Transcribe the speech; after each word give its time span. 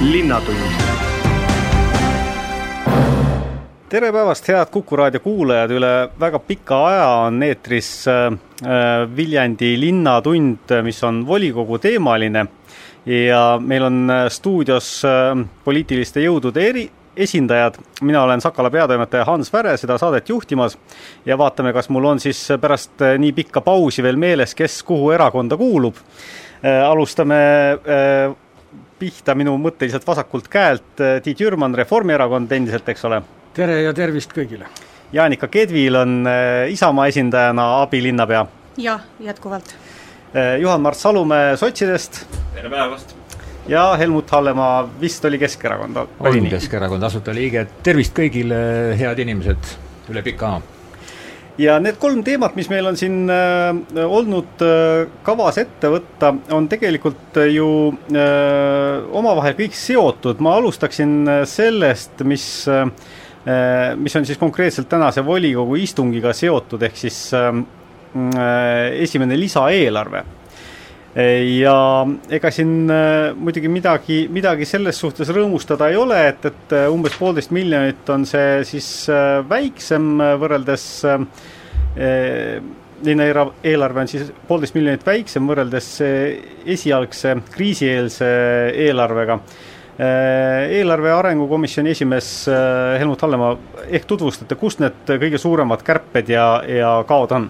linnatund. 0.00 0.56
tere 3.88 4.12
päevast, 4.12 4.48
head 4.48 4.70
Kuku 4.70 4.96
raadio 4.96 5.20
kuulajad, 5.20 5.72
üle 5.74 5.90
väga 6.20 6.38
pika 6.38 6.78
aja 6.86 7.06
on 7.24 7.42
eetris 7.42 7.90
äh, 8.08 8.28
Viljandi 9.16 9.72
Linnatund, 9.80 10.70
mis 10.84 11.02
on 11.04 11.24
volikogu 11.26 11.78
teemaline 11.78 12.46
ja 13.06 13.42
meil 13.60 13.88
on 13.88 14.10
äh, 14.10 14.24
stuudios 14.30 14.92
äh, 15.08 15.34
poliitiliste 15.64 16.22
jõudude 16.22 16.68
eri, 16.68 16.86
esindajad, 17.16 17.80
mina 18.00 18.22
olen 18.22 18.40
Sakala 18.44 18.70
peatoimetaja 18.70 19.24
Hans 19.26 19.50
Väre 19.52 19.76
seda 19.80 19.98
saadet 19.98 20.28
juhtimas 20.28 20.78
ja 21.26 21.38
vaatame, 21.38 21.72
kas 21.72 21.88
mul 21.88 22.12
on 22.12 22.20
siis 22.22 22.44
pärast 22.60 23.02
äh, 23.02 23.16
nii 23.18 23.32
pikka 23.40 23.64
pausi 23.66 24.04
veel 24.04 24.20
meeles, 24.20 24.54
kes 24.54 24.82
kuhu 24.86 25.10
erakonda 25.16 25.56
kuulub. 25.56 25.96
Äh, 26.62 26.84
alustame 26.84 27.40
äh, 27.72 28.36
pihta 28.98 29.34
minu 29.38 29.56
mõtteliselt 29.62 30.06
vasakult 30.06 30.48
käelt 30.50 31.02
Tiit 31.22 31.40
Jürman, 31.40 31.74
Reformierakond 31.74 32.52
endiselt, 32.52 32.88
eks 32.88 33.04
ole 33.08 33.22
tere 33.58 33.82
ja 33.82 33.94
tervist 33.96 34.32
kõigile! 34.34 34.68
Jaanika 35.12 35.48
Kedvil 35.50 35.96
on 35.96 36.20
äh, 36.28 36.68
Isamaa 36.72 37.08
esindajana 37.10 37.68
abilinnapea. 37.82 38.44
jah, 38.78 39.06
jätkuvalt. 39.24 39.72
Äh, 40.34 40.58
Juhan-Mart 40.62 40.98
Salumäe 40.98 41.56
sotsidest. 41.56 42.24
tere 42.54 42.70
päevast! 42.70 43.16
ja 43.68 43.96
Helmut 43.98 44.30
Hallemaa 44.30 44.88
vist 45.00 45.24
oli 45.24 45.38
Keskerakond. 45.38 45.96
olin 46.20 46.48
Keskerakond 46.48 47.02
asutajaliige, 47.02 47.66
tervist 47.82 48.16
kõigile, 48.16 48.58
head 48.98 49.24
inimesed, 49.26 49.76
üle 50.12 50.22
pika 50.22 50.56
aja 50.56 50.77
ja 51.58 51.78
need 51.82 51.98
kolm 51.98 52.24
teemat, 52.26 52.56
mis 52.58 52.68
meil 52.70 52.86
on 52.86 52.98
siin 52.98 53.24
äh, 53.30 54.02
olnud 54.04 54.64
äh, 54.64 55.06
kavas 55.26 55.58
ette 55.58 55.90
võtta, 55.92 56.34
on 56.54 56.68
tegelikult 56.70 57.40
ju 57.50 57.70
äh, 58.14 59.06
omavahel 59.18 59.56
kõik 59.58 59.78
seotud, 59.78 60.42
ma 60.44 60.58
alustaksin 60.58 61.16
äh, 61.26 61.46
sellest, 61.48 62.22
mis 62.28 62.50
äh, 62.70 62.86
Äh, 63.48 63.96
mis 63.96 64.16
on 64.16 64.26
siis 64.26 64.38
konkreetselt 64.38 64.88
tänase 64.90 65.22
volikogu 65.24 65.78
istungiga 65.80 66.34
seotud, 66.36 66.82
ehk 66.84 66.96
siis 66.98 67.16
äh, 67.36 67.54
esimene 68.98 69.38
lisaeelarve. 69.38 70.24
Ja 71.16 71.76
ega 72.30 72.50
siin 72.54 72.90
äh, 72.92 73.30
muidugi 73.36 73.70
midagi, 73.72 74.18
midagi 74.32 74.68
selles 74.68 74.98
suhtes 75.00 75.30
rõõmustada 75.34 75.88
ei 75.90 75.96
ole, 75.98 76.18
et, 76.32 76.44
et 76.50 76.74
umbes 76.92 77.16
poolteist 77.18 77.54
miljonit 77.56 78.08
on 78.12 78.26
see 78.28 78.60
siis 78.68 78.90
väiksem 79.48 80.18
võrreldes 80.40 80.84
linnaeelarve 83.08 84.04
on 84.04 84.10
siis 84.10 84.28
poolteist 84.46 84.76
miljonit 84.76 85.06
väiksem 85.06 85.48
võrreldes 85.48 85.88
esialgse 86.76 87.34
kriisieelse 87.56 88.28
eelarvega 88.86 89.40
Äh, 89.98 90.68
eelarve 90.78 91.10
arengukomisjoni 91.10 91.90
esimees 91.90 92.28
äh, 92.46 93.00
Helmut 93.00 93.22
Hallemaa, 93.24 93.56
ehk 93.90 94.04
tutvustate, 94.06 94.54
kust 94.54 94.78
need 94.78 95.10
kõige 95.10 95.40
suuremad 95.42 95.80
kärped 95.82 96.30
ja, 96.30 96.44
ja 96.70 96.92
kaod 97.08 97.34
on? 97.34 97.48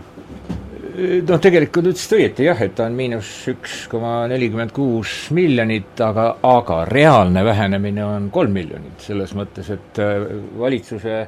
Noh, 0.98 1.41
tegelikult 1.42 1.91
ütlesite 1.92 2.18
õieti 2.18 2.46
jah, 2.48 2.62
et 2.64 2.74
ta 2.78 2.86
on 2.88 2.96
miinus 2.98 3.28
üks 3.52 3.84
koma 3.91 4.22
nelikümmend 4.30 4.72
kuus 4.77 5.28
miljonit, 5.36 5.92
aga, 6.04 6.30
aga 6.46 6.80
reaalne 6.88 7.44
vähenemine 7.46 8.04
on 8.06 8.30
kolm 8.34 8.56
miljonit, 8.56 8.96
selles 9.04 9.34
mõttes, 9.38 9.70
et 9.74 10.00
äh, 10.02 10.24
valitsuse 10.58 11.20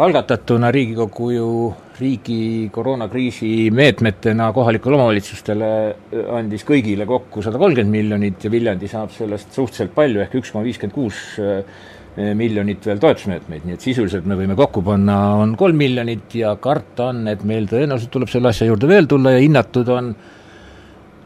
algatatuna 0.00 0.70
Riigikogu 0.70 1.30
ju 1.34 1.52
riigi 2.00 2.70
koroonakriisi 2.72 3.70
meetmetena 3.74 4.52
kohalikele 4.56 4.98
omavalitsustele 4.98 5.70
äh, 5.90 6.26
andis 6.38 6.66
kõigile 6.66 7.06
kokku 7.08 7.44
sada 7.46 7.60
kolmkümmend 7.60 7.94
miljonit 7.94 8.44
ja 8.46 8.52
Viljandi 8.52 8.90
saab 8.90 9.14
sellest 9.14 9.54
suhteliselt 9.54 9.94
palju, 9.94 10.22
ehk 10.24 10.38
üks 10.40 10.54
koma 10.54 10.66
viiskümmend 10.66 10.96
kuus 10.96 11.22
äh, 11.42 11.62
miljonit 12.16 12.84
veel 12.86 12.98
toetusmeetmeid, 13.00 13.64
nii 13.64 13.76
et 13.76 13.84
sisuliselt 13.84 14.26
me 14.28 14.36
võime 14.38 14.56
kokku 14.58 14.82
panna, 14.84 15.16
on 15.40 15.54
kolm 15.58 15.78
miljonit 15.78 16.34
ja 16.34 16.56
karta 16.60 17.10
on, 17.12 17.22
et 17.30 17.44
meil 17.46 17.68
tõenäoliselt 17.70 18.10
tuleb 18.12 18.32
selle 18.32 18.50
asja 18.50 18.66
juurde 18.66 18.88
veel 18.90 19.06
tulla 19.10 19.36
ja 19.36 19.42
hinnatud 19.44 19.92
on 19.94 20.10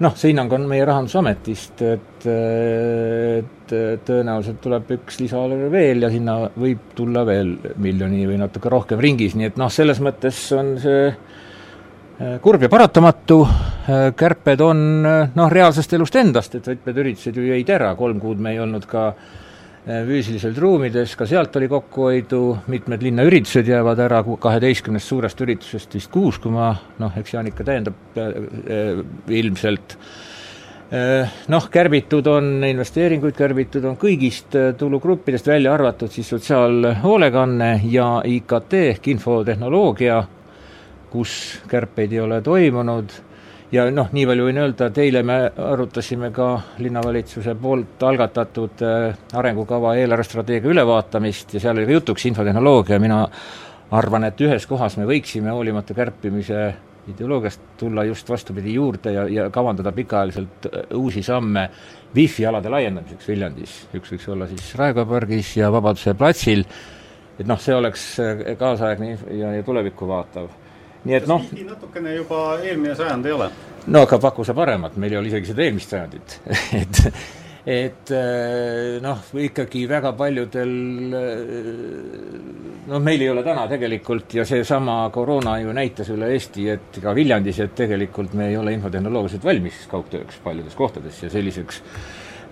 noh, 0.04 0.16
see 0.19 0.32
hinnang 0.32 0.53
on 0.54 0.66
meie 0.69 0.84
Rahandusametist, 0.86 1.84
et, 1.86 2.26
et 2.28 3.75
tõenäoliselt 4.06 4.59
tuleb 4.64 4.91
üks 4.97 5.20
lisaeelarve 5.22 5.70
veel 5.72 6.04
ja 6.04 6.10
sinna 6.12 6.36
võib 6.60 6.91
tulla 6.98 7.22
veel 7.28 7.54
miljoni 7.82 8.26
või 8.28 8.41
natuke 8.42 8.72
rohkem 8.72 9.00
ringis, 9.00 9.38
nii 9.38 9.53
et 9.53 9.60
noh, 9.60 9.72
selles 9.72 10.03
mõttes 10.04 10.41
on 10.56 10.75
see 10.82 11.06
äh, 11.09 12.36
kurb 12.44 12.66
ja 12.66 12.72
paratamatu, 12.72 13.41
äh, 13.47 14.10
kärped 14.19 14.66
on 14.66 14.84
noh, 15.06 15.48
reaalsest 15.53 15.97
elust 15.97 16.20
endast, 16.20 16.59
et 16.59 16.69
võtmed 16.75 17.00
üritused 17.04 17.41
ju 17.41 17.48
jäid 17.48 17.72
ära, 17.72 17.94
kolm 17.97 18.20
kuud 18.22 18.42
me 18.42 18.53
ei 18.53 18.62
olnud 18.66 18.91
ka 18.91 19.09
Äh, 19.14 19.44
füüsiliselt 19.84 20.56
ruumides, 20.59 21.12
ka 21.17 21.27
sealt 21.28 21.56
oli 21.61 21.69
kokkuhoidu, 21.69 22.41
mitmed 22.72 23.03
linnaüritused 23.05 23.69
jäävad 23.69 24.00
ära, 24.06 24.22
kaheteistkümnest 24.25 25.11
suurest 25.11 25.41
üritusest 25.45 25.97
vist 25.99 26.11
kuus, 26.12 26.39
kui 26.41 26.55
ma 26.55 26.71
noh, 27.03 27.19
eks 27.21 27.34
Jaanika 27.34 27.67
täiendab 27.69 28.17
äh, 28.17 28.31
äh, 28.65 29.03
ilmselt. 29.28 29.99
Äh,, 30.89 31.34
noh, 31.53 31.69
kärbitud 31.72 32.31
on 32.33 32.65
investeeringuid, 32.65 33.37
kärbitud 33.37 33.84
on 33.91 33.99
kõigist 34.00 34.56
äh, 34.56 34.71
tulugruppidest, 34.81 35.53
välja 35.53 35.77
arvatud 35.77 36.12
siis 36.12 36.33
sotsiaalhoolekanne 36.33 37.75
ja 37.93 38.09
IKT 38.25 38.81
ehk 38.81 39.12
infotehnoloogia, 39.12 40.22
kus 41.12 41.37
kärpeid 41.69 42.16
ei 42.16 42.25
ole 42.25 42.41
toimunud 42.43 43.12
ja 43.74 43.84
noh, 43.90 44.08
nii 44.14 44.24
palju 44.28 44.46
võin 44.48 44.60
öelda, 44.62 44.88
et 44.90 44.98
eile 45.02 45.22
me 45.26 45.36
arutasime 45.50 46.30
ka 46.34 46.48
linnavalitsuse 46.82 47.56
poolt 47.60 48.02
algatatud 48.06 48.82
äh, 48.86 49.20
arengukava 49.40 49.94
eelarvestrateegia 50.00 50.72
ülevaatamist 50.74 51.56
ja 51.56 51.62
seal 51.62 51.78
oli 51.78 51.88
ka 51.88 51.98
jutuks 51.98 52.26
infotehnoloogia, 52.30 53.00
mina 53.02 53.24
arvan, 53.94 54.28
et 54.28 54.40
ühes 54.44 54.66
kohas 54.70 54.98
me 55.00 55.08
võiksime 55.08 55.52
hoolimata 55.54 55.96
kärpimise 55.96 56.64
ideoloogiast 57.10 57.60
tulla 57.78 58.04
just 58.08 58.30
vastupidi 58.32 58.74
juurde 58.78 59.12
ja, 59.12 59.26
ja 59.28 59.50
kavandada 59.52 59.92
pikaajaliselt 59.92 60.68
äh, 60.70 60.88
uusi 60.96 61.22
samme 61.22 61.68
wifi 62.16 62.46
alade 62.46 62.72
laiendamiseks 62.72 63.28
Viljandis, 63.28 63.78
üks 63.96 64.14
võiks 64.14 64.28
olla 64.32 64.50
siis 64.50 64.74
Raekoja 64.78 65.08
pargis 65.08 65.56
ja 65.58 65.72
Vabaduse 65.74 66.14
platsil, 66.18 66.66
et 67.38 67.48
noh, 67.48 67.60
see 67.60 67.74
oleks 67.74 68.12
äh, 68.22 68.44
kaasaegne 68.60 69.16
ja, 69.34 69.56
ja 69.58 69.64
tulevikku 69.66 70.08
vaatav 70.08 70.52
nii 71.04 71.20
et 71.20 71.31
noh. 71.31 71.47
Natukene 71.69 72.19
juba 72.19 72.42
eelmine 72.65 72.97
sajand 72.98 73.26
ei 73.31 73.38
ole? 73.38 73.48
no 73.87 74.04
aga 74.06 74.19
paku 74.19 74.44
sa 74.44 74.56
paremat, 74.56 74.97
meil 74.97 75.12
ei 75.12 75.20
ole 75.20 75.32
isegi 75.32 75.53
seda 75.53 75.66
eelmist 75.66 75.97
sajandit. 75.97 76.38
Et 76.82 77.03
et 77.65 78.10
äh, 78.12 78.98
noh, 79.00 79.22
ikkagi 79.41 79.87
väga 79.88 80.10
paljudel 80.19 80.72
noh, 82.91 83.00
meil 83.00 83.25
ei 83.25 83.31
ole 83.32 83.44
täna 83.47 83.65
tegelikult 83.70 84.37
ja 84.37 84.44
seesama 84.44 84.98
koroona 85.15 85.56
ju 85.62 85.72
näitas 85.72 86.10
üle 86.12 86.28
Eesti, 86.34 86.66
et 86.75 87.00
ka 87.00 87.15
Viljandis, 87.16 87.62
et 87.65 87.72
tegelikult 87.78 88.36
me 88.36 88.50
ei 88.50 88.59
ole 88.60 88.76
infotehnoloogiliselt 88.76 89.48
valmis 89.48 89.81
kaugtööks 89.88 90.42
paljudes 90.44 90.76
kohtades 90.76 91.22
ja 91.25 91.32
selliseks, 91.32 91.81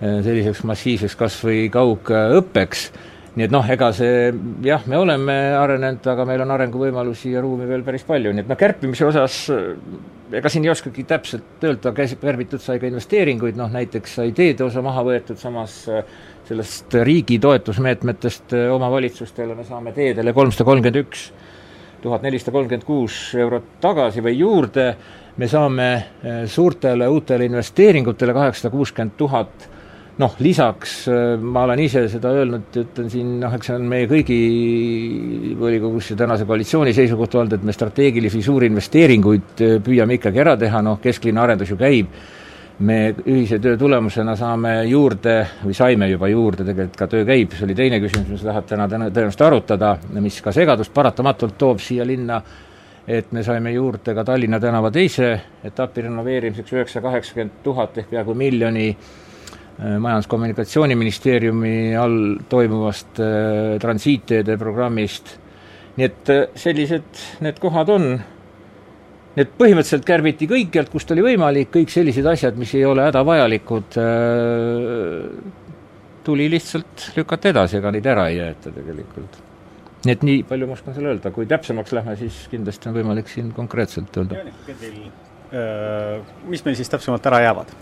äh, 0.01 0.17
selliseks 0.25 0.63
massiivseks 0.71 1.19
kas 1.19 1.37
või 1.45 1.67
kaugõppeks 1.73 2.87
nii 3.33 3.47
et 3.47 3.53
noh, 3.53 3.65
ega 3.73 3.89
see 3.95 4.27
jah, 4.65 4.83
me 4.89 4.97
oleme 5.01 5.35
arenenud, 5.57 6.05
aga 6.13 6.25
meil 6.29 6.43
on 6.45 6.53
arenguvõimalusi 6.53 7.33
ja 7.33 7.41
ruumi 7.41 7.65
veel 7.69 7.85
päris 7.85 8.05
palju, 8.05 8.33
nii 8.33 8.45
et 8.45 8.51
noh, 8.51 8.59
kärpimise 8.59 9.07
osas 9.07 9.37
ega 10.33 10.49
siin 10.49 10.65
ei 10.65 10.71
oskagi 10.73 11.05
täpselt 11.09 11.65
öelda, 11.65 11.93
käs-, 11.97 12.17
kärbitud 12.21 12.61
sai 12.61 12.79
ka 12.81 12.89
investeeringuid, 12.89 13.57
noh 13.57 13.71
näiteks 13.73 14.19
sai 14.19 14.35
teede 14.37 14.65
osa 14.67 14.83
maha 14.85 15.05
võetud, 15.07 15.39
samas 15.41 15.79
sellest 16.47 16.93
riigi 17.07 17.39
toetusmeetmetest 17.41 18.53
omavalitsustele 18.75 19.55
me 19.55 19.65
saame 19.67 19.93
teedele 19.95 20.33
kolmsada 20.35 20.67
kolmkümmend 20.67 21.01
üks 21.05 21.27
tuhat 22.03 22.23
nelisada 22.25 22.51
kolmkümmend 22.51 22.85
kuus 22.87 23.19
eurot 23.39 23.77
tagasi 23.81 24.23
või 24.23 24.35
juurde, 24.35 24.89
me 25.39 25.47
saame 25.47 25.87
suurtele 26.51 27.07
uutele 27.07 27.47
investeeringutele 27.47 28.35
kaheksasada 28.35 28.73
kuuskümmend 28.73 29.15
tuhat 29.17 29.69
noh, 30.21 30.35
lisaks 30.39 31.07
äh, 31.09 31.39
ma 31.41 31.63
olen 31.67 31.81
ise 31.83 32.05
seda 32.11 32.33
öelnud, 32.37 32.69
ütlen 32.83 33.09
siin 33.09 33.33
noh, 33.41 33.53
eks 33.57 33.71
see 33.71 33.79
on 33.79 33.87
meie 33.89 34.07
kõigi 34.09 34.37
volikogus 35.59 36.11
ja 36.11 36.19
tänase 36.19 36.45
koalitsiooni 36.49 36.93
seisukoht 36.93 37.35
olnud, 37.39 37.57
et 37.57 37.65
me 37.65 37.73
strateegilisi 37.73 38.43
suuri 38.45 38.69
investeeringuid 38.71 39.65
äh, 39.65 39.75
püüame 39.83 40.19
ikkagi 40.19 40.43
ära 40.43 40.55
teha, 40.59 40.83
noh, 40.85 40.99
kesklinna 41.01 41.45
arendus 41.47 41.73
ju 41.73 41.79
käib, 41.79 42.13
me 42.83 42.99
ühise 43.29 43.59
töö 43.61 43.77
tulemusena 43.77 44.35
saame 44.37 44.75
juurde 44.89 45.35
või 45.63 45.77
saime 45.77 46.09
juba 46.09 46.29
juurde, 46.29 46.65
tegelikult 46.65 46.99
ka 46.99 47.07
töö 47.09 47.25
käib, 47.27 47.53
see 47.57 47.67
oli 47.67 47.77
teine 47.77 48.01
küsimus, 48.03 48.29
mis 48.33 48.45
läheb 48.45 48.69
täna 48.69 48.87
täna 48.89 49.09
tõenäoliselt 49.09 49.45
arutada, 49.47 49.95
mis 50.19 50.39
ka 50.41 50.53
segadust 50.53 50.93
paratamatult 50.93 51.57
toob 51.57 51.81
siia 51.81 52.05
linna, 52.05 52.41
et 53.07 53.33
me 53.35 53.43
saime 53.43 53.73
juurde 53.73 54.13
ka 54.15 54.23
Tallinna 54.23 54.61
tänava 54.63 54.89
teise 54.93 55.33
etapi 55.65 56.05
renoveerimiseks 56.05 56.73
üheksa 56.73 57.01
kaheksakümmend 57.03 57.59
tuhat 57.65 57.97
ehk 57.99 58.13
peaaegu 58.13 58.35
miljoni 58.37 58.87
Äh, 59.79 59.97
Majandus-Kommunikatsiooniministeeriumi 59.97 61.95
all 61.97 62.35
toimuvast 62.49 63.17
äh, 63.19 63.79
transiitteede 63.81 64.53
programmist, 64.61 65.31
nii 65.97 66.05
et 66.05 66.29
äh, 66.29 66.43
sellised 66.61 67.21
need 67.41 67.57
kohad 67.61 67.89
on, 67.89 68.05
need 69.33 69.55
põhimõtteliselt 69.57 70.05
kärbiti 70.05 70.45
kõikjalt, 70.51 70.91
kust 70.93 71.09
oli 71.15 71.23
võimalik, 71.25 71.71
kõik 71.73 71.89
sellised 71.89 72.27
asjad, 72.29 72.59
mis 72.61 72.75
ei 72.77 72.83
ole 72.85 73.07
hädavajalikud, 73.07 73.97
tuli 76.23 76.45
lihtsalt 76.53 77.07
lükata 77.17 77.49
edasi, 77.49 77.79
ega 77.79 77.95
neid 77.95 78.11
ära 78.13 78.27
ei 78.29 78.37
jäeta 78.37 78.75
tegelikult. 78.75 79.39
nii 80.03 80.13
et 80.13 80.27
nii 80.27 80.45
palju 80.45 80.69
ma 80.69 80.77
oskan 80.77 80.93
sulle 80.93 81.15
öelda, 81.15 81.31
kui 81.33 81.49
täpsemaks 81.49 81.97
lähme, 81.97 82.13
siis 82.19 82.43
kindlasti 82.51 82.91
on 82.91 82.99
võimalik 82.99 83.33
siin 83.33 83.49
konkreetselt 83.57 84.21
öelda. 84.21 84.45
mis 86.45 86.61
meil 86.61 86.77
siis 86.77 86.93
täpsemalt 86.93 87.25
ära 87.33 87.41
jäävad? 87.47 87.73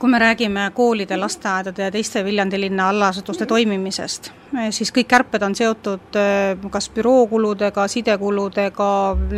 Kui 0.00 0.10
me 0.10 0.18
räägime 0.18 0.70
koolide, 0.74 1.16
lasteaedade 1.16 1.82
ja 1.82 1.90
teiste 1.92 2.24
Viljandi 2.24 2.60
linna 2.60 2.88
allasutuste 2.88 3.46
toimimisest, 3.46 4.30
eh, 4.56 4.70
siis 4.72 4.88
kõik 4.96 5.10
kärped 5.10 5.44
on 5.44 5.54
seotud 5.54 6.16
eh, 6.16 6.62
kas 6.72 6.88
bürookuludega, 6.94 7.84
sidekuludega, 7.92 8.88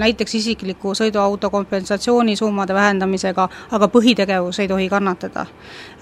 näiteks 0.04 0.36
isikliku 0.38 0.94
sõiduauto 0.94 1.50
kompensatsioonisummade 1.50 2.78
vähendamisega, 2.78 3.48
aga 3.74 3.90
põhitegevus 3.90 4.62
ei 4.62 4.70
tohi 4.70 4.88
kannatada. 4.88 5.46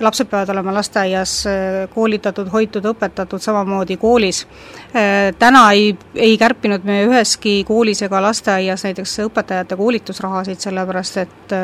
lapsed 0.00 0.28
peavad 0.28 0.52
olema 0.52 0.76
lasteaias 0.76 1.34
eh, 1.46 1.88
koolitatud, 1.94 2.52
hoitud, 2.52 2.92
õpetatud, 2.92 3.40
samamoodi 3.40 3.96
koolis. 3.96 4.46
Täna 5.38 5.70
ei, 5.72 5.96
ei 6.14 6.38
kärpinud 6.38 6.84
me 6.84 7.04
üheski 7.06 7.62
koolis 7.64 8.02
ega 8.02 8.20
lasteaias 8.22 8.84
näiteks 8.84 9.18
õpetajate 9.24 9.76
koolitusrahasid, 9.76 10.60
sellepärast 10.60 11.16
et 11.24 11.60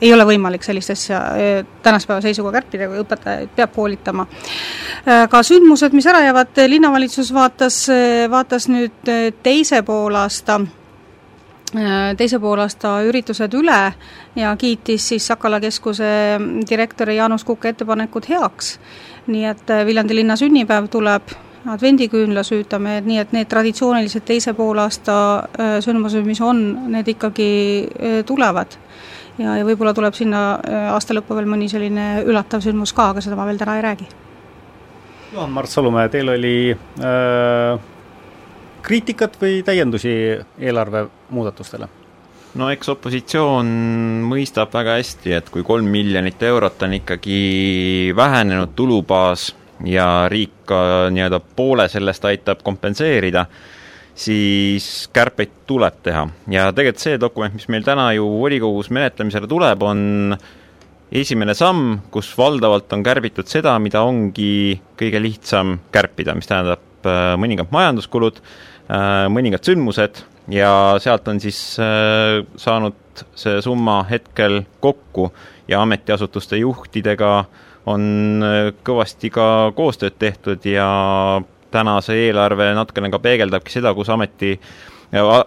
ei 0.00 0.12
ole 0.14 0.26
võimalik 0.26 0.64
sellist 0.64 0.92
asja 0.94 1.20
eh, 1.38 1.58
tänase 1.82 2.08
päeva 2.08 2.22
seisuga 2.24 2.52
kärpida, 2.58 2.88
kui 2.90 3.02
õpetajaid 3.02 3.52
peab 3.56 3.74
koolitama. 3.74 4.26
Eh, 5.04 5.26
ka 5.30 5.42
sündmused, 5.46 5.94
mis 5.96 6.08
ära 6.10 6.24
jäävad, 6.26 6.64
linnavalitsus 6.70 7.32
vaatas, 7.34 7.84
eh, 7.92 8.24
vaatas 8.30 8.68
nüüd 8.72 9.12
teise 9.42 9.82
poolaasta 9.82 10.62
teise 12.14 12.38
poolaasta 12.38 13.00
üritused 13.02 13.50
üle 13.58 13.78
ja 14.38 14.52
kiitis 14.54 15.08
siis 15.10 15.24
Sakala 15.26 15.58
keskuse 15.58 16.06
direktori 16.70 17.16
Jaanus 17.16 17.42
Kuke 17.44 17.72
ettepanekud 17.72 18.28
heaks. 18.30 18.78
nii 19.26 19.44
et 19.48 19.72
Viljandi 19.86 20.14
linna 20.14 20.36
sünnipäev 20.36 20.86
tuleb, 20.92 21.32
advendiküünla 21.66 22.44
süütame, 22.46 23.00
nii 23.00 23.18
et 23.18 23.32
need 23.32 23.50
traditsioonilised 23.50 24.22
teise 24.22 24.54
poolaasta 24.54 25.16
sündmused, 25.82 26.22
mis 26.22 26.40
on, 26.40 26.62
need 26.92 27.08
ikkagi 27.16 27.50
tulevad 28.28 28.78
ja, 29.38 29.56
ja 29.58 29.64
võib-olla 29.66 29.94
tuleb 29.96 30.14
sinna 30.16 30.44
äh, 30.56 30.90
aasta 30.92 31.16
lõppu 31.16 31.36
veel 31.38 31.48
mõni 31.50 31.68
selline 31.70 32.24
üllatav 32.26 32.62
sündmus 32.64 32.94
ka, 32.96 33.10
aga 33.12 33.24
seda 33.24 33.38
ma 33.38 33.48
veel 33.48 33.58
täna 33.60 33.78
ei 33.78 33.84
räägi. 33.86 34.08
Juhan-Mart 35.34 35.70
Salumäe, 35.70 36.08
teil 36.12 36.30
oli 36.30 36.54
äh, 36.74 37.90
kriitikat 38.84 39.36
või 39.40 39.60
täiendusi 39.66 40.14
eelarve 40.58 41.08
muudatustele? 41.34 41.90
no 42.54 42.68
eks 42.70 42.88
opositsioon 42.92 43.66
mõistab 44.30 44.70
väga 44.74 44.98
hästi, 45.00 45.32
et 45.40 45.48
kui 45.50 45.64
kolm 45.66 45.88
miljonit 45.90 46.42
eurot 46.46 46.84
on 46.86 46.92
ikkagi 47.00 48.12
vähenenud 48.16 48.76
tulubaas 48.78 49.48
ja 49.82 50.28
riik 50.30 50.62
ka 50.68 51.10
nii-öelda 51.10 51.40
poole 51.56 51.88
sellest 51.90 52.24
aitab 52.30 52.62
kompenseerida, 52.62 53.46
siis 54.14 55.08
kärpeid 55.14 55.64
tuleb 55.66 55.96
teha. 56.06 56.26
Ja 56.52 56.68
tegelikult 56.72 57.02
see 57.02 57.20
dokument, 57.20 57.54
mis 57.56 57.66
meil 57.72 57.86
täna 57.86 58.10
ju 58.14 58.26
volikogus 58.38 58.90
menetlemisele 58.94 59.48
tuleb, 59.50 59.82
on 59.82 60.36
esimene 61.14 61.54
samm, 61.56 61.98
kus 62.14 62.32
valdavalt 62.38 62.92
on 62.94 63.04
kärbitud 63.06 63.50
seda, 63.50 63.76
mida 63.82 64.04
ongi 64.06 64.78
kõige 64.98 65.22
lihtsam 65.22 65.78
kärpida, 65.94 66.36
mis 66.38 66.48
tähendab 66.50 67.08
äh, 67.08 67.34
mõningad 67.40 67.70
majanduskulud, 67.74 68.40
äh, 68.88 69.26
mõningad 69.32 69.66
sündmused 69.66 70.24
ja 70.52 70.70
sealt 71.02 71.28
on 71.30 71.40
siis 71.42 71.60
äh, 71.82 72.42
saanud 72.60 73.24
see 73.38 73.60
summa 73.62 74.00
hetkel 74.08 74.64
kokku 74.82 75.28
ja 75.70 75.84
ametiasutuste 75.84 76.58
juhtidega 76.58 77.44
on 77.86 78.42
kõvasti 78.82 79.28
ka 79.30 79.46
koostööd 79.76 80.16
tehtud 80.18 80.64
ja 80.66 80.88
täna 81.74 81.98
see 82.04 82.28
eelarve 82.28 82.70
natukene 82.76 83.10
ka 83.12 83.18
peegeldabki 83.22 83.72
seda, 83.74 83.94
kus 83.96 84.10
ameti 84.14 84.54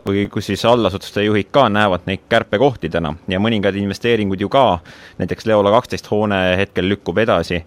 või 0.07 0.27
kus 0.31 0.47
siis 0.47 0.63
allasutuste 0.65 1.23
juhid 1.25 1.49
ka 1.51 1.67
näevad 1.69 2.05
neid 2.07 2.23
kärpekohtidena 2.29 3.13
ja 3.27 3.39
mõningad 3.39 3.75
investeeringud 3.75 4.41
ju 4.41 4.49
ka, 4.49 4.79
näiteks 5.19 5.47
Leola 5.49 5.71
kaksteist 5.75 6.07
hoone 6.11 6.39
hetkel 6.57 6.87
lükkub 6.87 7.17
edasi, 7.17 7.59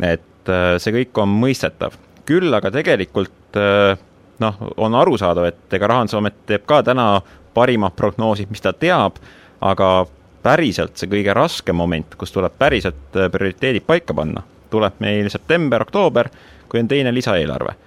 et 0.00 0.52
äh, 0.52 0.74
see 0.82 0.92
kõik 1.00 1.22
on 1.22 1.32
mõistetav. 1.40 1.96
küll 2.26 2.54
aga 2.54 2.70
tegelikult 2.74 3.56
äh, 3.56 3.96
noh, 4.42 4.58
on 4.76 4.94
arusaadav, 4.94 5.44
et 5.44 5.78
ega 5.78 5.86
Rahandusamet 5.86 6.44
teeb 6.46 6.66
ka 6.66 6.82
täna 6.82 7.22
parimad 7.54 7.96
prognoosid, 7.96 8.50
mis 8.50 8.60
ta 8.60 8.72
teab, 8.72 9.16
aga 9.60 10.06
päriselt 10.42 10.98
see 10.98 11.08
kõige 11.08 11.32
raskem 11.34 11.76
moment, 11.76 12.18
kus 12.18 12.34
tuleb 12.34 12.52
päriselt 12.58 13.16
äh, 13.16 13.30
prioriteedid 13.32 13.86
paika 13.86 14.14
panna, 14.14 14.42
tuleb 14.70 15.00
meil 15.00 15.30
september-oktoober, 15.32 16.30
kui 16.68 16.82
on 16.82 16.88
teine 16.88 17.14
lisaeelarve 17.14 17.85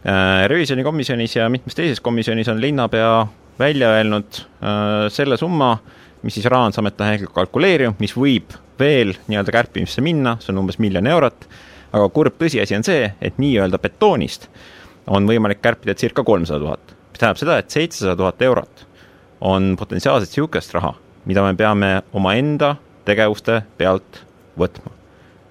Äh, 0.00 0.48
revisjonikomisjonis 0.48 1.34
ja 1.36 1.48
mitmes 1.52 1.74
teises 1.76 1.98
komisjonis 2.00 2.48
on 2.48 2.60
linnapea 2.60 3.26
välja 3.58 3.88
öelnud 3.92 4.38
äh, 4.64 5.10
selle 5.12 5.36
summa, 5.36 5.74
mis 6.22 6.34
siis 6.34 6.46
Rahandusamet 6.46 7.00
on 7.00 7.10
hetkel 7.10 7.28
kalkuleerinud, 7.36 7.98
mis 8.00 8.14
võib 8.16 8.54
veel 8.80 9.12
nii-öelda 9.28 9.52
kärpimisse 9.52 10.00
minna, 10.00 10.38
see 10.40 10.54
on 10.54 10.62
umbes 10.62 10.78
miljon 10.80 11.04
eurot, 11.04 11.44
aga 11.92 12.06
kurb 12.16 12.38
tõsiasi 12.40 12.78
on 12.78 12.86
see, 12.86 13.10
et 13.20 13.36
nii-öelda 13.42 13.76
betoonist 13.82 14.46
on 15.12 15.28
võimalik 15.28 15.60
kärpida 15.60 15.92
circa 16.00 16.24
kolmsada 16.24 16.64
tuhat. 16.64 16.94
mis 17.10 17.20
tähendab 17.20 17.40
seda, 17.42 17.58
et 17.60 17.76
seitsesada 17.76 18.14
tuhat 18.16 18.42
eurot 18.42 18.86
on 19.52 19.74
potentsiaalselt 19.76 20.32
niisugust 20.32 20.72
raha, 20.78 20.94
mida 21.28 21.44
me 21.44 21.52
peame 21.60 21.90
omaenda 22.16 22.78
tegevuste 23.04 23.60
pealt 23.76 24.22
võtma. 24.56 24.96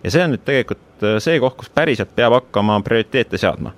ja 0.02 0.10
see 0.10 0.26
on 0.26 0.34
nüüd 0.34 0.42
tegelikult 0.42 1.06
äh, 1.06 1.22
see 1.22 1.38
koht, 1.38 1.60
kus 1.62 1.70
päriselt 1.70 2.18
peab 2.18 2.34
hakkama 2.40 2.82
prioriteete 2.82 3.38
seadma 3.38 3.76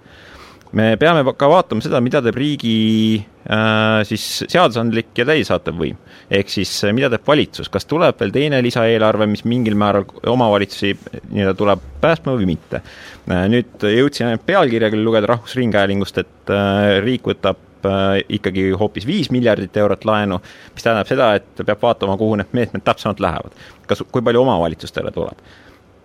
me 0.77 0.95
peame 0.99 1.23
ka 1.37 1.49
vaatama 1.51 1.83
seda, 1.83 1.99
mida 2.03 2.21
teeb 2.23 2.37
riigi 2.39 2.75
äh, 3.19 4.01
siis 4.07 4.25
seadusandlik 4.45 5.11
ja 5.19 5.25
täidesaatev 5.27 5.79
võim. 5.81 5.97
ehk 6.31 6.51
siis 6.53 6.71
äh, 6.87 6.93
mida 6.95 7.09
teeb 7.11 7.25
valitsus, 7.27 7.69
kas 7.71 7.87
tuleb 7.89 8.19
veel 8.21 8.31
teine 8.35 8.61
lisaeelarve, 8.63 9.27
mis 9.31 9.43
mingil 9.47 9.75
määral 9.79 10.07
omavalitsusi 10.31 10.93
nii-öelda 11.31 11.55
tuleb 11.59 11.83
päästma 12.03 12.37
või 12.39 12.47
mitte 12.53 12.81
äh,. 12.81 13.43
nüüd 13.51 13.83
jõudsin 13.83 14.39
pealkirja 14.45 14.91
küll 14.93 15.03
lugeda 15.07 15.33
Rahvusringhäälingust, 15.33 16.23
et 16.23 16.55
äh, 16.55 17.01
riik 17.03 17.27
võtab 17.33 17.59
äh, 17.87 18.21
ikkagi 18.39 18.69
hoopis 18.71 19.07
viis 19.09 19.31
miljardit 19.33 19.75
eurot 19.83 20.07
laenu, 20.07 20.39
mis 20.71 20.87
tähendab 20.87 21.11
seda, 21.11 21.33
et 21.41 21.65
peab 21.65 21.83
vaatama, 21.83 22.15
kuhu 22.21 22.39
need 22.39 22.55
meetmed 22.55 22.87
täpsemalt 22.87 23.19
lähevad. 23.23 23.59
kas, 23.91 24.05
kui 24.07 24.23
palju 24.23 24.47
omavalitsustele 24.47 25.11
tuleb. 25.11 25.45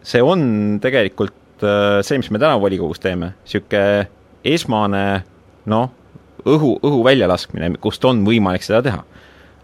see 0.03 0.23
on 0.23 0.79
tegelikult 0.83 1.63
äh, 1.63 2.03
see, 2.03 2.19
mis 2.19 2.35
me 2.35 2.43
täna 2.43 2.59
volikogus 2.59 2.99
teeme, 3.03 3.37
niisugune 3.47 4.11
esmane 4.55 5.05
noh, 5.71 5.91
õhu, 6.47 6.77
õhu 6.85 7.03
väljalaskmine, 7.07 7.73
kust 7.83 8.05
on 8.09 8.25
võimalik 8.27 8.65
seda 8.67 8.83
teha. 8.87 9.05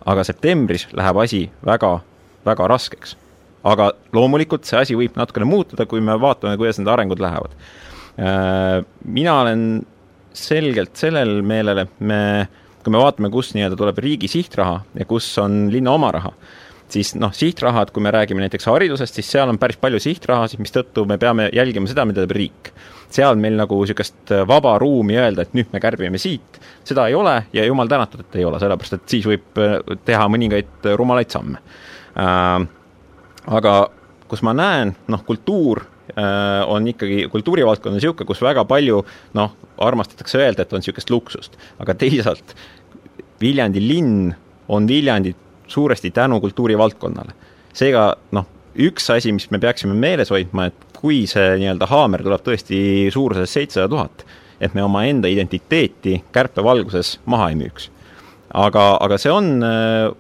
aga 0.03 0.25
septembris 0.27 0.89
läheb 0.99 1.19
asi 1.23 1.45
väga, 1.63 2.01
väga 2.45 2.67
raskeks. 2.67 3.17
aga 3.63 3.93
loomulikult 4.13 4.67
see 4.67 4.79
asi 4.79 4.95
võib 4.99 5.15
natukene 5.15 5.47
muutuda, 5.47 5.87
kui 5.87 6.01
me 6.01 6.17
vaatame, 6.19 6.57
kuidas 6.59 6.81
need 6.81 6.89
arengud 6.91 7.21
lähevad. 7.23 7.55
Äh, 8.19 8.83
mina 9.05 9.37
olen 9.41 9.87
selgelt 10.35 10.97
sellel 10.99 11.43
meelel, 11.47 11.85
et 11.85 12.01
me, 12.01 12.49
kui 12.83 12.91
me 12.91 12.99
vaatame, 12.99 13.31
kus 13.31 13.53
nii-öelda 13.55 13.79
tuleb 13.79 14.01
riigi 14.03 14.29
sihtraha 14.33 14.83
ja 14.99 15.07
kus 15.07 15.29
on 15.39 15.69
linna 15.71 15.95
oma 15.95 16.11
raha, 16.17 16.33
siis 16.93 17.15
noh, 17.15 17.31
sihtrahad, 17.33 17.93
kui 17.95 18.03
me 18.03 18.11
räägime 18.11 18.43
näiteks 18.43 18.67
haridusest, 18.67 19.15
siis 19.15 19.31
seal 19.31 19.53
on 19.53 19.61
päris 19.63 19.79
palju 19.81 20.01
sihtrahasid, 20.03 20.61
mistõttu 20.61 21.07
me 21.09 21.21
peame 21.23 21.49
jälgima 21.55 21.89
seda, 21.89 22.05
mida 22.09 22.25
teeb 22.25 22.35
riik 22.37 22.73
seal 23.15 23.39
meil 23.41 23.57
nagu 23.61 23.79
niisugust 23.83 24.33
äh, 24.33 24.45
vaba 24.49 24.75
ruumi 24.81 25.17
öelda, 25.21 25.45
et 25.45 25.55
nüüd 25.57 25.73
me 25.73 25.81
kärbime 25.83 26.21
siit, 26.21 26.61
seda 26.87 27.07
ei 27.11 27.17
ole 27.19 27.39
ja 27.55 27.65
jumal 27.67 27.91
tänatud, 27.91 28.25
et 28.25 28.39
ei 28.41 28.47
ole, 28.49 28.61
sellepärast 28.63 28.99
et 28.99 29.17
siis 29.17 29.27
võib 29.29 29.63
äh, 29.63 29.79
teha 30.07 30.29
mõningaid 30.33 30.89
äh, 30.89 30.97
rumalaid 30.99 31.33
samme 31.33 31.63
äh,. 32.19 32.69
aga 33.43 33.75
kus 34.31 34.45
ma 34.47 34.55
näen, 34.57 34.95
noh, 35.13 35.25
kultuur 35.27 35.85
on 36.13 36.85
ikkagi, 36.91 37.29
kultuurivaldkond 37.31 37.95
on 37.95 37.97
niisugune, 37.97 38.27
kus 38.29 38.41
väga 38.43 38.65
palju 38.69 38.99
noh, 39.39 39.53
armastatakse 39.81 40.41
öelda, 40.43 40.65
et 40.65 40.73
on 40.75 40.83
niisugust 40.83 41.13
luksust, 41.13 41.55
aga 41.81 41.95
teisalt 41.97 42.53
Viljandi 43.41 43.81
linn 43.81 44.33
on 44.69 44.87
Viljandi 44.89 45.33
suuresti 45.73 46.11
tänu 46.11 46.41
kultuurivaldkonnale. 46.43 47.33
seega 47.73 48.03
noh, 48.37 48.47
üks 48.77 49.09
asi, 49.15 49.33
mis 49.33 49.49
me 49.51 49.59
peaksime 49.63 49.95
meeles 49.95 50.31
hoidma, 50.31 50.69
et 50.69 50.92
kui 51.03 51.25
see 51.31 51.57
nii-öelda 51.59 51.89
haamer 51.91 52.23
tuleb 52.23 52.45
tõesti 52.47 52.79
suuruses 53.11 53.51
seitsesada 53.51 53.91
tuhat, 53.91 54.23
et 54.63 54.75
me 54.79 54.85
omaenda 54.87 55.31
identiteeti 55.31 56.21
kärpe 56.35 56.63
valguses 56.63 57.17
maha 57.27 57.51
ei 57.51 57.59
müüks. 57.59 57.91
aga, 58.55 58.85
aga 59.01 59.19
see 59.19 59.33
on 59.33 59.65
äh, 59.67 60.13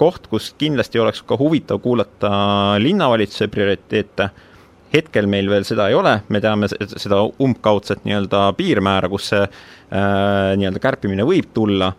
koht, 0.00 0.26
kus 0.32 0.50
kindlasti 0.58 0.98
oleks 0.98 1.22
ka 1.22 1.38
huvitav 1.38 1.78
kuulata 1.84 2.30
linnavalitsuse 2.82 3.48
prioriteete, 3.52 4.28
hetkel 4.94 5.28
meil 5.30 5.50
veel 5.50 5.66
seda 5.68 5.88
ei 5.90 5.94
ole, 5.94 6.18
me 6.28 6.40
teame 6.40 6.68
seda 6.72 7.22
umbkaudset 7.22 8.02
nii-öelda 8.08 8.48
piirmäära, 8.58 9.10
kus 9.12 9.30
see 9.32 9.44
äh, 9.44 10.54
nii-öelda 10.58 10.82
kärpimine 10.82 11.26
võib 11.28 11.52
tulla, 11.54 11.92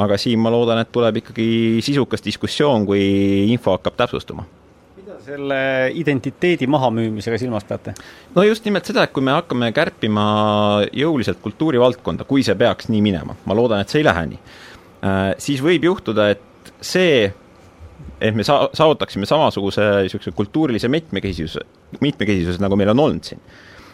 aga 0.00 0.18
siin 0.18 0.42
ma 0.42 0.50
loodan, 0.50 0.82
et 0.82 0.90
tuleb 0.90 1.22
ikkagi 1.22 1.50
sisukas 1.84 2.24
diskussioon, 2.26 2.88
kui 2.88 3.04
info 3.52 3.76
hakkab 3.76 3.98
täpsustuma 4.00 4.46
selle 5.30 5.60
identiteedi 5.98 6.68
mahamüümisega 6.70 7.38
silmas 7.40 7.66
peate? 7.68 7.94
no 8.34 8.44
just 8.46 8.66
nimelt 8.66 8.88
seda, 8.88 9.04
et 9.06 9.14
kui 9.14 9.24
me 9.24 9.34
hakkame 9.36 9.70
kärpima 9.76 10.24
jõuliselt 10.96 11.40
kultuurivaldkonda, 11.44 12.26
kui 12.28 12.44
see 12.46 12.56
peaks 12.58 12.90
nii 12.92 13.02
minema, 13.04 13.36
ma 13.46 13.56
loodan, 13.56 13.84
et 13.84 13.92
see 13.92 14.02
ei 14.02 14.08
lähe 14.08 14.26
nii, 14.32 14.40
äh, 15.06 15.22
siis 15.42 15.62
võib 15.64 15.86
juhtuda, 15.90 16.30
et 16.34 16.74
see, 16.84 17.24
et 18.20 18.36
me 18.36 18.46
saa-, 18.46 18.70
saavutaksime 18.76 19.28
samasuguse 19.28 19.88
niisuguse 20.04 20.34
kultuurilise 20.36 20.90
mitmekesisuse, 20.92 21.66
mitmekesisuse, 22.00 22.62
nagu 22.62 22.78
meil 22.80 22.94
on 22.94 23.06
olnud 23.08 23.32
siin 23.32 23.42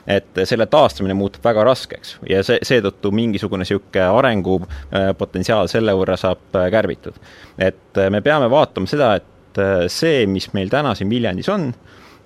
et 0.06 0.38
selle 0.46 0.68
taastamine 0.70 1.16
muutub 1.18 1.42
väga 1.42 1.64
raskeks 1.66 2.12
ja 2.30 2.38
see, 2.46 2.60
seetõttu 2.62 3.10
mingisugune 3.10 3.64
niisugune 3.66 4.04
arengupotentsiaal 4.20 5.66
selle 5.70 5.96
võrra 5.98 6.14
saab 6.20 6.54
kärbitud. 6.70 7.18
et 7.58 7.98
me 8.14 8.20
peame 8.22 8.46
vaatama 8.50 8.86
seda, 8.86 9.16
et 9.18 9.26
et 9.56 9.62
äh, 9.62 9.86
see, 9.88 10.26
mis 10.28 10.50
meil 10.54 10.70
täna 10.72 10.94
siin 10.96 11.10
Viljandis 11.10 11.48
on, 11.52 11.70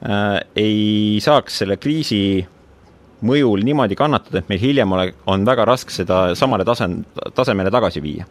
äh, 0.03 0.41
ei 0.59 1.19
saaks 1.23 1.63
selle 1.63 1.77
kriisi 1.81 2.41
mõjul 3.27 3.63
niimoodi 3.65 3.97
kannatada, 3.99 4.41
et 4.41 4.49
meil 4.49 4.61
hiljem 4.63 4.93
ole, 4.97 5.11
on 5.29 5.45
väga 5.45 5.67
raske 5.69 5.93
seda 5.93 6.31
samale 6.39 6.65
tase, 6.65 6.89
tasemele 7.37 7.71
tagasi 7.71 8.01
viia. 8.03 8.25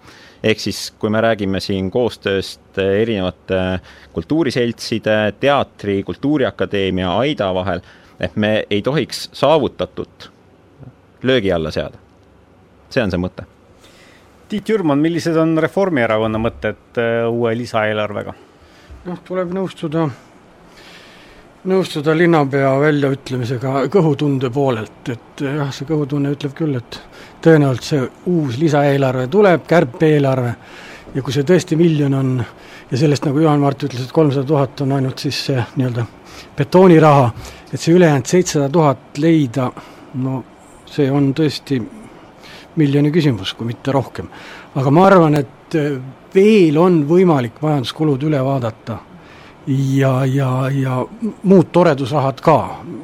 ehk 0.44 0.60
siis, 0.60 0.92
kui 0.98 1.10
me 1.10 1.22
räägime 1.22 1.60
siin 1.60 1.92
koostööst 1.92 2.78
erinevate 2.80 3.80
kultuuriseltside, 4.14 5.34
teatri, 5.40 6.02
Kultuuriakadeemia, 6.04 7.12
AIDA 7.20 7.54
vahel, 7.54 7.82
et 8.20 8.36
me 8.36 8.66
ei 8.70 8.82
tohiks 8.82 9.30
saavutatut 9.34 10.32
löögi 11.24 11.52
alla 11.52 11.72
seada. 11.72 11.98
see 12.90 13.04
on 13.04 13.12
see 13.12 13.22
mõte. 13.22 13.46
Tiit 14.50 14.70
Jürman, 14.70 14.98
millised 14.98 15.38
on 15.38 15.58
Reformierakonna 15.62 16.40
mõtted 16.42 16.98
äh, 16.98 17.28
uue 17.30 17.54
lisaeelarvega? 17.56 18.34
Noh, 19.10 19.22
tuleb 19.26 19.54
nõustuda, 19.56 20.06
nõustuda 21.70 22.16
linnapea 22.18 22.72
väljaütlemisega 22.82 23.86
kõhutunde 23.92 24.52
poolelt, 24.54 25.12
et 25.12 25.44
jah, 25.44 25.72
see 25.74 25.90
kõhutunne 25.90 26.34
ütleb 26.36 26.56
küll, 26.58 26.78
et 26.80 27.00
tõenäoliselt 27.44 27.90
see 27.90 28.32
uus 28.32 28.60
lisaeelarve 28.62 29.28
tuleb, 29.32 29.66
kärpe-eelarve, 29.70 30.54
ja 31.16 31.26
kui 31.26 31.34
see 31.34 31.48
tõesti 31.48 31.78
miljon 31.80 32.14
on 32.14 32.36
ja 32.92 32.98
sellest, 32.98 33.26
nagu 33.26 33.42
Juhan-Mart 33.42 33.88
ütles, 33.88 34.06
et 34.06 34.14
kolmsada 34.14 34.48
tuhat 34.48 34.82
on 34.86 34.98
ainult 34.98 35.22
siis 35.26 35.40
see 35.50 35.62
nii-öelda 35.78 36.06
betooniraha, 36.58 37.32
et 37.74 37.80
see 37.80 37.96
ülejäänud 37.98 38.30
seitsesada 38.30 38.70
tuhat 38.74 39.22
leida, 39.22 39.70
no 40.22 40.44
see 40.90 41.10
on 41.12 41.34
tõesti 41.38 41.80
miljoni 42.76 43.12
küsimus, 43.12 43.54
kui 43.54 43.68
mitte 43.68 43.92
rohkem. 43.92 44.30
aga 44.76 44.92
ma 44.92 45.06
arvan, 45.06 45.36
et 45.36 45.78
veel 46.34 46.78
on 46.78 47.04
võimalik 47.10 47.62
majanduskulud 47.62 48.24
üle 48.24 48.42
vaadata 48.46 49.00
ja, 49.68 50.26
ja, 50.26 50.70
ja 50.74 51.06
muud 51.44 51.72
toredusrahad 51.72 52.42
ka. 52.42 52.58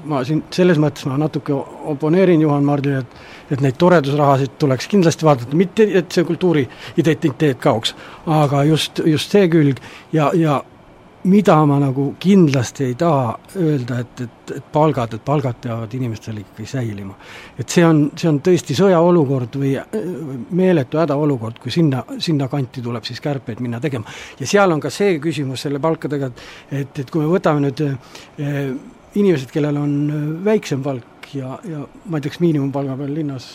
ma 0.06 0.24
siin 0.26 0.44
selles 0.54 0.78
mõttes 0.82 1.06
ma 1.10 1.18
natuke 1.18 1.54
oponeerin 1.94 2.42
Juhan 2.42 2.66
Mardile, 2.66 3.06
et 3.06 3.34
et 3.52 3.62
neid 3.62 3.76
toredusrahasid 3.78 4.56
tuleks 4.58 4.88
kindlasti 4.90 5.26
vaadata, 5.26 5.58
mitte 5.58 5.86
et 6.00 6.12
see 6.12 6.26
kultuuri 6.26 6.64
identiteet 6.98 7.60
kaoks, 7.62 7.94
aga 8.26 8.64
just, 8.66 9.02
just 9.06 9.34
see 9.36 9.50
külg 9.54 9.82
ja, 10.14 10.32
ja 10.34 10.62
mida 11.26 11.56
ma 11.66 11.78
nagu 11.82 12.12
kindlasti 12.22 12.90
ei 12.90 12.96
taha 13.00 13.34
öelda, 13.58 14.00
et, 14.04 14.22
et, 14.22 14.52
et 14.58 14.66
palgad, 14.74 15.16
et 15.18 15.24
palgad 15.26 15.58
peavad 15.62 15.94
inimestel 15.98 16.38
ikkagi 16.42 16.68
säilima. 16.70 17.16
et 17.60 17.70
see 17.70 17.86
on, 17.86 18.04
see 18.18 18.30
on 18.30 18.40
tõesti 18.46 18.78
sõjaolukord 18.78 19.58
või 19.62 19.74
meeletu 20.56 21.02
hädaolukord, 21.02 21.60
kui 21.64 21.74
sinna, 21.74 22.04
sinna 22.20 22.48
kanti 22.52 22.84
tuleb 22.86 23.06
siis 23.08 23.22
kärpeid 23.22 23.64
minna 23.64 23.82
tegema. 23.82 24.06
ja 24.40 24.48
seal 24.48 24.72
on 24.72 24.84
ka 24.84 24.94
see 24.94 25.18
küsimus 25.24 25.66
selle 25.66 25.82
palkadega, 25.82 26.32
et 26.70 26.86
et, 26.86 27.00
et 27.00 27.12
kui 27.12 27.24
me 27.24 27.30
võtame 27.32 27.66
nüüd 27.66 27.82
eh, 27.86 28.72
inimesed, 29.16 29.52
kellel 29.54 29.78
on 29.80 29.94
väiksem 30.46 30.84
palk 30.86 31.32
ja, 31.34 31.58
ja 31.68 31.86
ma 32.06 32.20
ei 32.20 32.26
tea, 32.26 32.34
kas 32.34 32.42
miinimumpalga 32.44 32.98
peal 33.00 33.16
linnas 33.16 33.50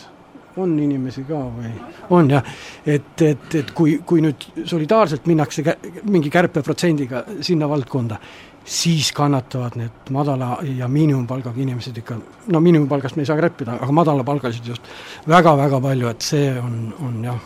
on 0.61 0.77
inimesi 0.79 1.25
ka 1.29 1.41
või? 1.57 1.73
on 2.17 2.31
jah, 2.31 2.47
et, 2.85 3.13
et, 3.27 3.59
et 3.63 3.75
kui, 3.77 3.99
kui 4.07 4.23
nüüd 4.25 4.47
solidaarselt 4.65 5.29
minnakse 5.31 5.65
kä-, 5.67 5.79
mingi 6.09 6.33
kärpeprotsendiga 6.33 7.25
sinna 7.47 7.69
valdkonda, 7.71 8.21
siis 8.65 9.13
kannatavad 9.17 9.79
need 9.81 10.11
madala 10.15 10.59
ja 10.77 10.89
miinimumpalgaga 10.89 11.61
inimesed 11.61 12.03
ikka, 12.03 12.19
no 12.53 12.61
miinimumpalgast 12.61 13.17
me 13.17 13.25
ei 13.25 13.31
saa 13.31 13.39
kärpida, 13.41 13.79
aga 13.81 13.97
madalapalgalised 14.03 14.69
just 14.75 14.93
väga-väga 15.29 15.81
palju, 15.81 16.13
et 16.13 16.29
see 16.33 16.53
on, 16.61 16.77
on 17.07 17.25
jah 17.25 17.41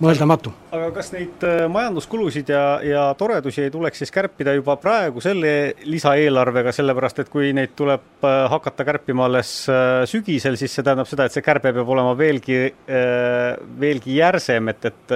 mõeldamatu. 0.00 0.52
aga 0.72 0.90
kas 0.96 1.10
neid 1.14 1.44
äh, 1.46 1.64
majanduskulusid 1.72 2.50
ja, 2.52 2.64
ja 2.84 3.04
toredusi 3.18 3.64
ei 3.66 3.72
tuleks 3.72 4.02
siis 4.02 4.12
kärpida 4.14 4.54
juba 4.56 4.76
praegu 4.80 5.22
selle 5.24 5.74
lisaeelarvega, 5.84 6.72
sellepärast 6.74 7.24
et 7.24 7.32
kui 7.32 7.52
neid 7.56 7.74
tuleb 7.78 8.24
äh, 8.26 8.44
hakata 8.52 8.86
kärpima 8.88 9.26
alles 9.28 9.52
äh, 9.72 10.02
sügisel, 10.10 10.58
siis 10.60 10.74
see 10.74 10.86
tähendab 10.86 11.08
seda, 11.10 11.28
et 11.28 11.36
see 11.36 11.44
kärbe 11.44 11.74
peab 11.76 11.88
olema 11.90 12.14
veelgi, 12.18 12.62
veelgi 13.80 14.16
järsem, 14.16 14.70
et, 14.72 14.88
et 14.90 15.14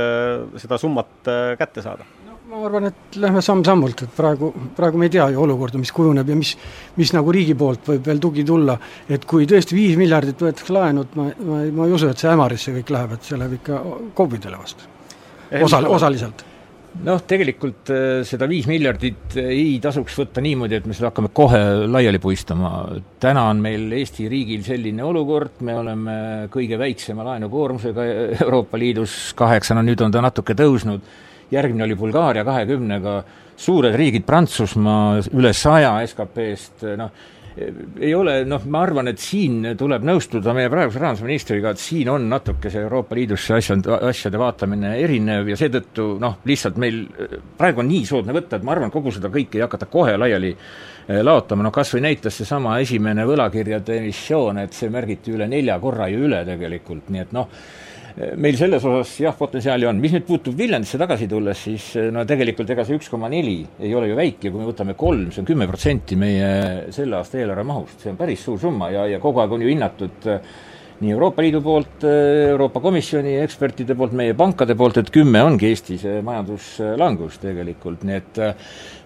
seda 0.62 0.78
summat 0.80 1.32
kätte 1.58 1.82
saada 1.84 2.06
ma 2.54 2.68
arvan, 2.68 2.88
et 2.90 3.18
lähme 3.20 3.42
samm-sammult, 3.42 4.04
et 4.06 4.14
praegu, 4.14 4.50
praegu 4.76 5.00
me 5.00 5.08
ei 5.08 5.14
tea 5.16 5.26
ju 5.34 5.42
olukorda, 5.42 5.80
mis 5.80 5.92
kujuneb 5.94 6.30
ja 6.30 6.38
mis, 6.38 6.54
mis 6.98 7.12
nagu 7.16 7.34
riigi 7.34 7.56
poolt 7.58 7.90
võib 7.90 8.06
veel 8.06 8.22
tugi 8.22 8.46
tulla, 8.46 8.76
et 9.10 9.26
kui 9.28 9.48
tõesti 9.50 9.76
viis 9.76 9.98
miljardit 10.00 10.46
võetakse 10.46 10.74
laenu, 10.74 11.04
et 11.06 11.18
ma, 11.18 11.28
ma, 11.50 11.60
ma 11.80 11.88
ei 11.88 11.94
usu, 11.96 12.10
et 12.10 12.20
see 12.20 12.30
Ämarisse 12.30 12.74
kõik 12.78 12.94
läheb, 12.94 13.14
et 13.16 13.30
see 13.30 13.38
läheb 13.40 13.58
ikka 13.58 13.84
KOV-idele 14.14 14.60
vastu. 14.60 14.90
osal-, 15.64 15.90
osaliselt 15.90 16.46
noh, 17.02 17.24
tegelikult 17.26 17.90
äh, 17.90 18.22
seda 18.26 18.46
viis 18.50 18.68
miljardit 18.70 19.34
ei 19.42 19.80
tasuks 19.82 20.14
võtta 20.20 20.42
niimoodi, 20.44 20.78
et 20.78 20.86
me 20.86 20.94
seda 20.94 21.10
hakkame 21.10 21.32
kohe 21.34 21.60
laiali 21.90 22.20
puistama. 22.22 22.86
täna 23.20 23.48
on 23.50 23.62
meil 23.64 23.90
Eesti 23.98 24.28
riigil 24.30 24.62
selline 24.66 25.02
olukord, 25.02 25.58
me 25.66 25.74
oleme 25.80 26.16
kõige 26.54 26.78
väiksema 26.78 27.26
laenukoormusega 27.32 28.08
Euroopa 28.44 28.78
Liidus, 28.78 29.32
kaheksana, 29.34 29.82
nüüd 29.82 30.06
on 30.06 30.14
ta 30.14 30.22
natuke 30.22 30.54
tõusnud 30.58 31.02
järgmine 31.54 31.86
oli 31.86 31.96
Bulgaaria 31.98 32.44
kahekümnega, 32.46 33.20
suured 33.56 33.94
riigid, 33.96 34.26
Prantsusmaa 34.26 35.22
üle 35.32 35.54
saja 35.56 35.96
SKP-st, 36.06 36.88
noh, 36.98 37.12
ei 38.00 38.14
ole, 38.14 38.40
noh, 38.50 38.62
ma 38.66 38.80
arvan, 38.82 39.08
et 39.12 39.20
siin 39.22 39.60
tuleb 39.78 40.02
nõustuda 40.06 40.54
meie 40.56 40.70
praeguse 40.72 40.98
rahandusministriga, 40.98 41.70
et 41.70 41.82
siin 41.82 42.10
on 42.10 42.26
natuke 42.30 42.70
see 42.72 42.82
Euroopa 42.82 43.14
Liidus 43.14 43.44
see 43.46 43.60
asjad, 43.60 43.86
asjade 44.10 44.40
vaatamine 44.40 44.96
erinev 44.98 45.52
ja 45.52 45.58
seetõttu 45.58 46.08
noh, 46.22 46.40
lihtsalt 46.50 46.80
meil 46.82 47.04
praegu 47.58 47.84
on 47.84 47.88
nii 47.92 48.02
soodne 48.10 48.34
võtta, 48.34 48.58
et 48.58 48.66
ma 48.66 48.74
arvan, 48.74 48.90
kogu 48.94 49.14
seda 49.14 49.30
kõike 49.34 49.60
ei 49.60 49.64
hakata 49.68 49.86
kohe 49.92 50.16
laiali 50.18 50.50
eh, 50.50 51.22
laotama, 51.22 51.68
noh 51.68 51.74
kas 51.74 51.94
või 51.94 52.02
näitas 52.08 52.40
seesama 52.40 52.80
esimene 52.82 53.26
võlakirjade 53.28 54.00
emissioon, 54.00 54.64
et 54.64 54.74
see 54.74 54.90
märgiti 54.90 55.36
üle 55.36 55.46
nelja 55.50 55.78
korra 55.82 56.10
ju 56.10 56.26
üle 56.26 56.42
tegelikult, 56.48 57.06
nii 57.14 57.22
et 57.22 57.38
noh, 57.38 57.64
meil 58.14 58.54
selles 58.54 58.84
osas 58.86 59.12
jah, 59.24 59.34
potentsiaali 59.34 59.88
on, 59.90 59.98
mis 60.02 60.12
nüüd 60.14 60.26
puutub 60.28 60.54
Viljandisse 60.58 60.98
tagasi 61.00 61.26
tulles, 61.30 61.64
siis 61.66 61.88
no 62.14 62.22
tegelikult 62.28 62.70
ega 62.70 62.84
see 62.86 62.98
üks 62.98 63.10
koma 63.10 63.30
neli 63.32 63.56
ei 63.82 63.94
ole 63.98 64.12
ju 64.12 64.18
väike, 64.18 64.50
kui 64.50 64.60
me 64.60 64.68
võtame 64.68 64.94
kolm, 64.98 65.32
see 65.34 65.42
on 65.42 65.48
kümme 65.48 65.66
protsenti 65.70 66.18
meie 66.18 66.92
selle 66.94 67.18
aasta 67.18 67.40
eelarve 67.40 67.66
mahust, 67.66 67.98
see 68.04 68.12
on 68.12 68.20
päris 68.20 68.44
suur 68.46 68.60
summa 68.62 68.92
ja, 68.94 69.08
ja 69.10 69.18
kogu 69.22 69.42
aeg 69.42 69.56
on 69.56 69.66
ju 69.66 69.72
hinnatud 69.72 70.30
äh, 70.30 70.54
nii 71.00 71.12
Euroopa 71.14 71.42
Liidu 71.42 71.60
poolt, 71.64 72.04
Euroopa 72.06 72.80
Komisjoni 72.84 73.36
ekspertide 73.42 73.96
poolt, 73.98 74.14
meie 74.16 74.34
pankade 74.38 74.76
poolt, 74.78 75.00
et 75.00 75.10
kümme 75.14 75.42
ongi 75.42 75.70
Eestis 75.72 76.04
majanduslangus 76.24 77.40
tegelikult, 77.42 78.04
nii 78.06 78.18
et 78.20 78.42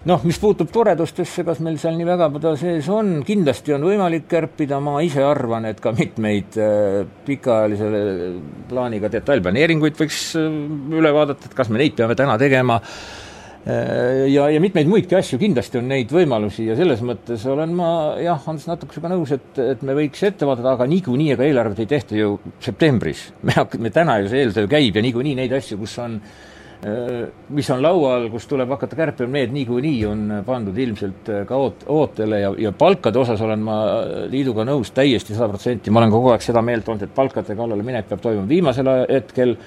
noh, 0.09 0.23
mis 0.27 0.39
puutub 0.39 0.69
toredustesse, 0.73 1.43
kas 1.47 1.61
meil 1.65 1.79
seal 1.81 1.97
nii 1.99 2.07
väga 2.07 2.29
ta 2.39 2.53
sees 2.59 2.89
on, 2.93 3.19
kindlasti 3.27 3.75
on 3.75 3.87
võimalik 3.89 4.27
kärpida, 4.31 4.79
ma 4.83 4.99
ise 5.05 5.23
arvan, 5.25 5.67
et 5.69 5.81
ka 5.83 5.93
mitmeid 5.95 6.59
äh, 6.61 6.99
pikaajalise 7.27 8.03
plaaniga 8.69 9.11
detailplaneeringuid 9.11 9.97
võiks 9.99 10.21
äh, 10.39 10.61
üle 10.99 11.15
vaadata, 11.15 11.49
et 11.49 11.57
kas 11.57 11.73
me 11.73 11.81
neid 11.81 11.97
peame 11.99 12.17
täna 12.19 12.37
tegema 12.41 12.79
Äh, 12.79 13.18
ja, 13.65 14.45
ja 14.49 14.59
mitmeid 14.63 14.87
muidki 14.89 15.17
asju, 15.17 15.39
kindlasti 15.41 15.79
on 15.81 15.89
neid 15.91 16.11
võimalusi 16.13 16.69
ja 16.69 16.77
selles 16.79 17.01
mõttes 17.05 17.43
olen 17.49 17.73
ma 17.75 17.89
jah, 18.21 18.39
Hans 18.45 18.67
natuke 18.69 18.95
sinuga 18.95 19.11
nõus, 19.15 19.33
et, 19.35 19.49
et 19.59 19.81
me 19.85 19.95
võiks 19.97 20.21
ette 20.25 20.47
vaadata, 20.47 20.77
aga 20.77 20.87
niikuinii 20.89 21.33
ega 21.35 21.47
eelarvet 21.47 21.81
ei 21.83 21.89
tehta 21.89 22.15
ju 22.17 22.37
septembris. 22.63 23.29
me 23.43 23.57
hakkame, 23.57 23.91
täna 23.95 24.19
ju 24.21 24.31
see 24.31 24.45
eeltöö 24.45 24.69
käib 24.71 24.95
ja 24.95 25.03
niikuinii 25.03 25.35
neid 25.41 25.57
asju, 25.59 25.77
kus 25.81 25.97
on 25.99 26.15
äh, 26.21 27.27
mis 27.51 27.69
on 27.75 27.83
laual, 27.83 28.29
kus 28.31 28.47
tuleb 28.47 28.71
hakata 28.77 28.95
kärpima, 28.95 29.35
need 29.35 29.53
niikuinii 29.57 29.99
on 30.07 30.25
pandud 30.47 30.79
ilmselt 30.79 31.33
äh, 31.35 31.43
ka 31.49 31.59
oot-, 31.59 31.85
ootele 31.91 32.39
ja, 32.45 32.55
ja 32.69 32.71
palkade 32.71 33.19
osas 33.19 33.43
olen 33.43 33.67
ma 33.67 33.77
liiduga 34.31 34.63
nõus 34.71 34.95
täiesti 34.95 35.35
sada 35.35 35.51
protsenti, 35.51 35.91
ma 35.91 36.05
olen 36.05 36.15
kogu 36.15 36.31
aeg 36.31 36.47
seda 36.47 36.63
meelt 36.63 36.87
olnud, 36.87 37.05
et 37.09 37.15
palkade 37.15 37.59
kallale 37.59 37.83
minek 37.83 38.07
peab 38.07 38.23
toimuma 38.23 38.47
viimasel 38.47 38.95
hetkel 39.03 39.57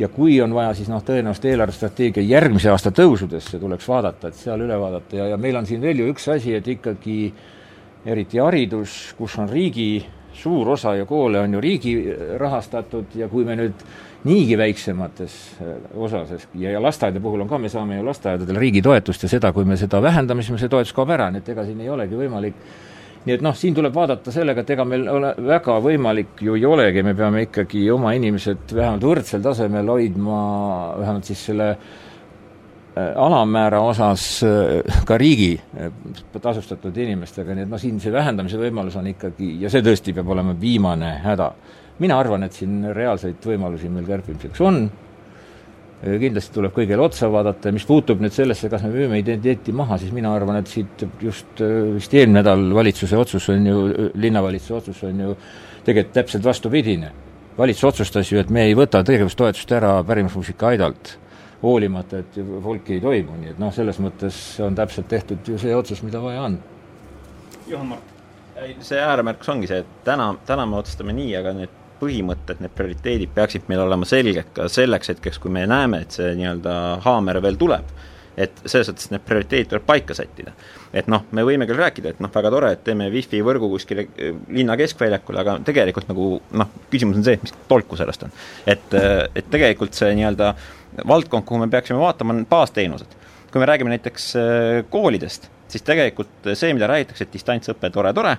ja 0.00 0.08
kui 0.08 0.38
on 0.40 0.54
vaja, 0.56 0.74
siis 0.78 0.88
noh, 0.88 1.02
tõenäoliselt 1.04 1.50
eelarvestrateegia 1.52 2.24
järgmise 2.24 2.70
aasta 2.72 2.92
tõusudesse 2.96 3.60
tuleks 3.60 3.88
vaadata, 3.88 4.30
et 4.30 4.38
seal 4.38 4.64
üle 4.64 4.78
vaadata. 4.80 5.16
Ja, 5.16 5.26
ja 5.34 5.40
meil 5.40 5.58
on 5.60 5.68
siin 5.68 5.82
veel 5.84 6.00
ju 6.00 6.08
üks 6.14 6.28
asi, 6.32 6.54
et 6.56 6.68
ikkagi 6.68 7.18
eriti 8.08 8.40
haridus, 8.40 9.12
kus 9.18 9.36
on 9.42 9.50
riigi 9.50 10.00
suur 10.40 10.68
osa 10.72 10.94
ju 10.96 11.06
koole 11.06 11.40
on 11.40 11.54
ju 11.54 11.60
riigi 11.60 11.94
rahastatud 12.38 13.12
ja 13.18 13.28
kui 13.28 13.44
me 13.44 13.56
nüüd 13.58 13.82
niigi 14.24 14.56
väiksemates 14.58 15.34
äh, 15.60 15.74
osades 15.96 16.46
ja, 16.54 16.70
ja 16.70 16.82
lasteaeda 16.82 17.20
puhul 17.20 17.42
on 17.44 17.48
ka, 17.48 17.58
me 17.58 17.68
saame 17.72 17.98
ju 17.98 18.04
lasteaedadele 18.06 18.62
riigi 18.62 18.82
toetust 18.82 19.26
ja 19.26 19.32
seda, 19.32 19.52
kui 19.52 19.64
me 19.64 19.76
seda 19.80 20.00
vähendame, 20.02 20.44
siis 20.44 20.54
me 20.54 20.62
see 20.62 20.72
toetus 20.72 20.94
kaob 20.96 21.12
ära, 21.12 21.30
nii 21.32 21.42
et 21.42 21.52
ega 21.54 21.64
siin 21.66 21.80
ei 21.80 21.90
olegi 21.92 22.16
võimalik 22.16 22.62
nii 23.26 23.36
et 23.36 23.42
noh, 23.44 23.56
siin 23.56 23.74
tuleb 23.76 23.94
vaadata 23.94 24.32
sellega, 24.32 24.62
et 24.64 24.70
ega 24.74 24.84
meil 24.88 25.08
ole 25.12 25.32
väga 25.44 25.76
võimalik 25.84 26.40
ju 26.44 26.54
ei 26.56 26.64
olegi, 26.66 27.02
me 27.04 27.14
peame 27.16 27.44
ikkagi 27.48 27.84
oma 27.92 28.14
inimesed 28.16 28.72
vähemalt 28.72 29.04
võrdsel 29.04 29.42
tasemel 29.44 29.92
hoidma, 29.92 30.38
vähemalt 31.02 31.28
siis 31.28 31.42
selle 31.50 31.68
äh, 31.74 33.10
alammäära 33.20 33.82
osas 33.84 34.24
äh, 34.46 35.02
ka 35.08 35.18
riigi 35.20 35.52
äh, 35.58 35.92
tasustatud 36.40 36.96
inimestega, 36.96 37.56
nii 37.56 37.68
et 37.68 37.74
noh, 37.74 37.82
siin 37.82 38.00
see 38.00 38.14
vähendamise 38.14 38.60
võimalus 38.60 38.96
on 39.00 39.12
ikkagi, 39.12 39.52
ja 39.60 39.72
see 39.72 39.84
tõesti 39.84 40.16
peab 40.16 40.32
olema 40.32 40.56
viimane 40.60 41.18
häda. 41.26 41.52
mina 42.00 42.16
arvan, 42.18 42.48
et 42.48 42.56
siin 42.56 42.86
reaalseid 42.96 43.44
võimalusi 43.44 43.92
meil 43.92 44.08
kärpimiseks 44.08 44.60
on 44.64 44.86
kindlasti 46.00 46.54
tuleb 46.54 46.72
kõigile 46.72 47.02
otsa 47.04 47.28
vaadata 47.32 47.68
ja 47.68 47.76
mis 47.76 47.84
puutub 47.84 48.22
nüüd 48.24 48.32
sellesse, 48.32 48.70
kas 48.72 48.84
me 48.86 48.92
müüme 48.94 49.18
identiteeti 49.20 49.72
maha, 49.76 49.98
siis 50.00 50.14
mina 50.16 50.32
arvan, 50.32 50.60
et 50.62 50.70
siit 50.70 51.04
just 51.20 51.60
vist 51.60 52.14
eelmine 52.16 52.40
nädal 52.40 52.70
valitsuse 52.76 53.18
otsus 53.20 53.50
on 53.52 53.66
ju, 53.68 53.82
linnavalitsuse 54.16 54.78
otsus 54.78 55.02
on 55.08 55.20
ju 55.26 55.34
tegelikult 55.84 56.14
täpselt 56.14 56.44
vastupidine. 56.44 57.12
valitsus 57.58 57.84
otsustas 57.84 58.32
ju, 58.32 58.38
et 58.40 58.50
me 58.50 58.62
ei 58.64 58.74
võta 58.74 59.02
tegevustoetust 59.04 59.72
ära 59.76 59.98
pärimusmuusika 60.06 60.70
aidalt, 60.70 61.18
hoolimata, 61.62 62.22
et 62.22 62.38
folki 62.64 62.94
ei 62.96 63.00
toimu, 63.00 63.36
nii 63.36 63.50
et 63.52 63.58
noh, 63.60 63.72
selles 63.74 63.98
mõttes 64.00 64.38
on 64.64 64.78
täpselt 64.78 65.08
tehtud 65.08 65.44
ju 65.44 65.58
see 65.60 65.74
otsus, 65.76 66.00
mida 66.06 66.22
vaja 66.22 66.46
on. 66.46 66.56
Juhan 67.68 67.90
Mart. 67.90 68.16
see 68.80 69.00
ääremärkus 69.00 69.48
ongi 69.48 69.66
see, 69.66 69.82
et 69.84 70.00
täna, 70.04 70.34
täna 70.46 70.66
me 70.66 70.76
otsustame 70.76 71.12
nii, 71.12 71.34
aga 71.36 71.52
need 71.58 71.76
põhimõtted, 72.00 72.60
need 72.62 72.72
prioriteedid 72.76 73.32
peaksid 73.34 73.68
meil 73.70 73.84
olema 73.84 74.08
selged 74.08 74.52
ka 74.56 74.68
selleks 74.72 75.12
hetkeks, 75.14 75.40
kui 75.42 75.52
me 75.52 75.66
näeme, 75.68 76.02
et 76.04 76.16
see 76.16 76.32
nii-öelda 76.38 76.76
haamer 77.06 77.40
veel 77.44 77.60
tuleb. 77.60 77.98
et 78.40 78.60
selles 78.64 78.86
suhtes 78.86 79.10
need 79.10 79.20
prioriteedid 79.26 79.68
tuleb 79.68 79.82
paika 79.84 80.14
sättida. 80.14 80.52
et 80.92 81.08
noh, 81.10 81.24
me 81.32 81.42
võime 81.44 81.66
küll 81.68 81.76
rääkida, 81.76 82.14
et 82.14 82.20
noh, 82.20 82.30
väga 82.34 82.50
tore, 82.50 82.72
et 82.72 82.84
teeme 82.84 83.10
wifi 83.10 83.42
võrgu 83.44 83.68
kuskile 83.72 84.06
eh, 84.16 84.34
linna 84.48 84.76
keskväljakule, 84.80 85.40
aga 85.40 85.58
tegelikult 85.66 86.08
nagu 86.08 86.28
noh, 86.62 86.70
küsimus 86.90 87.20
on 87.20 87.26
see, 87.26 87.36
et 87.36 87.42
mis 87.42 87.54
tolku 87.68 87.98
sellest 88.00 88.22
on. 88.26 88.36
et, 88.66 88.86
eh, 88.94 89.26
et 89.34 89.50
tegelikult 89.50 89.98
see 89.98 90.14
nii-öelda 90.14 90.54
valdkond, 91.06 91.44
kuhu 91.46 91.60
me 91.60 91.68
peaksime 91.70 91.98
vaatama, 91.98 92.34
on 92.34 92.46
baasteenused. 92.50 93.18
kui 93.52 93.60
me 93.60 93.66
räägime 93.66 93.90
näiteks 93.96 94.30
eh, 94.36 94.84
koolidest, 94.90 95.50
siis 95.68 95.82
tegelikult 95.82 96.54
see, 96.54 96.72
mida 96.74 96.88
räägitakse, 96.90 97.26
et 97.26 97.34
distantsõpe 97.34 97.90
tore, 97.90 98.14
tore, 98.14 98.36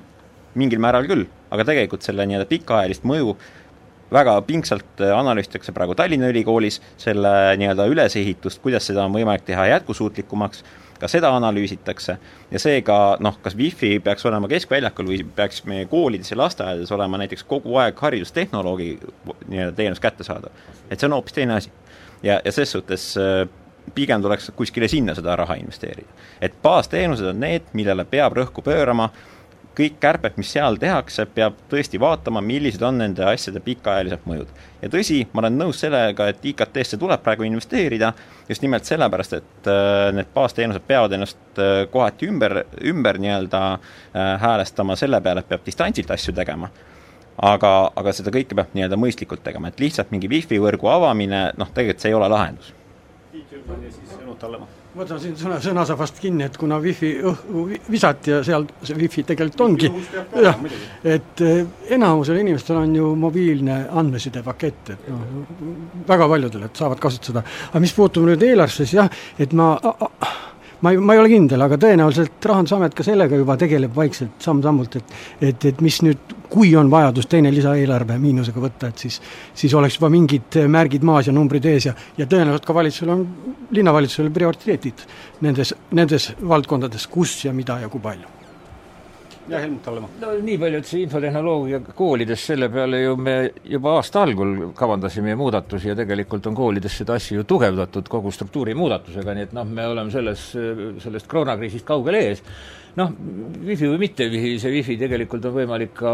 mingil 0.56 0.82
määral 0.84 1.08
küll, 1.10 1.26
aga 1.52 1.66
tegelikult 1.68 2.06
selle 2.06 2.26
nii-öelda 2.28 2.50
pikaajalist 2.50 3.06
mõju 3.08 3.36
väga 4.12 4.36
pingsalt 4.48 5.02
äh, 5.02 5.14
analüüsitakse 5.16 5.72
praegu 5.76 5.96
Tallinna 5.96 6.30
Ülikoolis, 6.32 6.82
selle 7.00 7.32
nii-öelda 7.60 7.88
ülesehitust, 7.92 8.62
kuidas 8.64 8.88
seda 8.90 9.06
on 9.06 9.16
võimalik 9.16 9.46
teha 9.48 9.68
jätkusuutlikumaks, 9.72 10.64
ka 11.02 11.10
seda 11.10 11.32
analüüsitakse 11.34 12.18
ja 12.52 12.62
seega 12.62 12.98
noh, 13.24 13.40
kas 13.42 13.56
wifi 13.58 13.96
peaks 14.04 14.26
olema 14.30 14.50
keskväljakul 14.52 15.08
või 15.10 15.24
peaks 15.36 15.64
meie 15.70 15.88
koolides 15.90 16.30
ja 16.32 16.38
lasteaedades 16.38 16.92
olema 16.94 17.18
näiteks 17.24 17.48
kogu 17.50 17.80
aeg 17.82 17.98
haridustehnoloogi 17.98 18.92
nii-öelda 19.48 19.74
teenus 19.80 20.04
kättesaadav. 20.04 20.52
et 20.90 21.00
see 21.00 21.10
on 21.10 21.18
hoopis 21.18 21.34
teine 21.34 21.58
asi. 21.58 21.72
ja, 22.24 22.40
ja 22.46 22.52
ses 22.52 22.72
suhtes 22.72 23.16
äh, 23.18 23.48
pigem 23.96 24.22
tuleks 24.22 24.52
kuskile 24.56 24.88
sinna 24.88 25.16
seda 25.18 25.36
raha 25.36 25.58
investeerida. 25.58 26.10
et 26.42 26.62
baasteenused 26.62 27.26
on 27.34 27.40
need, 27.40 27.72
millele 27.74 28.06
peab 28.06 28.38
rõhku 28.38 28.62
pöörama 28.62 29.10
kõik 29.78 29.98
kärped, 30.04 30.36
mis 30.40 30.52
seal 30.52 30.78
tehakse, 30.82 31.26
peab 31.32 31.56
tõesti 31.72 32.00
vaatama, 32.02 32.42
millised 32.44 32.82
on 32.84 33.00
nende 33.02 33.24
asjade 33.28 33.62
pikaajalised 33.64 34.26
mõjud. 34.28 34.52
ja 34.82 34.90
tõsi, 34.90 35.22
ma 35.34 35.44
olen 35.44 35.58
nõus 35.58 35.80
sellega, 35.80 36.28
et 36.28 36.46
IKT-sse 36.52 36.98
tuleb 37.00 37.24
praegu 37.24 37.46
investeerida 37.48 38.14
just 38.50 38.62
nimelt 38.62 38.86
sellepärast, 38.86 39.34
et 39.34 39.70
äh, 39.72 40.12
need 40.16 40.32
baasteenused 40.34 40.84
peavad 40.88 41.16
ennast 41.16 41.60
äh, 41.60 41.86
kohati 41.92 42.28
ümber, 42.28 42.64
ümber 42.94 43.20
nii-öelda 43.22 43.62
äh, 43.74 44.34
häälestama 44.42 44.96
selle 45.00 45.22
peale, 45.22 45.46
et 45.46 45.50
peab 45.50 45.66
distantsilt 45.66 46.12
asju 46.12 46.36
tegema 46.36 46.70
aga, 47.38 47.72
aga 47.96 48.14
seda 48.16 48.34
kõike 48.34 48.58
peab 48.58 48.76
nii-öelda 48.76 49.00
mõistlikult 49.00 49.44
tegema, 49.46 49.72
et 49.72 49.80
lihtsalt 49.80 50.12
mingi 50.12 50.30
wifi 50.32 50.60
võrgu 50.60 50.92
avamine, 50.92 51.48
noh, 51.58 51.72
tegelikult 51.74 52.04
see 52.04 52.12
ei 52.12 52.20
ole 52.20 52.30
lahendus. 52.32 52.76
Tiit 53.32 53.56
Jürgen 53.56 53.88
ja 53.88 53.96
siis 53.96 54.20
Enu 54.20 54.36
Tallemaa 54.36 54.81
võtan 54.96 55.20
siin 55.24 55.36
sõna, 55.40 55.58
sõnasabast 55.64 56.20
kinni, 56.22 56.46
et 56.48 56.58
kuna 56.60 56.78
wifi 56.84 57.14
õhku 57.32 57.66
visati 57.92 58.34
ja 58.34 58.42
seal 58.46 58.68
see 58.84 58.98
wifi 59.00 59.24
tegelikult 59.28 59.64
ongi, 59.68 59.92
jah, 60.36 60.60
et 61.08 61.44
eh, 61.48 61.64
enamusel 61.96 62.42
inimestel 62.42 62.82
on 62.82 62.96
ju 62.96 63.14
mobiilne 63.20 63.82
andmesidepakett, 64.02 64.94
et 64.96 65.10
noh, 65.12 65.26
väga 66.08 66.30
paljudel, 66.34 66.68
et 66.68 66.84
saavad 66.84 67.02
kasutada. 67.04 67.46
aga 67.72 67.84
mis 67.84 67.96
puutub 67.96 68.28
nüüd 68.28 68.44
eelarvesse, 68.48 68.86
siis 68.86 69.00
jah, 69.00 69.12
et 69.40 69.56
ma 69.58 69.74
ma 70.82 70.92
ei, 70.92 70.98
ma 70.98 71.14
ei 71.14 71.22
ole 71.22 71.30
kindel, 71.32 71.62
aga 71.62 71.78
tõenäoliselt 71.82 72.48
Rahandusamet 72.52 72.96
ka 72.98 73.06
sellega 73.06 73.38
juba 73.40 73.58
tegeleb 73.60 73.96
vaikselt 73.96 74.42
samm-sammult, 74.44 74.98
et 74.98 75.16
et, 75.52 75.66
et 75.72 75.82
mis 75.82 76.02
nüüd, 76.06 76.36
kui 76.52 76.74
on 76.76 76.90
vajadus 76.92 77.30
teine 77.32 77.52
lisaeelarve 77.54 78.18
miinusega 78.22 78.64
võtta, 78.64 78.92
et 78.92 79.06
siis 79.06 79.22
siis 79.54 79.74
oleks 79.78 80.00
juba 80.00 80.12
mingid 80.14 80.60
märgid 80.68 81.06
maas 81.08 81.30
ja 81.30 81.34
numbrid 81.36 81.66
ees 81.66 81.90
ja 81.90 81.96
ja 82.18 82.28
tõenäoliselt 82.28 82.68
ka 82.68 82.76
valitsusel 82.76 83.16
on, 83.16 83.26
linnavalitsusel 83.72 84.32
prioriteedid 84.34 85.08
nendes, 85.42 85.76
nendes 85.92 86.32
valdkondades, 86.42 87.08
kus 87.08 87.44
ja 87.46 87.54
mida 87.54 87.80
ja 87.82 87.90
kui 87.90 88.02
palju 88.04 88.41
ja 89.50 89.60
Helmut 89.60 89.86
Hallemaa. 89.86 90.10
no 90.22 90.32
nii 90.46 90.58
palju, 90.62 90.82
et 90.82 90.90
see 90.90 91.04
infotehnoloogia 91.06 91.80
koolides, 91.98 92.44
selle 92.52 92.70
peale 92.74 93.02
ju 93.02 93.16
me 93.18 93.36
juba 93.74 93.96
aasta 94.00 94.26
algul 94.26 94.72
kavandasime 94.78 95.36
muudatusi 95.40 95.92
ja 95.92 95.96
tegelikult 95.98 96.50
on 96.50 96.58
koolides 96.58 96.98
seda 97.02 97.18
asja 97.20 97.40
ju 97.40 97.48
tugevdatud 97.50 98.10
kogu 98.12 98.32
struktuuri 98.34 98.76
muudatusega, 98.78 99.36
nii 99.38 99.48
et 99.50 99.56
noh, 99.58 99.66
me 99.66 99.88
oleme 99.90 100.14
selles, 100.14 100.52
sellest 101.04 101.30
koroonakriisist 101.32 101.88
kaugel 101.88 102.20
ees. 102.20 102.44
noh, 103.00 103.14
wifi 103.66 103.88
või 103.88 104.02
mitte 104.04 104.28
wifi, 104.30 104.58
see 104.60 104.74
wifi 104.74 104.98
tegelikult 105.00 105.46
on 105.48 105.56
võimalik 105.56 105.96
ka 106.02 106.12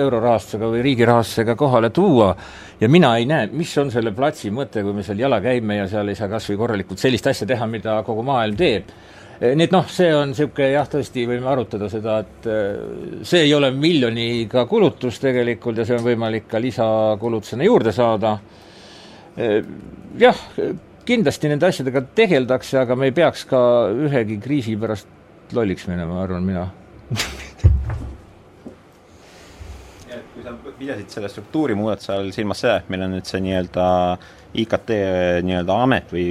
eurorahastusega 0.00 0.72
või 0.72 0.82
riigi 0.86 1.06
rahastusega 1.08 1.56
kohale 1.60 1.92
tuua 1.94 2.32
ja 2.80 2.88
mina 2.88 3.14
ei 3.20 3.28
näe, 3.28 3.50
mis 3.52 3.76
on 3.78 3.92
selle 3.92 4.14
platsi 4.16 4.50
mõte, 4.50 4.82
kui 4.82 4.96
me 4.96 5.04
seal 5.06 5.20
jala 5.20 5.42
käime 5.44 5.82
ja 5.82 5.88
seal 5.92 6.08
ei 6.08 6.18
saa 6.18 6.30
kas 6.32 6.48
või 6.50 6.60
korralikult 6.64 7.02
sellist 7.02 7.30
asja 7.30 7.46
teha, 7.46 7.68
mida 7.70 8.00
kogu 8.06 8.24
maailm 8.26 8.58
teeb 8.58 8.92
nii 9.40 9.64
et 9.64 9.72
noh, 9.72 9.86
see 9.88 10.10
on 10.12 10.34
niisugune 10.34 10.68
jah, 10.74 10.88
tõesti 10.90 11.22
võime 11.28 11.48
arutada 11.48 11.88
seda, 11.88 12.18
et 12.20 12.48
eh, 12.50 13.22
see 13.24 13.46
ei 13.46 13.54
ole 13.56 13.70
miljoniga 13.72 14.66
kulutus 14.68 15.16
tegelikult 15.22 15.80
ja 15.80 15.86
see 15.88 15.96
on 15.96 16.04
võimalik 16.04 16.44
ka 16.50 16.60
lisakulutusena 16.60 17.64
juurde 17.64 17.94
saada. 17.96 18.34
Eh, 19.40 19.62
jah, 20.20 20.42
kindlasti 21.08 21.48
nende 21.48 21.70
asjadega 21.70 22.02
tegeldakse, 22.18 22.82
aga 22.82 22.96
me 22.98 23.08
ei 23.08 23.14
peaks 23.16 23.46
ka 23.48 23.60
ühegi 24.08 24.36
kriisi 24.44 24.76
pärast 24.80 25.08
lolliks 25.56 25.88
minema, 25.88 26.20
arvan 26.22 26.44
mina. 26.44 26.66
Kui 30.34 30.44
sa 30.44 30.52
pidasid 30.76 31.08
selle 31.16 31.30
struktuurimuudatuse 31.32 32.12
all 32.12 32.28
silmas 32.34 32.60
seda, 32.60 32.76
et 32.82 32.92
meil 32.92 33.06
on 33.06 33.16
nüüd 33.16 33.28
see 33.28 33.40
nii-öelda 33.44 33.86
IKT 34.60 34.92
nii-öelda 35.46 35.80
amet 35.86 36.12
või 36.12 36.26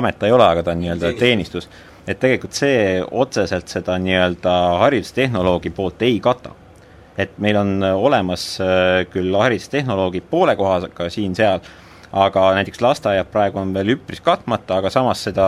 amet 0.00 0.18
ta 0.18 0.26
ei 0.26 0.34
ole, 0.34 0.46
aga 0.46 0.64
ta 0.66 0.74
on 0.74 0.82
nii-öelda 0.82 1.12
teenistus, 1.18 1.68
et 2.10 2.18
tegelikult 2.18 2.56
see 2.56 3.02
otseselt 3.10 3.70
seda 3.70 3.98
nii-öelda 4.02 4.54
haridustehnoloogi 4.82 5.70
poolt 5.74 6.02
ei 6.02 6.18
kata. 6.20 6.56
et 7.20 7.34
meil 7.38 7.56
on 7.60 7.82
olemas 7.84 8.44
äh, 8.64 9.04
küll 9.12 9.34
haridustehnoloogid 9.36 10.24
poole 10.30 10.54
kohaga 10.56 11.08
siin-seal, 11.12 11.60
aga 12.16 12.44
näiteks 12.56 12.80
lasteaiad 12.80 13.28
praegu 13.30 13.60
on 13.60 13.74
veel 13.74 13.92
üpris 13.94 14.22
katmata, 14.24 14.78
aga 14.80 14.90
samas 14.90 15.20
seda 15.28 15.46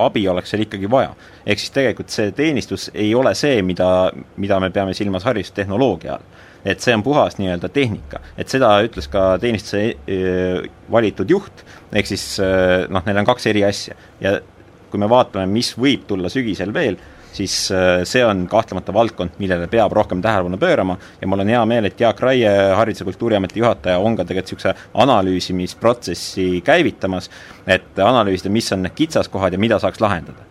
abi 0.00 0.22
oleks 0.28 0.54
seal 0.54 0.64
ikkagi 0.64 0.90
vaja. 0.90 1.12
ehk 1.46 1.60
siis 1.60 1.74
tegelikult 1.74 2.14
see 2.14 2.32
teenistus 2.32 2.88
ei 2.94 3.14
ole 3.14 3.34
see, 3.38 3.60
mida, 3.62 4.10
mida 4.36 4.60
me 4.60 4.70
peame 4.70 4.94
silmas 4.94 5.26
haridustehnoloogia 5.28 6.14
all. 6.16 6.38
et 6.64 6.80
see 6.80 6.94
on 6.94 7.02
puhas 7.02 7.36
nii-öelda 7.38 7.68
tehnika, 7.68 8.22
et 8.38 8.48
seda 8.48 8.72
ütles 8.86 9.10
ka 9.12 9.34
teenistuse 9.42 9.84
äh, 9.92 10.70
valitud 10.90 11.30
juht, 11.30 11.66
ehk 11.92 12.10
siis 12.10 12.30
äh, 12.40 12.88
noh, 12.88 13.04
neil 13.06 13.20
on 13.22 13.28
kaks 13.28 13.46
eri 13.52 13.66
asja 13.68 13.98
ja 14.24 14.38
kui 14.90 15.00
me 15.00 15.08
vaatame, 15.10 15.46
mis 15.50 15.74
võib 15.78 16.06
tulla 16.08 16.30
sügisel 16.32 16.72
veel, 16.74 16.98
siis 17.32 17.54
äh, 17.74 18.02
see 18.08 18.24
on 18.24 18.46
kahtlemata 18.50 18.94
valdkond, 18.94 19.36
millele 19.42 19.68
peab 19.70 19.92
rohkem 19.96 20.22
tähelepanu 20.24 20.58
pöörama 20.60 20.98
ja 21.20 21.28
mul 21.30 21.44
on 21.44 21.52
hea 21.52 21.62
meel, 21.68 21.88
et 21.90 22.00
Jaak 22.00 22.20
Raie, 22.24 22.50
Haridus- 22.78 23.04
ja 23.04 23.08
Kultuuriameti 23.08 23.62
juhataja, 23.62 23.98
on 23.98 24.16
ka 24.16 24.24
tegelikult 24.24 24.56
niisuguse 24.58 24.74
analüüsimisprotsessi 25.04 26.50
käivitamas, 26.66 27.30
et 27.66 27.98
analüüsida, 28.02 28.52
mis 28.52 28.72
on 28.72 28.86
need 28.86 28.96
kitsaskohad 28.98 29.54
ja 29.54 29.60
mida 29.60 29.78
saaks 29.82 30.00
lahendada 30.00 30.47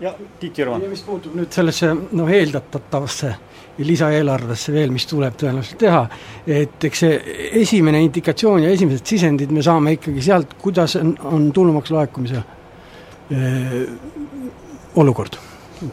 ja 0.00 0.14
Tiit 0.40 0.58
Jürvan. 0.58 0.82
mis 0.90 1.02
puutub 1.02 1.34
nüüd 1.38 1.52
sellesse 1.54 1.90
noh, 1.94 2.30
eeldatavasse 2.30 3.34
lisaeelarvesse 3.78 4.72
veel, 4.74 4.92
mis 4.94 5.06
tuleb 5.06 5.36
tõenäoliselt 5.38 5.78
teha, 5.82 6.04
et 6.46 6.86
eks 6.88 7.02
see 7.04 7.18
esimene 7.62 8.00
indikatsioon 8.06 8.64
ja 8.64 8.72
esimesed 8.74 9.06
sisendid 9.06 9.52
me 9.54 9.62
saame 9.62 9.94
ikkagi 9.98 10.24
sealt, 10.24 10.56
kuidas 10.62 10.96
on, 10.98 11.12
on 11.30 11.50
tulumaksu 11.54 11.94
laekumise 11.94 12.42
öö, 13.32 13.84
olukord. 14.98 15.38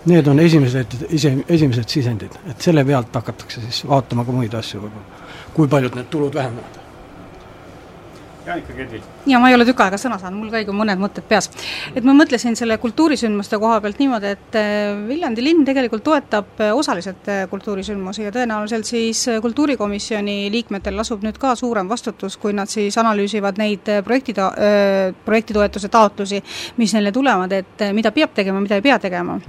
Need 0.09 0.25
on 0.31 0.39
esimesed, 0.41 0.95
ise, 1.13 1.35
esimesed 1.45 1.91
sisendid, 1.93 2.39
et 2.49 2.61
selle 2.61 2.81
pealt 2.85 3.13
hakatakse 3.13 3.61
siis 3.67 3.83
vaatama 3.85 4.25
ka 4.25 4.33
muid 4.33 4.57
asju 4.57 4.81
võib-olla. 4.81 5.21
kui 5.53 5.69
paljud 5.69 5.93
need 5.95 6.09
tulud 6.09 6.33
vähenevad 6.33 6.84
Jaanika 8.45 8.73
Kedvil. 8.73 9.01
ja 9.25 9.39
ma 9.39 9.49
ei 9.49 9.55
ole 9.57 9.65
tükk 9.65 9.81
aega 9.81 9.97
sõna 9.97 10.19
saanud, 10.21 10.37
mul 10.37 10.51
käigu 10.53 10.73
mõned 10.75 10.99
mõtted 11.01 11.25
peas. 11.25 11.47
et 11.95 12.03
ma 12.05 12.13
mõtlesin 12.13 12.53
selle 12.57 12.77
kultuurisündmuste 12.77 13.57
koha 13.61 13.79
pealt 13.81 13.97
niimoodi, 13.99 14.33
et 14.35 14.57
äh, 14.59 14.93
Viljandi 15.07 15.41
linn 15.41 15.65
tegelikult 15.65 16.03
toetab 16.05 16.61
äh, 16.61 16.73
osaliselt 16.77 17.25
äh, 17.31 17.45
kultuurisündmusi 17.49 18.27
ja 18.27 18.33
tõenäoliselt 18.35 18.85
siis 18.85 19.23
kultuurikomisjoni 19.41 20.51
liikmetel 20.53 20.97
lasub 20.97 21.25
nüüd 21.25 21.39
ka 21.41 21.55
suurem 21.57 21.89
vastutus, 21.89 22.37
kui 22.37 22.53
nad 22.53 22.69
siis 22.69 22.97
analüüsivad 23.01 23.57
neid 23.57 23.89
projekti, 24.05 24.35
projektitoetuse 25.25 25.89
taotlusi, 25.89 26.41
mis 26.77 26.93
neile 26.93 27.11
tulevad, 27.15 27.51
et 27.55 27.83
mida 27.97 28.11
peab 28.13 28.33
tegema, 28.35 28.61
mida 28.61 28.77
ei 28.77 28.85
pea 28.85 28.99
tegema. 29.01 29.39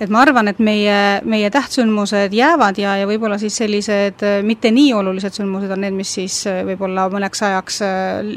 et 0.00 0.10
ma 0.10 0.22
arvan, 0.22 0.48
et 0.48 0.62
meie, 0.62 1.20
meie 1.24 1.50
tähtsündmused 1.50 2.34
jäävad 2.34 2.78
ja, 2.78 2.96
ja 3.02 3.10
võib-olla 3.10 3.38
siis 3.42 3.56
sellised 3.56 4.22
mitte 4.46 4.70
nii 4.70 4.92
olulised 4.94 5.34
sündmused 5.34 5.74
on 5.74 5.82
need, 5.86 5.96
mis 5.96 6.14
siis 6.20 6.40
võib-olla 6.70 7.08
mõneks 7.10 7.42
ajaks 7.48 7.82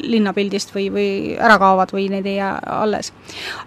linnapildist 0.08 0.74
või, 0.76 0.88
või 0.94 1.10
ära 1.38 1.58
kaovad 1.62 1.92
või 1.96 2.08
neid 2.12 2.26
ei 2.28 2.38
jää 2.40 2.54
alles. 2.80 3.12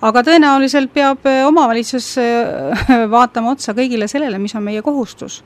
aga 0.00 0.22
tõenäoliselt 0.26 0.92
peab 0.94 1.26
äh, 1.29 1.42
omavalitsus 1.48 2.12
äh, 2.20 2.85
vaatama 3.16 3.55
otsa 3.57 3.74
kõigile 3.76 4.09
sellele, 4.11 4.38
mis 4.38 4.55
on 4.55 4.66
meie 4.66 4.83
kohustus. 4.83 5.42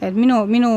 Et 0.00 0.14
minu, 0.14 0.44
minu 0.46 0.70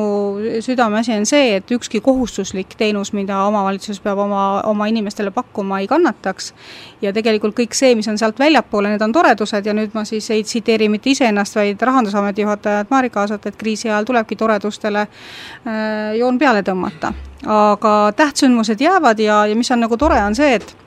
südameasi 0.65 1.13
on 1.13 1.25
see, 1.29 1.55
et 1.59 1.71
ükski 1.71 2.01
kohustuslik 2.01 2.73
teenus, 2.77 3.11
mida 3.13 3.43
omavalitsus 3.45 3.99
peab 4.01 4.19
oma, 4.23 4.43
oma 4.65 4.87
inimestele 4.89 5.31
pakkuma, 5.31 5.79
ei 5.81 5.89
kannataks. 5.89 6.51
Ja 7.01 7.13
tegelikult 7.13 7.55
kõik 7.57 7.77
see, 7.77 7.93
mis 7.97 8.09
on 8.09 8.17
sealt 8.17 8.39
väljapoole, 8.41 8.89
need 8.93 9.05
on 9.05 9.13
toredused. 9.13 9.65
Ja 9.65 9.75
nüüd 9.77 9.93
ma 9.97 10.05
siis 10.09 10.29
ei 10.33 10.43
tsiteeri 10.47 10.89
mitte 10.89 11.13
iseennast, 11.13 11.57
vaid 11.59 11.81
Rahandusameti 11.81 12.45
juhatajat 12.45 12.89
Marika 12.89 13.21
Aasat, 13.25 13.45
et 13.45 13.57
kriisi 13.57 13.89
ajal 13.89 14.07
tulebki 14.09 14.37
toredustele 14.39 15.05
äh, 15.05 16.15
joon 16.17 16.39
peale 16.41 16.63
tõmmata. 16.65 17.13
Aga 17.41 17.95
tähtsündmused 18.17 18.81
jäävad 18.81 19.21
ja, 19.21 19.43
ja 19.49 19.57
mis 19.57 19.71
on 19.73 19.81
nagu 19.85 19.97
tore, 19.97 20.21
on 20.21 20.37
see, 20.37 20.55
et 20.57 20.77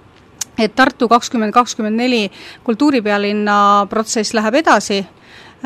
et 0.58 0.70
Tartu 0.70 1.08
kakskümmend 1.10 1.50
kakskümmend 1.50 1.98
neli 1.98 2.28
kultuuripealinna 2.62 3.86
protsess 3.90 4.34
läheb 4.38 4.60
edasi. 4.60 5.00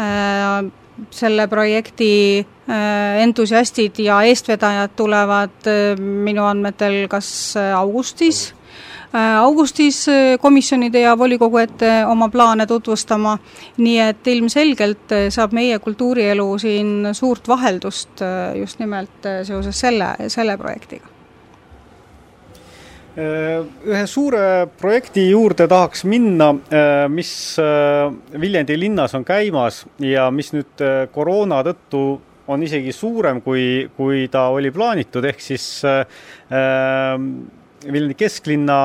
Äh,, 0.00 0.70
selle 1.10 1.48
projekti 1.48 2.12
äh, 2.40 3.22
entusiastid 3.22 3.98
ja 4.02 4.22
eestvedajad 4.22 4.94
tulevad 4.96 5.66
äh, 5.66 5.98
minu 5.98 6.44
andmetel 6.44 7.06
kas 7.08 7.54
augustis. 7.76 8.54
Äh, 9.14 9.36
augustis 9.40 10.02
äh, 10.08 10.38
komisjonide 10.40 11.00
ja 11.00 11.18
volikogu 11.18 11.58
ette 11.58 11.92
oma 12.06 12.28
plaane 12.28 12.66
tutvustama, 12.66 13.38
nii 13.76 14.00
et 14.04 14.26
ilmselgelt 14.26 15.14
saab 15.34 15.54
meie 15.56 15.78
kultuurielu 15.78 16.48
siin 16.58 17.12
suurt 17.12 17.48
vaheldust 17.48 18.24
just 18.54 18.82
nimelt 18.82 19.30
seoses 19.48 19.80
selle, 19.80 20.14
selle 20.28 20.58
projektiga 20.60 21.17
ühe 23.18 24.04
suure 24.06 24.68
projekti 24.78 25.24
juurde 25.32 25.66
tahaks 25.70 26.04
minna, 26.06 26.52
mis 27.10 27.32
Viljandi 28.38 28.76
linnas 28.78 29.16
on 29.18 29.24
käimas 29.26 29.82
ja 29.98 30.28
mis 30.30 30.52
nüüd 30.54 30.84
koroona 31.10 31.58
tõttu 31.66 32.02
on 32.48 32.62
isegi 32.62 32.94
suurem, 32.94 33.40
kui, 33.42 33.88
kui 33.96 34.28
ta 34.30 34.46
oli 34.54 34.70
plaanitud, 34.70 35.26
ehk 35.26 35.42
siis 35.42 35.66
Viljandi 37.88 38.18
kesklinna 38.22 38.78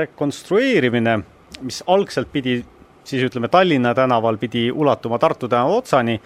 rekonstrueerimine, 0.00 1.18
mis 1.60 1.82
algselt 1.92 2.32
pidi 2.32 2.62
siis 3.04 3.22
ütleme, 3.26 3.48
Tallinna 3.48 3.94
tänaval 3.94 4.36
pidi 4.38 4.70
ulatuma 4.70 5.18
Tartu 5.18 5.48
tänava 5.48 5.76
otsani, 5.82 6.20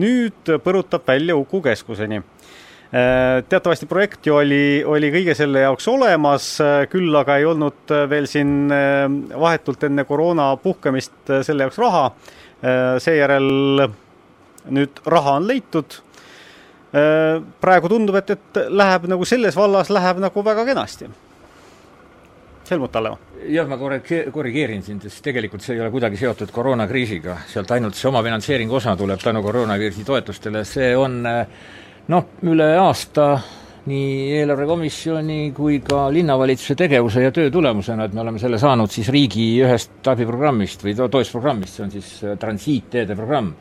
nüüd 0.00 0.52
põrutab 0.64 1.06
välja 1.06 1.36
Uku 1.36 1.62
keskuseni. 1.62 2.22
Teatavasti 2.90 3.86
projekt 3.86 4.26
ju 4.26 4.34
oli, 4.34 4.82
oli 4.82 5.12
kõige 5.14 5.34
selle 5.38 5.62
jaoks 5.62 5.86
olemas, 5.92 6.46
küll 6.90 7.14
aga 7.14 7.36
ei 7.38 7.46
olnud 7.46 7.92
veel 8.10 8.26
siin 8.26 8.66
vahetult 9.38 9.86
enne 9.86 10.02
koroona 10.08 10.48
puhkemist 10.58 11.30
selle 11.46 11.68
jaoks 11.68 11.78
raha. 11.78 12.04
seejärel 12.98 13.86
nüüd 14.74 15.02
raha 15.06 15.36
on 15.38 15.46
leitud. 15.46 16.00
praegu 17.60 17.88
tundub, 17.88 18.18
et, 18.18 18.30
et 18.34 18.62
läheb 18.68 19.06
nagu 19.06 19.24
selles 19.24 19.54
vallas 19.56 19.94
läheb 19.94 20.18
nagu 20.18 20.44
väga 20.44 20.64
kenasti 20.66 21.06
Helmut 22.70 22.94
Hallemaa. 22.94 23.18
jah, 23.48 23.66
ma 23.68 23.76
korri-, 23.76 24.30
korrigeerin 24.32 24.82
sind, 24.86 25.02
sest 25.02 25.24
tegelikult 25.26 25.64
see 25.64 25.74
ei 25.74 25.82
ole 25.82 25.90
kuidagi 25.90 26.18
seotud 26.20 26.52
koroonakriisiga, 26.54 27.40
sealt 27.50 27.70
ainult 27.74 27.98
see 27.98 28.08
omafinantseeringu 28.10 28.76
osa 28.78 28.94
tuleb 28.98 29.22
tänu 29.22 29.42
koroonakriisi 29.42 30.04
toetustele, 30.06 30.62
see 30.68 30.92
on 30.96 31.18
noh, 32.10 32.26
üle 32.50 32.68
aasta 32.80 33.32
nii 33.90 34.38
eelarvekomisjoni 34.40 35.52
kui 35.56 35.78
ka 35.84 36.08
linnavalitsuse 36.12 36.76
tegevuse 36.78 37.22
ja 37.24 37.32
töö 37.34 37.50
tulemusena, 37.52 38.06
et 38.06 38.14
me 38.14 38.24
oleme 38.24 38.42
selle 38.42 38.58
saanud 38.60 38.92
siis 38.92 39.08
riigi 39.12 39.46
ühest 39.64 40.10
abiprogrammist 40.10 40.84
või 40.84 40.96
toetusprogrammist, 40.98 41.78
see 41.78 41.86
on 41.86 41.94
siis 41.94 42.10
transiitteede 42.40 43.16
programm 43.18 43.54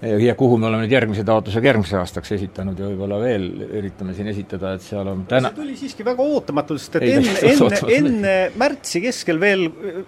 ja 0.00 0.34
kuhu 0.34 0.56
me 0.56 0.66
oleme 0.66 0.86
nüüd 0.86 0.94
järgmise 0.94 1.24
taotlusega 1.28 1.70
järgmiseks 1.70 1.98
aastaks 2.00 2.32
esitanud 2.36 2.78
ja 2.80 2.88
võib-olla 2.88 3.18
veel 3.20 3.46
üritame 3.80 4.14
siin 4.16 4.30
esitada, 4.32 4.72
et 4.76 4.84
seal 4.84 5.08
on 5.12 5.24
täna 5.28 5.50
see 5.50 5.58
tuli 5.60 5.76
siiski 5.76 6.06
väga 6.06 6.24
ootamatult, 6.24 6.80
sest 6.80 6.96
et 6.96 7.04
ei, 7.04 7.16
enne, 7.18 7.34
enne, 7.50 7.80
enne 7.98 8.34
märtsi 8.60 9.02
keskel 9.04 9.40
veel 9.42 9.66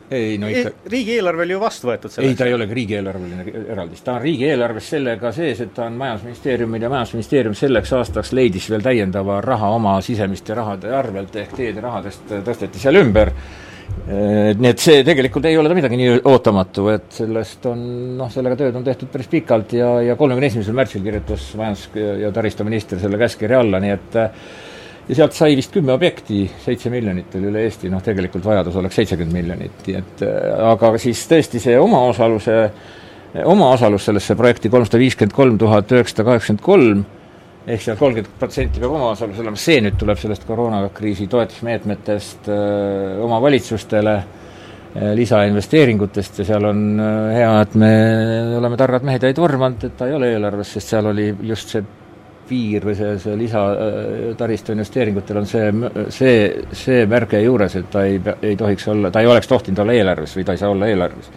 ei, 0.08 0.38
no 0.40 0.48
ikka... 0.48 0.72
E 0.72 0.92
riigieelarve 0.94 1.44
oli 1.44 1.56
ju 1.56 1.60
vastu 1.60 1.90
võetud 1.90 2.14
selleks. 2.14 2.30
ei, 2.30 2.38
ta 2.38 2.48
ei 2.48 2.56
ole 2.56 2.68
riigieelarveline 2.70 3.66
eraldis, 3.74 4.04
ta 4.06 4.16
on 4.16 4.24
riigieelarves 4.24 4.88
sellega 4.94 5.34
sees, 5.36 5.60
et 5.66 5.74
ta 5.76 5.84
on 5.90 5.98
Majandusministeeriumil 6.00 6.86
ja 6.88 6.92
Majandusministeerium 6.92 7.58
selleks 7.58 7.92
aastaks 7.98 8.32
leidis 8.36 8.70
veel 8.72 8.86
täiendava 8.86 9.42
raha 9.44 9.74
oma 9.76 9.98
sisemiste 10.04 10.56
rahade 10.56 10.94
arvelt, 10.96 11.36
ehk 11.44 11.52
teede 11.58 11.84
rahadest 11.84 12.32
tõsteti 12.48 12.80
seal 12.80 13.02
ümber 13.02 13.34
nii 14.02 14.68
et 14.68 14.82
see 14.82 15.04
tegelikult 15.06 15.46
ei 15.46 15.56
ole 15.60 15.70
ta 15.70 15.76
midagi 15.78 15.98
nii 16.00 16.18
ootamatu, 16.30 16.88
et 16.92 17.06
sellest 17.14 17.66
on 17.70 17.84
noh, 18.18 18.30
sellega 18.32 18.58
tööd 18.58 18.76
on 18.78 18.84
tehtud 18.86 19.12
päris 19.12 19.30
pikalt 19.30 19.76
ja, 19.78 19.94
ja 20.02 20.16
kolmekümne 20.18 20.50
esimesel 20.50 20.76
märtsil 20.76 21.04
kirjutas 21.04 21.46
majandus- 21.58 21.88
ja 22.20 22.32
taristuminister 22.34 23.00
selle 23.02 23.20
käskkirja 23.20 23.62
alla, 23.62 23.80
nii 23.82 23.94
et 23.94 24.18
ja 25.08 25.18
sealt 25.18 25.36
sai 25.36 25.56
vist 25.58 25.72
kümme 25.74 25.94
objekti, 25.94 26.44
seitse 26.64 26.90
miljonit 26.92 27.34
oli 27.38 27.50
üle 27.50 27.64
Eesti, 27.66 27.90
noh 27.92 28.02
tegelikult 28.04 28.44
vajadus 28.46 28.76
oleks 28.80 29.00
seitsekümmend 29.00 29.38
miljonit, 29.38 29.86
nii 29.86 29.98
et 29.98 30.26
aga 30.72 30.92
siis 31.02 31.22
tõesti 31.30 31.62
see 31.62 31.78
omaosaluse, 31.78 32.58
omaosalus 33.48 34.06
sellesse 34.08 34.36
projekti 34.38 34.70
kolmsada 34.72 35.00
viiskümmend 35.02 35.36
kolm 35.36 35.58
tuhat 35.62 35.94
üheksasada 35.94 36.28
kaheksakümmend 36.30 36.64
kolm, 36.66 37.04
ehk 37.66 37.82
seal 37.84 37.98
kolmkümmend 37.98 38.38
protsenti 38.40 38.82
peab 38.82 38.94
omaosalus 38.96 39.40
olema, 39.42 39.58
see 39.60 39.80
nüüd 39.84 39.98
tuleb 40.00 40.18
sellest 40.18 40.46
koroonakriisi 40.48 41.28
toetusmeetmetest 41.30 42.48
öö, 42.50 43.18
omavalitsustele, 43.26 44.16
lisainvesteeringutest 45.16 46.42
ja 46.42 46.44
seal 46.44 46.66
on 46.68 46.82
hea, 47.32 47.52
et 47.62 47.74
me 47.80 47.92
oleme 48.58 48.76
targad 48.76 49.06
mehed 49.08 49.24
ja 49.24 49.30
ei 49.32 49.36
tormanud, 49.36 49.86
et 49.88 49.94
ta 49.96 50.08
ei 50.08 50.16
ole 50.18 50.34
eelarves, 50.34 50.74
sest 50.76 50.92
seal 50.92 51.08
oli 51.08 51.30
just 51.48 51.72
see 51.72 51.84
piir 52.48 52.84
või 52.84 52.96
see, 52.98 53.14
see 53.22 53.38
lisataristu 53.38 54.74
investeeringutel 54.74 55.40
on 55.40 55.48
see, 55.48 55.70
see, 56.12 56.36
see 56.76 57.06
märge 57.08 57.40
juures, 57.40 57.78
et 57.78 57.88
ta 57.92 58.04
ei, 58.08 58.20
ei 58.44 58.58
tohiks 58.58 58.88
olla, 58.92 59.10
ta 59.14 59.22
ei 59.22 59.30
oleks 59.30 59.48
tohtinud 59.48 59.80
olla 59.84 59.96
eelarves 59.96 60.36
või 60.36 60.44
ta 60.48 60.56
ei 60.56 60.60
saa 60.60 60.72
olla 60.74 60.90
eelarves. 60.90 61.30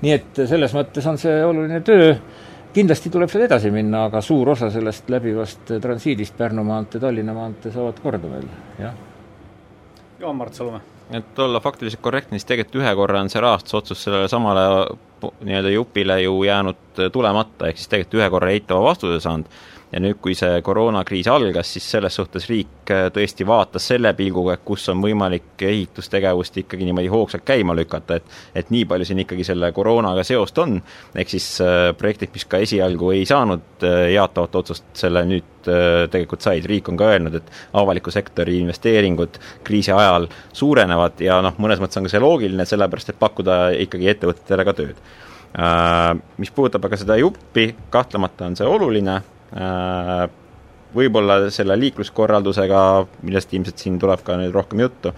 nii 0.00 0.14
et 0.14 0.42
selles 0.46 0.74
mõttes 0.78 1.08
on 1.10 1.18
see 1.20 1.40
oluline 1.44 1.82
töö 1.84 2.14
kindlasti 2.78 3.10
tuleb 3.12 3.30
seal 3.32 3.46
edasi 3.48 3.72
minna, 3.74 4.04
aga 4.08 4.22
suur 4.24 4.52
osa 4.54 4.70
sellest 4.70 5.10
läbivast 5.10 5.74
transiidist 5.82 6.36
Pärnu 6.38 6.64
maantee, 6.66 7.00
Tallinna 7.02 7.34
maantee 7.36 7.72
saavad 7.74 7.98
korda 8.02 8.30
veel, 8.30 8.46
jah. 8.78 8.94
Jaan-Mart 10.18 10.54
Salumäe. 10.54 10.80
et 11.14 11.38
olla 11.38 11.60
faktiliselt 11.60 12.02
korrektne, 12.04 12.38
siis 12.38 12.46
tegelikult 12.48 12.82
ühe 12.82 12.94
korra 12.94 13.22
on 13.24 13.30
see 13.32 13.40
rahastusotsus 13.40 14.02
sellele 14.04 14.28
samale 14.28 14.64
nii-öelda 15.22 15.70
jupile 15.72 16.20
ju 16.22 16.42
jäänud 16.44 17.02
tulemata, 17.12 17.70
ehk 17.70 17.80
siis 17.80 17.88
tegelikult 17.88 18.20
ühe 18.20 18.30
korra 18.30 18.50
eitava 18.52 18.82
vastuse 18.90 19.20
saanud 19.24 19.48
ja 19.92 20.00
nüüd, 20.02 20.18
kui 20.20 20.34
see 20.36 20.60
koroonakriis 20.64 21.28
algas, 21.32 21.70
siis 21.72 21.86
selles 21.94 22.16
suhtes 22.18 22.48
riik 22.50 22.90
äh, 22.92 23.06
tõesti 23.14 23.46
vaatas 23.48 23.86
selle 23.88 24.12
pilguga, 24.16 24.58
et 24.58 24.64
kus 24.66 24.84
on 24.92 25.00
võimalik 25.02 25.62
ehitustegevust 25.64 26.60
ikkagi 26.62 26.88
niimoodi 26.88 27.08
hoogsalt 27.12 27.46
käima 27.48 27.76
lükata, 27.76 28.18
et 28.18 28.58
et 28.58 28.72
nii 28.74 28.84
palju 28.88 29.08
siin 29.08 29.22
ikkagi 29.24 29.46
selle 29.48 29.70
koroonaga 29.72 30.24
seost 30.26 30.58
on, 30.60 30.76
ehk 31.16 31.32
siis 31.32 31.46
äh, 31.64 31.90
projektid, 31.98 32.32
mis 32.34 32.44
ka 32.48 32.60
esialgu 32.64 33.12
ei 33.16 33.24
saanud 33.28 33.86
äh, 33.86 34.10
jaatavat 34.16 34.60
otsust, 34.62 34.90
selle 34.98 35.24
nüüd 35.28 35.54
tegelikult 35.68 36.40
said, 36.40 36.64
riik 36.64 36.86
on 36.88 36.96
ka 36.96 37.10
öelnud, 37.12 37.34
et 37.36 37.48
avaliku 37.76 38.12
sektori 38.14 38.54
investeeringud 38.62 39.34
kriisi 39.66 39.92
ajal 39.92 40.28
suurenevad 40.56 41.20
ja 41.20 41.42
noh, 41.44 41.58
mõnes 41.60 41.82
mõttes 41.82 42.00
on 42.00 42.06
ka 42.06 42.12
see 42.12 42.22
loogiline, 42.22 42.64
sellepärast 42.68 43.12
et 43.12 43.18
pakkuda 43.20 43.58
ikkagi 43.84 44.08
ettevõtetele 44.14 44.64
ka 44.64 44.74
tööd. 44.78 45.02
Mis 46.40 46.54
puudutab 46.54 46.88
aga 46.88 47.00
seda 47.02 47.18
juppi, 47.20 47.66
kahtlemata 47.92 48.48
on 48.48 48.56
see 48.56 48.70
oluline, 48.70 49.18
võib-olla 50.94 51.38
selle 51.54 51.76
liikluskorraldusega, 51.80 52.82
millest 53.26 53.54
ilmselt 53.56 53.80
siin 53.80 53.98
tuleb 54.00 54.24
ka 54.26 54.36
nüüd 54.40 54.52
rohkem 54.54 54.84
juttu, 54.84 55.14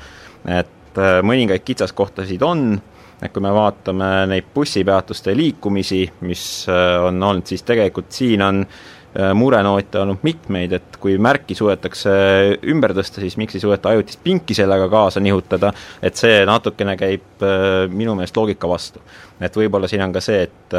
et 0.47 1.01
äh, 1.01 1.19
mõningaid 1.27 1.65
kitsaskohtasid 1.67 2.43
on, 2.47 2.73
et 3.21 3.35
kui 3.35 3.43
me 3.45 3.53
vaatame 3.55 4.09
neid 4.31 4.49
bussipeatuste 4.55 5.35
liikumisi, 5.37 6.07
mis 6.25 6.45
on 6.71 7.21
olnud, 7.21 7.45
siis 7.51 7.67
tegelikult 7.69 8.09
siin 8.17 8.41
on 8.41 8.65
murenoote 9.35 9.99
olnud 9.99 10.23
mitmeid, 10.23 10.73
et 10.73 10.97
kui 11.03 11.17
märki 11.19 11.57
suudetakse 11.59 12.11
ümber 12.71 12.95
tõsta, 12.95 13.19
siis 13.19 13.35
miks 13.41 13.57
ei 13.59 13.63
suudeta 13.65 13.91
ajutist 13.91 14.23
pinki 14.23 14.55
sellega 14.55 14.87
kaasa 14.89 15.21
nihutada, 15.21 15.73
et 15.99 16.17
see 16.17 16.45
natukene 16.47 16.95
käib 16.97 17.43
minu 17.91 18.15
meelest 18.15 18.39
loogika 18.39 18.71
vastu. 18.71 19.03
et 19.41 19.57
võib-olla 19.57 19.91
siin 19.91 20.05
on 20.07 20.15
ka 20.15 20.23
see, 20.23 20.45
et 20.47 20.79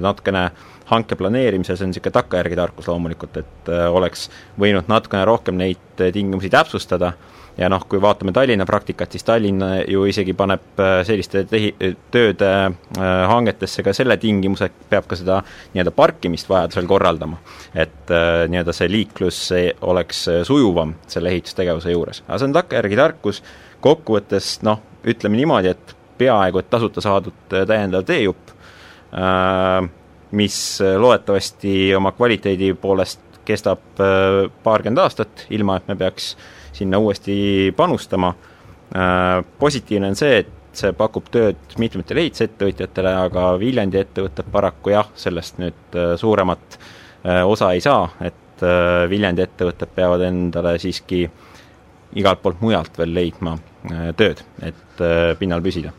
natukene 0.00 0.46
hanke 0.86 1.16
planeerimises 1.18 1.82
on 1.82 1.90
niisugune 1.90 2.14
takkajärgi 2.14 2.56
tarkus 2.56 2.88
loomulikult, 2.88 3.40
et 3.42 3.72
oleks 3.90 4.28
võinud 4.60 4.86
natukene 4.88 5.24
rohkem 5.26 5.58
neid 5.58 6.04
tingimusi 6.14 6.50
täpsustada 6.52 7.12
ja 7.56 7.68
noh, 7.72 7.84
kui 7.88 8.00
vaatame 8.02 8.32
Tallinna 8.36 8.66
praktikat, 8.68 9.12
siis 9.12 9.24
Tallinn 9.24 9.64
ju 9.88 10.04
isegi 10.08 10.34
paneb 10.36 10.80
äh, 10.82 10.98
selliste 11.08 11.44
tehi-, 11.48 11.74
tööde 12.12 12.50
äh, 12.66 13.04
hangetesse 13.30 13.84
ka 13.86 13.94
selle 13.96 14.18
tingimuse, 14.20 14.68
et 14.68 14.88
peab 14.90 15.08
ka 15.08 15.18
seda 15.18 15.40
nii-öelda 15.74 15.94
parkimist 15.96 16.50
vajadusel 16.52 16.88
korraldama. 16.90 17.40
et 17.74 18.12
äh, 18.12 18.44
nii-öelda 18.52 18.74
see 18.76 18.90
liiklus 18.92 19.40
oleks 19.80 20.26
sujuvam 20.48 20.94
selle 21.08 21.32
ehitustegevuse 21.32 21.94
juures. 21.94 22.22
aga 22.26 22.38
see 22.38 22.50
on 22.50 22.56
takkajärgi 22.56 23.00
tarkus, 23.02 23.42
kokkuvõttes 23.84 24.56
noh, 24.66 24.82
ütleme 25.06 25.40
niimoodi, 25.40 25.72
et 25.72 25.96
peaaegu 26.18 26.60
et 26.60 26.70
tasuta 26.70 27.00
saadud 27.04 27.52
täiendav 27.52 28.04
teejupp, 28.08 28.52
mis 30.36 30.56
loodetavasti 30.82 31.94
oma 31.96 32.12
kvaliteedi 32.12 32.74
poolest 32.80 33.22
kestab 33.46 34.00
paarkümmend 34.62 34.98
aastat, 34.98 35.46
ilma 35.54 35.76
et 35.78 35.88
me 35.88 35.94
peaks 35.96 36.32
sinna 36.76 36.98
uuesti 36.98 37.74
panustama. 37.76 38.34
Äh, 38.96 39.44
positiivne 39.58 40.08
on 40.12 40.16
see, 40.16 40.38
et 40.44 40.52
see 40.76 40.92
pakub 40.96 41.26
tööd 41.32 41.76
mitmetele 41.80 42.26
ehitusettevõtjatele, 42.26 43.12
aga 43.26 43.48
Viljandi 43.60 44.02
ettevõtted 44.02 44.50
paraku 44.52 44.92
jah, 44.92 45.08
sellest 45.18 45.60
nüüd 45.62 45.98
äh, 45.98 46.14
suuremat 46.20 46.78
äh, 46.78 47.42
osa 47.48 47.72
ei 47.74 47.84
saa, 47.84 48.08
et 48.20 48.34
Viljandi 49.10 49.42
ettevõtted 49.44 49.90
peavad 49.92 50.22
endale 50.24 50.78
siiski 50.80 51.26
igalt 52.16 52.40
poolt 52.40 52.62
mujalt 52.64 52.96
veel 52.96 53.12
leidma 53.12 53.52
tööd, 54.16 54.40
et 54.64 55.04
pinnal 55.36 55.60
püsida 55.60 55.92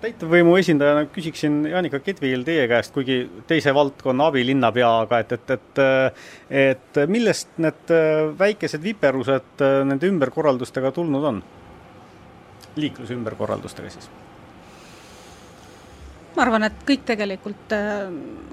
täitevvõimu 0.00 0.54
esindajana 0.56 1.04
küsiksin 1.12 1.60
Janika 1.68 2.00
Kedvil 2.00 2.44
teie 2.46 2.64
käest, 2.70 2.94
kuigi 2.94 3.18
teise 3.46 3.74
valdkonna 3.76 4.30
abilinnapeaga, 4.32 5.20
et, 5.24 5.34
et, 5.36 5.50
et 5.50 5.82
et 6.62 7.00
millest 7.12 7.58
need 7.60 7.92
väikesed 8.38 8.82
viperused 8.82 9.64
nende 9.90 10.08
ümberkorraldustega 10.08 10.92
tulnud 10.96 11.28
on? 11.32 11.42
liikluse 12.78 13.14
ümberkorraldustega 13.18 13.92
siis? 13.92 14.08
ma 16.36 16.44
arvan, 16.46 16.68
et 16.68 16.84
kõik 16.88 17.04
tegelikult 17.08 17.74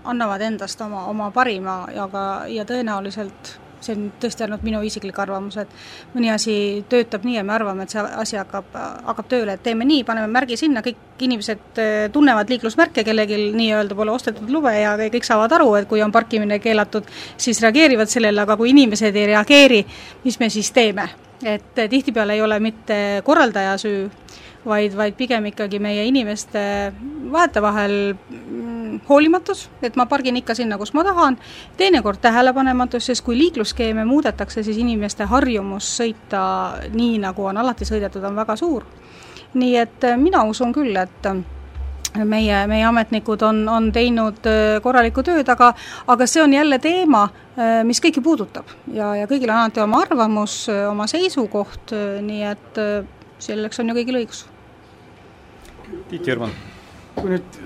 annavad 0.03 0.41
endast 0.41 0.81
oma, 0.81 1.05
oma 1.11 1.29
parima 1.31 1.83
ja 1.95 2.09
ka, 2.11 2.25
ja 2.51 2.65
tõenäoliselt 2.67 3.55
see 3.85 3.95
on 3.95 4.07
tõesti 4.21 4.45
ainult 4.45 4.63
minu 4.65 4.81
isiklik 4.85 5.17
arvamus, 5.21 5.57
et 5.61 5.71
mõni 6.15 6.31
asi 6.33 6.55
töötab 6.89 7.25
nii 7.27 7.37
ja 7.39 7.43
me 7.47 7.55
arvame, 7.55 7.85
et 7.85 7.93
see 7.93 8.01
asi 8.01 8.39
hakkab, 8.39 8.71
hakkab 9.09 9.29
tööle, 9.31 9.57
et 9.57 9.63
teeme 9.65 9.87
nii, 9.87 10.03
paneme 10.07 10.31
märgi 10.31 10.57
sinna, 10.59 10.83
kõik 10.85 11.25
inimesed 11.25 11.81
äh, 11.81 11.91
tunnevad 12.13 12.51
liiklusmärke, 12.51 13.05
kellelgi 13.07 13.39
nii-öelda 13.55 13.97
pole 13.97 14.13
ostetud 14.15 14.51
lube 14.51 14.73
ja 14.77 14.95
kõik 15.01 15.27
saavad 15.27 15.55
aru, 15.59 15.71
et 15.79 15.89
kui 15.89 16.03
on 16.05 16.13
parkimine 16.15 16.59
keelatud, 16.63 17.07
siis 17.37 17.61
reageerivad 17.63 18.11
sellele, 18.11 18.45
aga 18.45 18.57
kui 18.59 18.73
inimesed 18.73 19.15
ei 19.15 19.29
reageeri, 19.33 19.85
mis 20.25 20.41
me 20.41 20.51
siis 20.53 20.73
teeme? 20.75 21.09
et 21.45 21.77
äh, 21.77 21.89
tihtipeale 21.91 22.33
ei 22.33 22.41
ole 22.41 22.55
mitte 22.63 23.21
korraldaja 23.27 23.75
süü, 23.77 24.05
vaid, 24.65 24.95
vaid 24.97 25.17
pigem 25.17 25.45
ikkagi 25.51 25.79
meie 25.83 26.05
inimeste 26.07 26.61
vahetevahel 27.31 28.15
hoolimatus, 29.09 29.69
et 29.83 29.95
ma 29.95 30.05
pargin 30.05 30.37
ikka 30.37 30.55
sinna, 30.55 30.77
kus 30.77 30.93
ma 30.93 31.03
tahan, 31.03 31.37
teinekord 31.77 32.21
tähelepanematus, 32.21 33.05
sest 33.05 33.25
kui 33.25 33.37
liiklusskeeme 33.37 34.05
muudetakse, 34.05 34.63
siis 34.63 34.77
inimeste 34.81 35.27
harjumus 35.29 35.89
sõita 35.99 36.43
nii, 36.93 37.19
nagu 37.23 37.45
on 37.45 37.57
alati 37.57 37.87
sõidetud, 37.87 38.23
on 38.23 38.35
väga 38.35 38.55
suur. 38.59 38.85
nii 39.55 39.75
et 39.79 40.03
äh, 40.03 40.17
mina 40.19 40.43
usun 40.43 40.73
küll, 40.75 40.95
et 40.99 41.27
äh, 41.29 41.37
meie, 42.25 42.57
meie 42.67 42.83
ametnikud 42.85 43.41
on, 43.41 43.61
on 43.69 43.91
teinud 43.95 44.47
äh, 44.51 44.81
korralikku 44.83 45.23
tööd, 45.23 45.47
aga 45.49 45.73
aga 46.07 46.27
see 46.27 46.43
on 46.43 46.53
jälle 46.53 46.79
teema, 46.79 47.29
mis 47.87 48.01
kõiki 48.03 48.19
puudutab 48.19 48.67
ja, 48.91 49.13
ja 49.15 49.27
kõigil 49.31 49.47
on 49.47 49.61
alati 49.61 49.79
oma 49.79 50.01
arvamus, 50.03 50.57
oma 50.89 51.07
seisukoht, 51.07 51.93
nii 52.21 52.43
et 52.49 52.79
selleks 53.39 53.79
on 53.79 53.89
ju 53.89 53.95
kõigil 53.95 54.19
õigus. 54.19 54.45
Tiit 56.09 56.27
Jürman. 56.27 56.51
kui 57.15 57.31
nüüd 57.31 57.59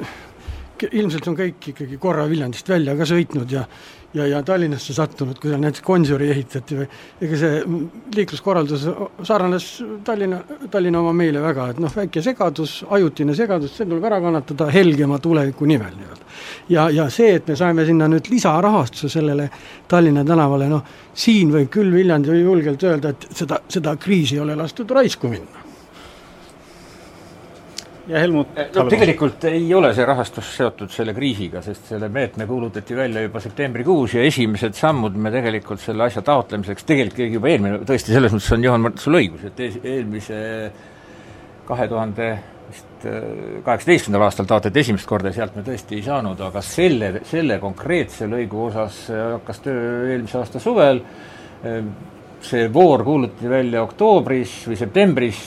ilmselt 0.91 1.27
on 1.27 1.37
kõik 1.37 1.71
ikkagi 1.73 1.97
korra 2.01 2.27
Viljandist 2.29 2.69
välja 2.69 2.95
ka 2.97 3.07
sõitnud 3.09 3.51
ja 3.51 3.65
ja, 4.13 4.27
ja 4.27 4.43
Tallinnasse 4.43 4.93
sattunud, 4.93 5.37
kui 5.39 5.51
seal 5.51 5.61
näiteks 5.61 5.83
Gonsiori 5.85 6.29
ehitati 6.33 6.77
või 6.79 6.87
ega 7.25 7.39
see 7.39 7.59
liikluskorraldus 8.15 8.85
sarnanes 9.27 9.67
Tallinna, 10.05 10.41
Tallinna 10.71 11.03
oma 11.03 11.13
meile 11.13 11.41
väga, 11.43 11.69
et 11.73 11.81
noh, 11.83 11.93
väike 11.95 12.23
segadus, 12.25 12.79
ajutine 12.89 13.35
segadus, 13.37 13.75
see 13.77 13.85
tuleb 13.89 14.09
ära 14.09 14.21
kannatada 14.23 14.69
helgema 14.73 15.19
tuleviku 15.21 15.69
nimel 15.69 15.93
nii-öelda. 15.99 16.33
ja, 16.73 16.89
ja 16.89 17.09
see, 17.13 17.35
et 17.37 17.47
me 17.47 17.57
saime 17.59 17.85
sinna 17.85 18.09
nüüd 18.09 18.31
lisarahastuse 18.31 19.11
sellele 19.19 19.49
Tallinna 19.87 20.25
tänavale, 20.25 20.69
noh, 20.71 20.85
siin 21.13 21.53
võib 21.53 21.69
küll 21.73 21.93
Viljandi 21.93 22.41
julgelt 22.41 22.83
öelda, 22.83 23.13
et 23.13 23.29
seda, 23.43 23.61
seda 23.69 23.97
kriisi 24.01 24.39
ei 24.39 24.45
ole 24.45 24.57
lastud 24.57 24.89
raisku 24.97 25.29
minna 25.29 25.68
ja 28.09 28.19
Helmut 28.23 28.57
eh, 28.57 28.69
no 28.75 28.85
tegelikult 28.89 29.43
ei 29.49 29.67
ole 29.77 29.91
see 29.95 30.05
rahastus 30.07 30.49
seotud 30.57 30.91
selle 30.93 31.13
kriisiga, 31.17 31.61
sest 31.65 31.91
selle 31.93 32.09
meetme 32.13 32.47
kuulutati 32.49 32.97
välja 32.97 33.23
juba 33.25 33.41
septembrikuus 33.43 34.15
ja 34.17 34.25
esimesed 34.25 34.77
sammud 34.77 35.17
me 35.17 35.31
tegelikult 35.33 35.81
selle 35.83 36.07
asja 36.07 36.23
taotlemiseks, 36.25 36.87
tegelikult 36.89 37.35
juba 37.37 37.51
eelmine, 37.51 37.81
tõesti, 37.87 38.15
selles 38.15 38.33
mõttes 38.33 38.55
on 38.55 38.65
Juhan, 38.65 38.93
sul 39.01 39.19
õigus, 39.19 39.43
et 39.49 39.61
eelmise 39.79 40.39
kahe 41.69 41.89
tuhande 41.89 42.29
vist 42.69 43.05
äh, 43.09 43.17
kaheksateistkümnendal 43.65 44.25
aastal 44.25 44.47
taotleti 44.49 44.81
esimest 44.85 45.09
korda 45.09 45.29
ja 45.29 45.41
sealt 45.41 45.57
me 45.57 45.65
tõesti 45.67 45.99
ei 45.99 46.05
saanud, 46.05 46.41
aga 46.49 46.63
selle, 46.65 47.11
selle 47.29 47.59
konkreetse 47.61 48.29
lõigu 48.29 48.69
osas 48.69 49.03
hakkas 49.11 49.61
töö 49.65 49.83
eelmise 50.13 50.39
aasta 50.39 50.61
suvel, 50.63 51.03
see 52.39 52.69
voor 52.73 53.03
kuulutati 53.03 53.49
välja 53.51 53.81
oktoobris 53.83 54.61
või 54.69 54.77
septembris 54.79 55.39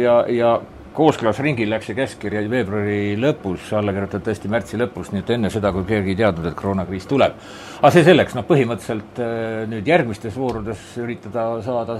ja, 0.00 0.22
ja 0.32 0.54
kooskõlasringil 0.98 1.70
läks 1.70 1.88
see 1.90 1.96
käskkiri 1.96 2.42
veebruari 2.50 3.14
lõpus, 3.20 3.70
alla 3.78 3.94
kirjutati 3.94 4.26
tõesti 4.26 4.50
märtsi 4.50 4.80
lõpus, 4.80 5.12
nii 5.12 5.22
et 5.22 5.30
enne 5.36 5.50
seda, 5.54 5.70
kui 5.74 5.86
keegi 5.86 6.14
ei 6.14 6.18
teadnud, 6.18 6.48
et 6.50 6.58
koroonakriis 6.58 7.06
tuleb. 7.10 7.36
aga 7.78 7.92
see 7.94 8.04
selleks, 8.06 8.34
noh 8.34 8.46
põhimõtteliselt 8.48 9.20
äh, 9.22 9.62
nüüd 9.70 9.86
järgmistes 9.86 10.36
voorudes 10.36 10.82
üritada 10.98 11.46
saada, 11.62 11.98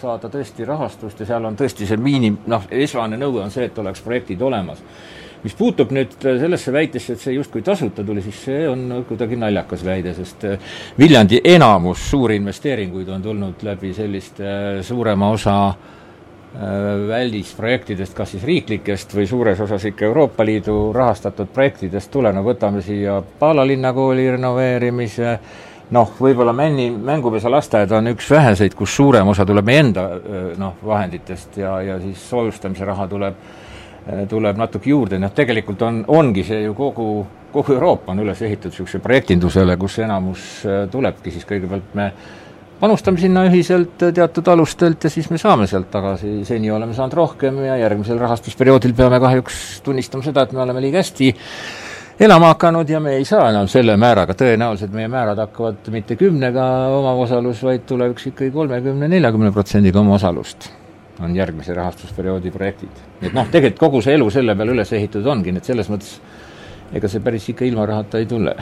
saada 0.00 0.30
tõesti 0.32 0.66
rahastust 0.66 1.22
ja 1.22 1.30
seal 1.30 1.46
on 1.46 1.58
tõesti 1.58 1.86
see 1.86 2.00
miinim-, 2.00 2.40
noh, 2.50 2.66
esmane 2.70 3.20
nõue 3.20 3.44
on 3.44 3.54
see, 3.54 3.68
et 3.70 3.78
oleks 3.78 4.02
projektid 4.06 4.42
olemas 4.42 4.82
mis 5.40 5.54
puutub 5.56 5.92
nüüd 5.96 6.18
sellesse 6.20 6.72
väitesse, 6.72 7.14
et 7.14 7.22
see 7.22 7.32
justkui 7.32 7.62
tasuta 7.64 8.04
tuli, 8.04 8.20
siis 8.20 8.42
see 8.44 8.66
on 8.68 8.82
kuidagi 9.08 9.38
naljakas 9.40 9.86
väide, 9.86 10.12
sest 10.18 10.44
äh, 10.48 10.74
Viljandi 10.98 11.40
enamus 11.54 12.02
suuri 12.10 12.36
investeeringuid 12.42 13.08
on 13.14 13.24
tulnud 13.24 13.64
läbi 13.64 13.94
selliste 13.96 14.44
äh, 14.44 14.82
suurema 14.84 15.30
osa 15.38 15.56
äh, 15.68 15.78
Äh, 15.78 15.99
välisprojektidest, 17.08 18.14
kas 18.14 18.32
siis 18.34 18.44
riiklikest 18.44 19.14
või 19.14 19.26
suures 19.30 19.60
osas 19.60 19.84
ikka 19.86 20.04
Euroopa 20.04 20.44
Liidu 20.44 20.90
rahastatud 20.92 21.52
projektidest 21.54 22.10
tulenev, 22.10 22.44
võtame 22.44 22.82
siia 22.82 23.20
Paala 23.38 23.62
linnakooli 23.66 24.26
renoveerimise, 24.34 25.36
noh, 25.94 26.10
võib-olla 26.18 26.52
Männi 26.52 26.88
mängupesa 26.90 27.50
lasteaed 27.50 27.94
on 27.94 28.10
üks 28.10 28.30
väheseid, 28.30 28.74
kus 28.74 28.96
suurem 28.96 29.30
osa 29.30 29.46
tuleb 29.46 29.66
meie 29.66 29.84
enda 29.84 30.06
äh, 30.16 30.50
noh, 30.58 30.74
vahenditest 30.86 31.60
ja, 31.62 31.76
ja 31.86 32.00
siis 32.02 32.26
soojustamise 32.30 32.84
raha 32.88 33.06
tuleb, 33.08 33.38
äh, 34.08 34.26
tuleb 34.28 34.58
natuke 34.58 34.90
juurde, 34.90 35.22
noh 35.22 35.30
tegelikult 35.34 35.86
on, 35.86 36.04
ongi 36.18 36.44
see 36.50 36.64
ju 36.64 36.74
kogu, 36.74 37.08
kogu 37.54 37.78
Euroopa 37.78 38.10
on 38.10 38.26
üles 38.26 38.42
ehitatud 38.42 38.74
niisuguse 38.74 38.98
projektindusele, 38.98 39.78
kus 39.78 40.02
enamus 40.02 40.50
tulebki. 40.90 41.30
Siis 41.30 41.46
kõigepealt 41.46 41.94
me 41.94 42.12
panustame 42.80 43.20
sinna 43.20 43.44
ühiselt 43.48 44.00
teatud 44.00 44.48
alustelt 44.48 45.04
ja 45.04 45.12
siis 45.12 45.28
me 45.30 45.38
saame 45.38 45.68
sealt 45.70 45.90
tagasi, 45.92 46.40
seni 46.48 46.70
oleme 46.72 46.96
saanud 46.96 47.16
rohkem 47.18 47.60
ja 47.66 47.76
järgmisel 47.82 48.18
rahastusperioodil 48.20 48.94
peame 48.96 49.20
kahjuks 49.20 49.80
tunnistama 49.84 50.24
seda, 50.26 50.46
et 50.46 50.56
me 50.56 50.64
oleme 50.64 50.82
liiga 50.84 51.02
hästi 51.02 51.30
elama 52.20 52.54
hakanud 52.54 52.88
ja 52.88 53.00
me 53.00 53.14
ei 53.18 53.24
saa 53.28 53.50
enam 53.52 53.68
selle 53.68 53.96
määraga, 54.00 54.36
tõenäoliselt 54.36 54.92
meie 54.96 55.08
määrad 55.12 55.40
hakkavad 55.44 55.88
mitte 55.92 56.16
kümnega 56.20 56.66
omaosalus, 56.96 57.62
vaid 57.64 57.86
tulevikus 57.88 58.30
ikkagi 58.32 58.52
kolmekümne, 58.56 59.08
neljakümne 59.08 59.52
protsendiga 59.56 60.00
omaosalust 60.00 60.70
on 61.20 61.34
järgmise 61.36 61.74
rahastusperioodi 61.76 62.50
projektid. 62.50 63.00
et 63.20 63.32
noh, 63.36 63.48
tegelikult 63.52 63.80
kogu 63.80 64.04
see 64.04 64.16
elu 64.16 64.30
selle 64.32 64.56
peale 64.56 64.72
üles 64.72 64.92
ehitatud 64.96 65.26
ongi, 65.28 65.52
nii 65.52 65.60
et 65.60 65.72
selles 65.72 65.90
mõttes 65.92 66.14
ega 66.96 67.08
see 67.08 67.20
päris 67.24 67.48
ikka 67.52 67.68
ilma 67.68 67.84
rahata 67.86 68.18
ei 68.18 68.28
tule 68.28 68.56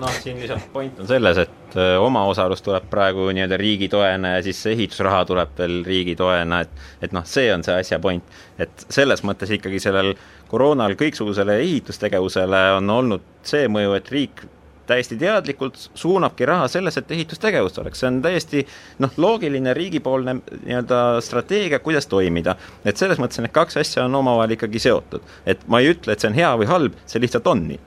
noh, 0.00 0.12
siin 0.22 0.38
lihtsalt 0.40 0.68
point 0.72 1.00
on 1.00 1.08
selles, 1.08 1.38
et 1.44 1.76
äh, 1.76 1.94
omaosalus 2.02 2.62
tuleb 2.64 2.88
praegu 2.90 3.28
nii-öelda 3.34 3.58
riigi 3.60 3.88
toena 3.92 4.36
ja 4.36 4.42
siis 4.46 4.60
see 4.62 4.74
ehitusraha 4.76 5.24
tuleb 5.28 5.54
veel 5.58 5.80
riigi 5.86 6.16
toena, 6.18 6.62
et 6.64 7.08
et 7.08 7.16
noh, 7.16 7.26
see 7.28 7.48
on 7.54 7.64
see 7.66 7.78
asja 7.78 7.98
point. 8.02 8.36
et 8.58 8.86
selles 8.88 9.24
mõttes 9.26 9.52
ikkagi 9.58 9.80
sellel 9.82 10.14
koroonal 10.48 10.94
kõiksugusele 10.98 11.58
ehitustegevusele 11.64 12.62
on 12.78 12.90
olnud 12.90 13.26
see 13.46 13.68
mõju, 13.68 13.96
et 13.98 14.14
riik 14.14 14.46
täiesti 14.88 15.18
teadlikult 15.20 15.76
suunabki 15.94 16.46
raha 16.48 16.68
sellesse, 16.68 17.02
et 17.04 17.10
ehitustegevust 17.12 17.78
oleks, 17.82 18.00
see 18.00 18.08
on 18.08 18.22
täiesti 18.24 18.64
noh, 19.04 19.12
loogiline 19.20 19.74
riigipoolne 19.76 20.38
nii-öelda 20.38 21.02
strateegia, 21.24 21.82
kuidas 21.84 22.08
toimida. 22.08 22.56
et 22.84 22.96
selles 22.96 23.20
mõttes 23.20 23.42
need 23.44 23.52
kaks 23.52 23.76
asja 23.84 24.06
on 24.08 24.14
omavahel 24.22 24.56
ikkagi 24.56 24.80
seotud. 24.88 25.22
et 25.46 25.68
ma 25.68 25.82
ei 25.82 25.92
ütle, 25.92 26.12
et 26.12 26.24
see 26.24 26.32
on 26.32 26.40
hea 26.40 26.56
või 26.62 26.72
halb, 26.72 26.98
see 27.06 27.20
lihtsalt 27.20 27.46
on 27.52 27.68
nii 27.68 27.84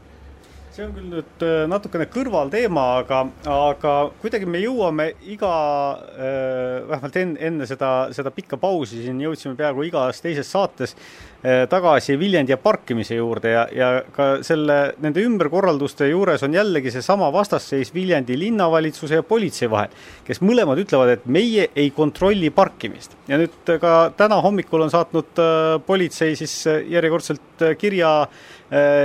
see 0.72 0.86
on 0.86 0.94
küll 0.96 1.10
nüüd 1.12 1.44
äh, 1.44 1.66
natukene 1.70 2.06
kõrvalteema, 2.12 2.84
aga, 3.02 3.20
aga 3.52 3.96
kuidagi 4.22 4.48
me 4.48 4.62
jõuame 4.62 5.10
iga, 5.34 5.52
äh, 6.16 6.78
vähemalt 6.88 7.18
enne, 7.20 7.40
enne 7.50 7.68
seda, 7.68 7.92
seda 8.16 8.32
pikka 8.32 8.60
pausi 8.62 9.02
siin 9.04 9.20
jõudsime 9.20 9.58
peaaegu 9.60 9.84
igas 9.90 10.24
teises 10.24 10.48
saates 10.52 10.96
äh, 10.96 11.66
tagasi 11.72 12.16
Viljandi 12.20 12.56
ja 12.56 12.60
parkimise 12.62 13.18
juurde 13.20 13.52
ja, 13.52 13.66
ja 13.76 13.90
ka 14.16 14.30
selle, 14.48 14.78
nende 15.04 15.26
ümberkorralduste 15.28 16.08
juures 16.08 16.48
on 16.48 16.56
jällegi 16.56 16.94
seesama 16.96 17.28
vastasseis 17.36 17.92
Viljandi 17.96 18.40
linnavalitsuse 18.40 19.20
ja 19.20 19.28
politsei 19.28 19.70
vahel, 19.72 19.92
kes 20.28 20.40
mõlemad 20.46 20.80
ütlevad, 20.86 21.18
et 21.18 21.28
meie 21.28 21.68
ei 21.76 21.92
kontrolli 21.96 22.54
parkimist. 22.56 23.18
ja 23.28 23.42
nüüd 23.42 23.76
ka 23.82 24.14
täna 24.18 24.40
hommikul 24.44 24.88
on 24.88 24.94
saatnud 24.94 25.44
politsei 25.86 26.36
siis 26.40 26.56
järjekordselt 26.88 27.68
kirja 27.80 28.12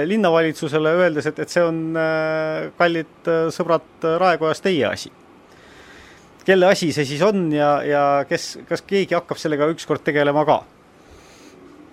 linnavalitsusele, 0.07 0.93
öeldes, 1.03 1.27
et, 1.27 1.39
et 1.43 1.51
see 1.51 1.65
on, 1.67 1.81
äh, 1.99 2.69
kallid 2.79 3.31
äh, 3.31 3.49
sõbrad, 3.55 3.89
Raekojas 4.23 4.63
teie 4.63 4.87
asi. 4.87 5.11
kelle 6.47 6.69
asi 6.71 6.93
see 6.95 7.05
siis 7.05 7.23
on 7.27 7.49
ja, 7.51 7.83
ja 7.83 8.03
kes, 8.29 8.61
kas 8.69 8.85
keegi 8.87 9.17
hakkab 9.19 9.41
sellega 9.43 9.67
ükskord 9.73 10.05
tegelema 10.07 10.45
ka? 10.47 10.61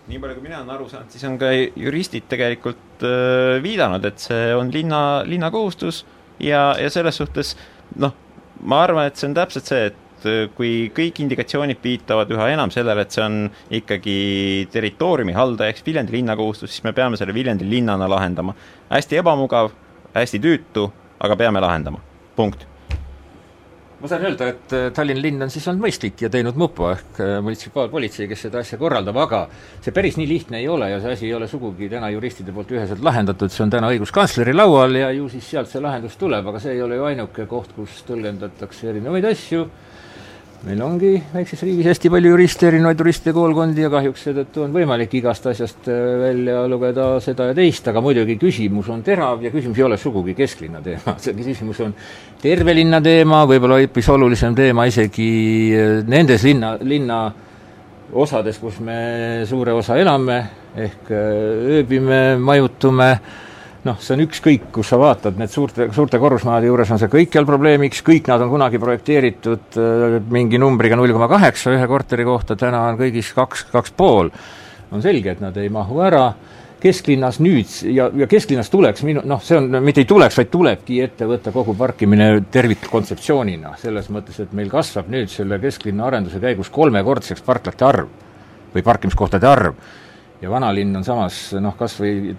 nii 0.07 0.19
palju, 0.19 0.35
kui 0.35 0.45
mina 0.45 0.59
olen 0.59 0.73
aru 0.75 0.89
saanud, 0.91 1.09
siis 1.09 1.23
on 1.25 1.39
ka 1.41 1.49
juristid 1.53 2.27
tegelikult 2.29 3.05
äh, 3.07 3.57
viidanud, 3.63 4.05
et 4.05 4.21
see 4.21 4.51
on 4.53 4.69
linna, 4.73 5.23
linna 5.25 5.49
kohustus 5.51 6.03
ja, 6.39 6.73
ja 6.77 6.91
selles 6.93 7.17
suhtes 7.17 7.55
noh, 7.97 8.13
ma 8.61 8.83
arvan, 8.83 9.07
et 9.09 9.17
see 9.17 9.31
on 9.31 9.37
täpselt 9.37 9.69
see, 9.69 9.89
et 9.89 10.02
et 10.23 10.31
äh, 10.31 10.49
kui 10.55 10.89
kõik 10.95 11.21
indikatsioonid 11.23 11.81
viitavad 11.83 12.31
üha 12.31 12.49
enam 12.53 12.71
sellele, 12.73 13.03
et 13.03 13.15
see 13.15 13.23
on 13.23 13.39
ikkagi 13.73 14.17
territooriumi 14.73 15.35
haldaja 15.35 15.73
ehk 15.73 15.83
Viljandi 15.85 16.15
linna 16.15 16.37
kohustus, 16.39 16.71
siis 16.73 16.83
me 16.83 16.93
peame 16.95 17.19
selle 17.19 17.35
Viljandi 17.35 17.67
linnana 17.67 18.09
lahendama. 18.09 18.55
hästi 18.89 19.19
ebamugav, 19.21 19.71
hästi 20.13 20.39
tüütu, 20.39 20.91
aga 21.19 21.35
peame 21.35 21.63
lahendama, 21.63 21.99
punkt. 22.35 22.67
Ma 24.03 24.09
saan 24.11 24.25
öelda, 24.27 24.49
et 24.51 24.73
äh, 24.75 24.89
Tallinna 24.91 25.21
linn 25.23 25.45
on 25.45 25.51
siis 25.51 25.63
olnud 25.71 25.85
mõistlik 25.85 26.25
ja 26.25 26.29
teinud 26.31 26.57
mupo 26.59 26.89
ehk 26.91 27.21
äh, 27.23 27.37
munitsipaalpolitsei, 27.43 28.27
kes 28.27 28.41
seda 28.49 28.59
asja 28.59 28.75
korraldab, 28.81 29.15
aga 29.15 29.45
see 29.79 29.93
päris 29.95 30.17
nii 30.19 30.27
lihtne 30.27 30.59
ei 30.59 30.67
ole 30.67 30.89
ja 30.91 30.97
see 30.99 31.15
asi 31.15 31.29
ei 31.29 31.37
ole 31.37 31.47
sugugi 31.47 31.87
täna 31.91 32.09
juristide 32.11 32.51
poolt 32.51 32.73
üheselt 32.75 32.99
lahendatud, 33.03 33.53
see 33.53 33.63
on 33.63 33.71
täna 33.71 33.93
õiguskantsleri 33.95 34.55
laual 34.55 34.99
ja 34.99 35.07
ju 35.15 35.29
siis 35.31 35.47
sealt 35.53 35.71
see 35.71 35.79
lahendus 35.83 36.19
tuleb, 36.19 36.51
aga 36.51 36.59
see 36.59 36.75
ei 36.75 36.83
ole 36.83 36.99
ju 36.99 37.07
ainuke 37.07 37.47
koht, 37.47 37.71
kus 37.77 38.03
tõlgendatakse 38.09 38.91
erinevaid 38.91 39.29
asju 39.31 39.63
meil 40.63 40.79
ongi 40.79 41.11
väikses 41.33 41.59
riigis 41.65 41.89
hästi 41.89 42.09
palju 42.13 42.29
juriste, 42.31 42.67
erinevaid 42.69 43.01
juriste 43.01 43.33
koolkondi 43.35 43.83
ja 43.83 43.89
kahjuks 43.91 44.21
seetõttu 44.27 44.63
on 44.63 44.71
võimalik 44.75 45.11
igast 45.19 45.49
asjast 45.51 45.89
äh, 45.91 45.97
välja 46.21 46.61
lugeda 46.71 47.07
seda 47.23 47.49
ja 47.49 47.57
teist, 47.57 47.87
aga 47.91 48.03
muidugi 48.03 48.37
küsimus 48.39 48.87
on 48.93 49.01
terav 49.03 49.43
ja 49.43 49.51
küsimus 49.51 49.81
ei 49.81 49.85
ole 49.89 49.97
sugugi 49.99 50.35
kesklinna 50.37 50.79
teema, 50.85 51.17
see 51.23 51.35
küsimus 51.35 51.81
on 51.83 51.95
terve 52.41 52.75
linna 52.77 53.01
teema, 53.03 53.43
võib-olla 53.49 53.81
hoopis 53.81 54.09
olulisem 54.15 54.55
teema 54.55 54.87
isegi 54.87 55.29
äh, 55.75 55.95
nendes 56.07 56.47
linna, 56.47 56.77
linna 56.79 57.19
osades, 58.13 58.59
kus 58.61 58.79
me 58.79 59.43
suure 59.49 59.75
osa 59.75 59.97
elame, 59.99 60.39
ehk 60.79 61.11
äh, 61.11 61.79
ööbime, 61.79 62.21
majutume, 62.39 63.09
noh, 63.87 63.99
see 63.99 64.15
on 64.15 64.23
ükskõik, 64.25 64.69
kus 64.75 64.91
sa 64.93 64.99
vaatad, 65.01 65.37
need 65.39 65.51
suurte, 65.51 65.89
suurte 65.95 66.19
korrusmajade 66.21 66.69
juures 66.69 66.91
on 66.93 67.01
see 67.01 67.11
kõikjal 67.11 67.47
probleemiks, 67.47 68.03
kõik 68.05 68.29
nad 68.31 68.43
on 68.43 68.51
kunagi 68.53 68.79
projekteeritud 68.81 69.77
äh, 69.79 70.17
mingi 70.33 70.61
numbriga 70.61 70.97
null 70.99 71.13
koma 71.15 71.29
kaheksa 71.31 71.73
ühe 71.75 71.87
korteri 71.91 72.25
kohta, 72.27 72.57
täna 72.59 72.85
on 72.89 72.99
kõigis 72.99 73.33
kaks, 73.35 73.67
kaks 73.73 73.95
pool. 73.97 74.31
on 74.93 75.01
selge, 75.01 75.31
et 75.31 75.39
nad 75.41 75.55
ei 75.57 75.71
mahu 75.73 76.03
ära, 76.05 76.27
kesklinnas 76.83 77.39
nüüd 77.41 77.71
ja, 77.95 78.09
ja 78.13 78.27
kesklinnas 78.29 78.69
tuleks 78.69 79.03
minu, 79.07 79.23
noh, 79.25 79.41
see 79.43 79.57
on, 79.57 79.71
mitte 79.83 80.03
ei 80.03 80.07
tuleks, 80.07 80.37
vaid 80.37 80.51
tulebki 80.51 80.99
ette 81.01 81.27
võtta 81.27 81.53
kogu 81.55 81.75
parkimine 81.79 82.27
tervikkontseptsioonina, 82.51 83.73
selles 83.81 84.09
mõttes, 84.13 84.41
et 84.43 84.53
meil 84.55 84.69
kasvab 84.71 85.09
nüüd 85.11 85.31
selle 85.31 85.59
kesklinna 85.63 86.07
arenduse 86.09 86.43
käigus 86.43 86.71
kolmekordseks 86.75 87.43
parklate 87.45 87.87
arv 87.87 88.11
või 88.75 88.85
parkimiskohtade 88.85 89.47
arv 89.47 89.79
ja 90.43 90.51
vanalinn 90.51 90.95
on 90.99 91.05
samas 91.07 91.37
noh, 91.63 91.75
kas 91.79 91.95
või 92.01 92.33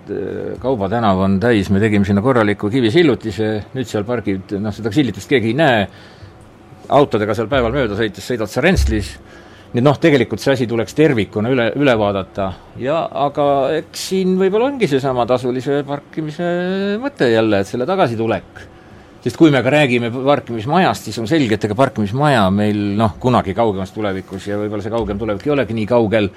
Kauba 0.61 0.91
tänav 0.93 1.23
on 1.25 1.39
täis, 1.41 1.71
me 1.73 1.81
tegime 1.83 2.05
sinna 2.05 2.23
korraliku 2.25 2.69
kivisillutise, 2.73 3.51
nüüd 3.75 3.89
seal 3.89 4.05
pargid, 4.09 4.57
noh, 4.61 4.75
seda 4.75 4.93
sillitust 4.93 5.31
keegi 5.31 5.55
ei 5.55 5.57
näe, 5.59 5.87
autodega 6.93 7.37
seal 7.37 7.49
päeval 7.49 7.73
mööda 7.75 7.97
sõites 7.99 8.27
sõidad 8.29 8.51
sa 8.53 8.63
Rentslis, 8.65 9.15
nii 9.73 9.81
et 9.81 9.87
noh, 9.87 9.97
tegelikult 10.01 10.43
see 10.43 10.53
asi 10.55 10.69
tuleks 10.71 10.95
tervikuna 10.95 11.51
üle, 11.51 11.71
üle 11.81 11.95
vaadata. 11.99 12.51
Ja 12.79 13.01
aga 13.25 13.47
eks 13.81 14.05
siin 14.11 14.37
võib-olla 14.39 14.69
ongi 14.69 14.89
seesama 14.91 15.25
tasulise 15.27 15.81
parkimise 15.89 16.47
mõte 17.03 17.31
jälle, 17.33 17.65
et 17.65 17.71
selle 17.71 17.89
tagasitulek. 17.89 18.63
Sest 19.25 19.41
kui 19.41 19.49
me 19.49 19.63
ka 19.65 19.73
räägime 19.73 20.11
parkimismajast, 20.13 21.09
siis 21.09 21.17
on 21.23 21.27
selge, 21.31 21.57
et 21.57 21.65
ega 21.65 21.75
parkimismaja 21.79 22.45
meil 22.53 22.77
noh, 22.99 23.17
kunagi 23.21 23.57
kaugemas 23.57 23.95
tulevikus 23.97 24.51
ja 24.51 24.61
võib-olla 24.61 24.85
see 24.85 24.93
kaugem 24.93 25.19
tulevik 25.19 25.49
ei 25.49 25.55
olegi 25.57 25.79
nii 25.81 25.89
kaugel, 25.89 26.29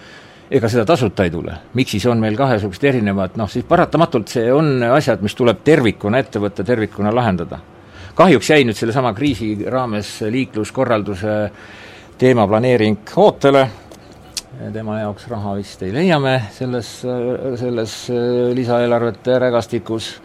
ega 0.51 0.69
seda 0.71 0.85
tasuta 0.85 1.25
ei 1.27 1.31
tule. 1.31 1.55
miks 1.73 1.91
siis 1.91 2.05
on 2.05 2.19
meil 2.19 2.37
kahesugused 2.37 2.83
erinevad, 2.83 3.35
noh 3.39 3.49
siis 3.51 3.65
paratamatult 3.67 4.31
see 4.31 4.51
on 4.53 4.83
asjad, 4.91 5.21
mis 5.21 5.35
tuleb 5.35 5.63
tervikuna 5.63 6.21
ette 6.23 6.39
võtta, 6.39 6.63
tervikuna 6.63 7.15
lahendada. 7.15 7.59
kahjuks 8.15 8.49
jäi 8.49 8.63
nüüd 8.63 8.77
sellesama 8.77 9.13
kriisi 9.13 9.57
raames 9.69 10.21
liikluskorralduse 10.21 11.35
teemaplaneering 12.17 13.11
ootele, 13.15 13.67
tema 14.73 14.99
jaoks 14.99 15.27
raha 15.29 15.55
vist 15.57 15.83
ei 15.83 15.93
leia 15.93 16.19
me 16.19 16.39
selles, 16.51 16.93
selles 17.59 17.97
lisaeelarvete 18.57 19.39
rägastikus 19.39 20.15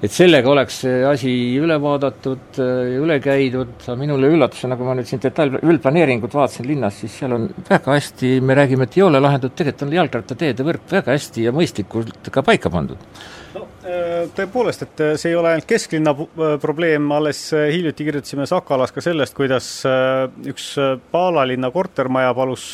et 0.00 0.12
sellega 0.12 0.48
oleks 0.48 0.80
see 0.84 1.00
asi 1.04 1.32
üle 1.60 1.76
vaadatud 1.82 2.60
ja 2.60 3.00
üle 3.00 3.18
käidud, 3.22 3.74
minule 4.00 4.30
üllatusena, 4.32 4.78
kui 4.78 4.88
ma 4.88 4.96
nüüd 4.98 5.10
siin 5.10 5.22
detail, 5.22 5.58
üldplaneeringut 5.60 6.34
vaatasin 6.36 6.68
linnas, 6.70 7.02
siis 7.02 7.18
seal 7.20 7.36
on 7.36 7.50
väga 7.68 7.98
hästi, 7.98 8.38
me 8.44 8.56
räägime, 8.56 8.88
et 8.88 8.96
ei 8.96 9.04
ole 9.06 9.20
lahendatud, 9.20 9.56
tegelikult 9.58 9.88
on 9.88 9.98
jalgrattateede 9.98 10.66
võrk 10.66 10.88
väga 10.96 11.16
hästi 11.16 11.46
ja 11.48 11.54
mõistlikult 11.56 12.32
ka 12.32 12.44
paika 12.46 12.72
pandud 12.72 13.20
no 13.54 13.64
äh, 13.86 14.28
tõepoolest, 14.36 14.84
et 14.86 15.02
äh, 15.04 15.14
see 15.20 15.32
ei 15.32 15.38
ole 15.38 15.52
ainult 15.52 15.66
kesklinna 15.68 16.12
äh, 16.14 16.54
probleem, 16.62 17.08
alles 17.14 17.40
hiljuti 17.54 18.06
kirjutasime 18.06 18.46
Sakalas 18.48 18.94
ka 18.94 19.02
sellest, 19.04 19.34
kuidas 19.36 19.68
üks 20.50 20.68
Paalalinna 21.10 21.70
kortermaja 21.74 22.32
palus 22.36 22.64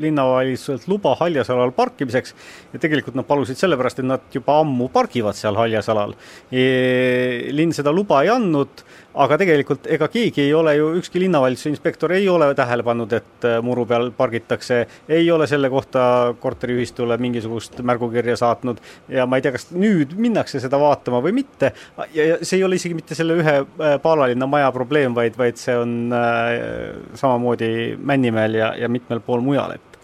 linnavalitsuselt 0.00 0.86
luba 0.90 1.14
haljasalal 1.20 1.72
parkimiseks. 1.76 2.34
Ja 2.74 2.80
tegelikult 2.82 3.16
nad 3.18 3.26
palusid 3.28 3.58
sellepärast, 3.60 4.02
et 4.02 4.08
nad 4.08 4.26
juba 4.34 4.60
ammu 4.62 4.88
pargivad 4.92 5.38
seal 5.38 5.56
haljasalal. 5.58 6.14
linn 6.50 7.74
seda 7.76 7.92
luba 7.94 8.22
ei 8.24 8.32
andnud 8.32 8.84
aga 9.16 9.38
tegelikult 9.40 9.86
ega 9.92 10.08
keegi 10.12 10.42
ei 10.44 10.52
ole 10.54 10.74
ju, 10.76 10.88
ükski 11.00 11.20
linnavalitsuse 11.22 11.70
inspektor 11.72 12.12
ei 12.16 12.26
ole 12.28 12.50
tähele 12.56 12.84
pannud, 12.86 13.12
et 13.16 13.46
äh, 13.48 13.58
muru 13.64 13.86
peal 13.88 14.10
pargitakse, 14.16 14.82
ei 15.08 15.30
ole 15.32 15.48
selle 15.48 15.70
kohta 15.72 16.34
korteriühistule 16.40 17.16
mingisugust 17.22 17.80
märgukirja 17.86 18.36
saatnud 18.40 18.82
ja 19.12 19.26
ma 19.28 19.38
ei 19.38 19.46
tea, 19.46 19.54
kas 19.56 19.70
nüüd 19.72 20.16
minnakse 20.20 20.60
seda 20.62 20.80
vaatama 20.80 21.22
või 21.24 21.38
mitte. 21.40 21.72
ja 22.14 22.38
see 22.42 22.60
ei 22.60 22.66
ole 22.66 22.80
isegi 22.80 22.98
mitte 22.98 23.16
selle 23.18 23.38
ühe 23.40 23.56
äh, 23.62 23.96
Paalalinna 24.02 24.48
maja 24.50 24.70
probleem, 24.74 25.16
vaid, 25.16 25.38
vaid 25.40 25.60
see 25.60 25.76
on 25.80 25.96
äh, 26.12 27.00
samamoodi 27.16 27.96
Männimäel 27.96 28.60
ja, 28.60 28.72
ja 28.76 28.92
mitmel 28.92 29.24
pool 29.24 29.44
mujal, 29.44 29.76
et, 29.78 30.00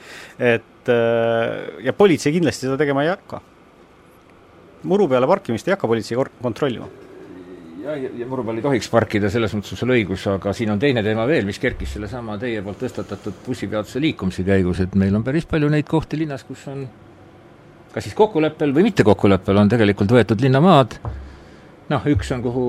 et 0.56 0.92
äh, 0.92 1.84
ja 1.84 1.96
politsei 1.96 2.32
kindlasti 2.32 2.68
seda 2.68 2.80
tegema 2.80 3.04
ei 3.04 3.12
hakka. 3.12 3.44
muru 4.88 5.06
peale 5.08 5.28
parkimist 5.30 5.68
ei 5.68 5.76
hakka 5.76 5.88
politsei 5.90 6.18
kontrollima 6.42 6.88
ja, 7.82 7.96
ja, 7.96 8.10
ja 8.22 8.28
muru 8.28 8.44
peal 8.46 8.60
ei 8.60 8.64
tohiks 8.64 8.88
parkida, 8.92 9.30
selles 9.32 9.54
mõttes 9.56 9.74
on 9.74 9.80
sul 9.80 9.94
õigus, 9.94 10.26
aga 10.30 10.54
siin 10.56 10.72
on 10.74 10.82
teine 10.82 11.02
teema 11.04 11.26
veel, 11.28 11.46
mis 11.48 11.60
kerkis 11.62 11.96
sellesama 11.96 12.38
teie 12.40 12.62
poolt 12.64 12.80
tõstatatud 12.82 13.42
bussipeatuse 13.46 14.02
liikumise 14.02 14.46
käigus, 14.46 14.82
et 14.84 14.94
meil 14.98 15.16
on 15.18 15.24
päris 15.26 15.48
palju 15.50 15.70
neid 15.72 15.88
kohti 15.90 16.20
linnas, 16.20 16.46
kus 16.48 16.66
on 16.72 16.86
kas 17.92 18.06
siis 18.06 18.16
kokkuleppel 18.16 18.72
või 18.72 18.88
mitte 18.88 19.04
kokkuleppel 19.04 19.58
on 19.60 19.72
tegelikult 19.72 20.14
võetud 20.14 20.40
linnamaad, 20.40 20.96
noh, 21.92 22.06
üks 22.14 22.30
on, 22.32 22.44
kuhu 22.44 22.66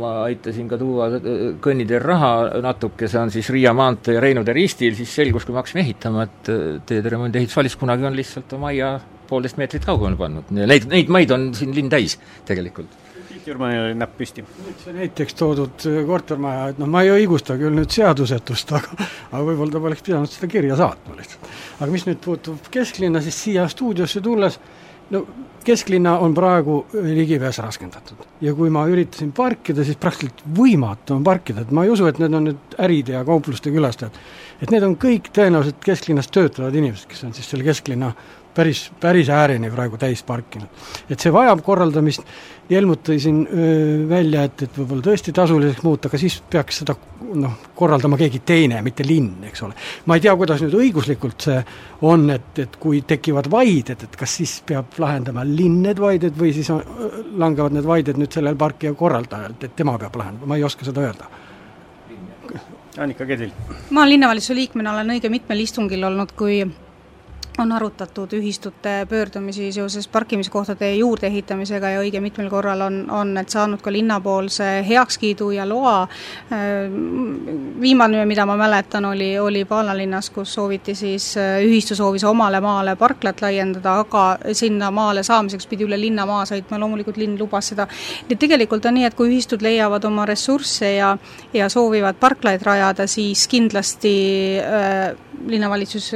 ma 0.00 0.14
aitasin 0.24 0.70
ka 0.70 0.78
tuua 0.80 1.08
kõnniteel 1.62 2.02
raha 2.02 2.32
natuke, 2.64 3.10
see 3.10 3.20
on 3.20 3.30
siis 3.34 3.52
Riia 3.54 3.74
maantee 3.76 4.16
ja 4.16 4.24
Reinude 4.24 4.54
ristil, 4.56 4.96
siis 4.98 5.12
selgus, 5.14 5.46
kui 5.46 5.54
me 5.54 5.62
hakkasime 5.62 5.84
ehitama, 5.84 6.26
et 6.26 6.52
teede 6.88 7.14
remondi 7.14 7.42
ehitusvalis 7.42 7.78
kunagi 7.78 8.08
on 8.08 8.18
lihtsalt 8.18 8.56
oma 8.58 8.72
aia 8.72 8.96
poolteist 9.30 9.60
meetrit 9.60 9.86
kaugemale 9.86 10.18
pannud. 10.18 10.50
Neid, 10.58 10.90
neid 10.90 11.12
maid 11.12 11.30
on 11.32 11.52
siin 11.56 11.72
linn 11.76 11.92
täis 11.92 12.18
tegelikult 12.48 13.01
Jürmanil 13.46 13.86
oli 13.86 13.94
näpp 13.98 14.16
püsti. 14.18 14.44
näiteks 14.92 15.34
toodud 15.34 15.86
kortermaja, 16.06 16.68
et 16.72 16.78
noh, 16.82 16.90
ma 16.90 17.02
ei 17.02 17.10
õigusta 17.14 17.56
küll 17.60 17.74
nüüd 17.74 17.90
seadusetust, 17.90 18.72
aga 18.78 19.08
aga 19.32 19.42
võib-olla 19.48 19.72
ta 19.72 19.82
poleks 19.82 20.04
pidanud 20.06 20.30
seda 20.30 20.50
kirja 20.52 20.78
saatma 20.78 21.16
lihtsalt. 21.18 21.50
aga 21.80 21.90
mis 21.92 22.06
nüüd 22.06 22.20
puutub 22.24 22.70
kesklinna, 22.70 23.22
siis 23.24 23.42
siia 23.46 23.66
stuudiosse 23.68 24.22
tulles 24.24 24.60
no 25.12 25.26
kesklinna 25.64 26.16
on 26.18 26.34
praegu 26.34 26.86
ligipääs 26.92 27.58
raskendatud. 27.58 28.16
ja 28.40 28.54
kui 28.54 28.70
ma 28.70 28.84
üritasin 28.86 29.32
parkida, 29.32 29.84
siis 29.84 29.96
praktiliselt 29.96 30.42
võimatu 30.58 31.16
on 31.16 31.24
parkida, 31.24 31.62
et 31.62 31.70
ma 31.70 31.84
ei 31.84 31.90
usu, 31.90 32.06
et 32.06 32.18
need 32.18 32.34
on 32.34 32.48
nüüd 32.50 32.78
äride 32.78 33.16
ja 33.18 33.24
kaupluste 33.24 33.70
külastajad. 33.70 34.16
et 34.62 34.70
need 34.70 34.82
on 34.82 34.96
kõik 34.96 35.30
tõenäoliselt 35.34 35.82
kesklinnas 35.84 36.30
töötavad 36.30 36.74
inimesed, 36.74 37.08
kes 37.10 37.24
on 37.24 37.34
siis 37.34 37.50
selle 37.50 37.64
kesklinna 37.64 38.12
päris, 38.54 38.90
päris 39.00 39.28
ääreni 39.30 39.70
praegu 39.70 39.98
täis 39.98 40.22
parkinud. 40.22 40.68
et 41.10 41.20
see 41.20 41.32
vajab 41.32 41.62
korraldamist, 41.62 42.22
Helmut 42.76 43.02
tõi 43.06 43.18
siin 43.22 43.42
välja, 44.08 44.46
et, 44.48 44.64
et 44.66 44.78
võib-olla 44.78 45.04
tõesti 45.04 45.34
tasuliseks 45.36 45.84
muuta, 45.86 46.10
aga 46.10 46.20
siis 46.20 46.38
peaks 46.50 46.82
seda 46.82 46.96
noh, 47.42 47.54
korraldama 47.78 48.18
keegi 48.20 48.42
teine, 48.46 48.80
mitte 48.84 49.06
linn, 49.06 49.44
eks 49.48 49.64
ole. 49.66 49.76
ma 50.06 50.18
ei 50.18 50.24
tea, 50.24 50.34
kuidas 50.38 50.62
nüüd 50.64 50.76
õiguslikult 50.78 51.46
see 51.48 51.60
on, 52.08 52.28
et, 52.34 52.50
et 52.64 52.76
kui 52.82 53.02
tekivad 53.08 53.48
vaided, 53.52 54.06
et 54.08 54.18
kas 54.18 54.36
siis 54.40 54.58
peab 54.66 54.98
lahendama 55.02 55.44
linn 55.48 55.82
need 55.86 56.02
vaided 56.02 56.36
või 56.38 56.52
siis 56.56 56.70
on, 56.74 56.82
langevad 57.40 57.78
need 57.78 57.88
vaided 57.88 58.20
nüüd 58.20 58.34
sellel 58.34 58.58
parkija 58.58 58.94
korraldajalt, 58.98 59.68
et 59.68 59.76
tema 59.78 59.96
peab 60.00 60.18
lahendama, 60.20 60.52
ma 60.52 60.60
ei 60.60 60.66
oska 60.68 60.88
seda 60.88 61.04
öelda 61.06 61.30
Annika 62.98 63.26
Kedvil. 63.26 63.52
ma 63.90 64.04
linnavalitsuse 64.08 64.54
liikmena 64.54 64.92
olen 64.92 65.14
õige 65.14 65.30
mitmel 65.32 65.64
istungil 65.64 66.04
olnud, 66.04 66.34
kui 66.36 66.60
on 67.58 67.72
arutatud 67.72 68.32
ühistute 68.32 69.06
pöördumisi 69.08 69.72
seoses 69.72 70.08
parkimiskohtade 70.08 70.94
juurdeehitamisega 70.94 71.88
ja 71.88 72.00
õige 72.00 72.20
mitmel 72.20 72.48
korral 72.50 72.80
on, 72.80 72.96
on 73.12 73.34
need 73.36 73.52
saanud 73.52 73.82
ka 73.84 73.92
linnapoolse 73.92 74.68
heakskiidu 74.88 75.50
ja 75.52 75.66
loa. 75.68 76.08
Viimane, 77.80 78.24
mida 78.26 78.46
ma 78.48 78.56
mäletan, 78.56 79.04
oli, 79.04 79.34
oli 79.38 79.64
Paalalinnas, 79.68 80.30
kus 80.30 80.54
sooviti 80.54 80.94
siis, 80.96 81.34
ühistu 81.64 81.96
soovis 81.98 82.24
omale 82.24 82.60
maale 82.64 82.96
parklat 82.96 83.44
laiendada, 83.44 83.98
aga 84.06 84.54
sinna 84.56 84.90
maale 84.90 85.22
saamiseks 85.22 85.68
pidi 85.68 85.84
üle 85.84 86.00
linna 86.00 86.26
maa 86.26 86.46
sõitma, 86.48 86.80
loomulikult 86.80 87.20
linn 87.20 87.36
lubas 87.40 87.68
seda. 87.72 87.86
nii 88.28 88.38
et 88.38 88.40
tegelikult 88.40 88.88
on 88.88 88.96
nii, 88.96 89.04
et 89.10 89.18
kui 89.18 89.28
ühistud 89.28 89.62
leiavad 89.62 90.04
oma 90.08 90.24
ressursse 90.28 90.94
ja, 90.94 91.12
ja 91.52 91.68
soovivad 91.68 92.16
parklaid 92.20 92.64
rajada, 92.64 93.06
siis 93.06 93.44
kindlasti 93.48 94.16
äh, 94.62 95.12
linnavalitsus 95.46 96.12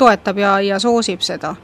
toetab 0.00 0.40
ja, 0.40 0.56
ja 0.64 0.78
soosib 0.82 1.22
seda. 1.24 1.54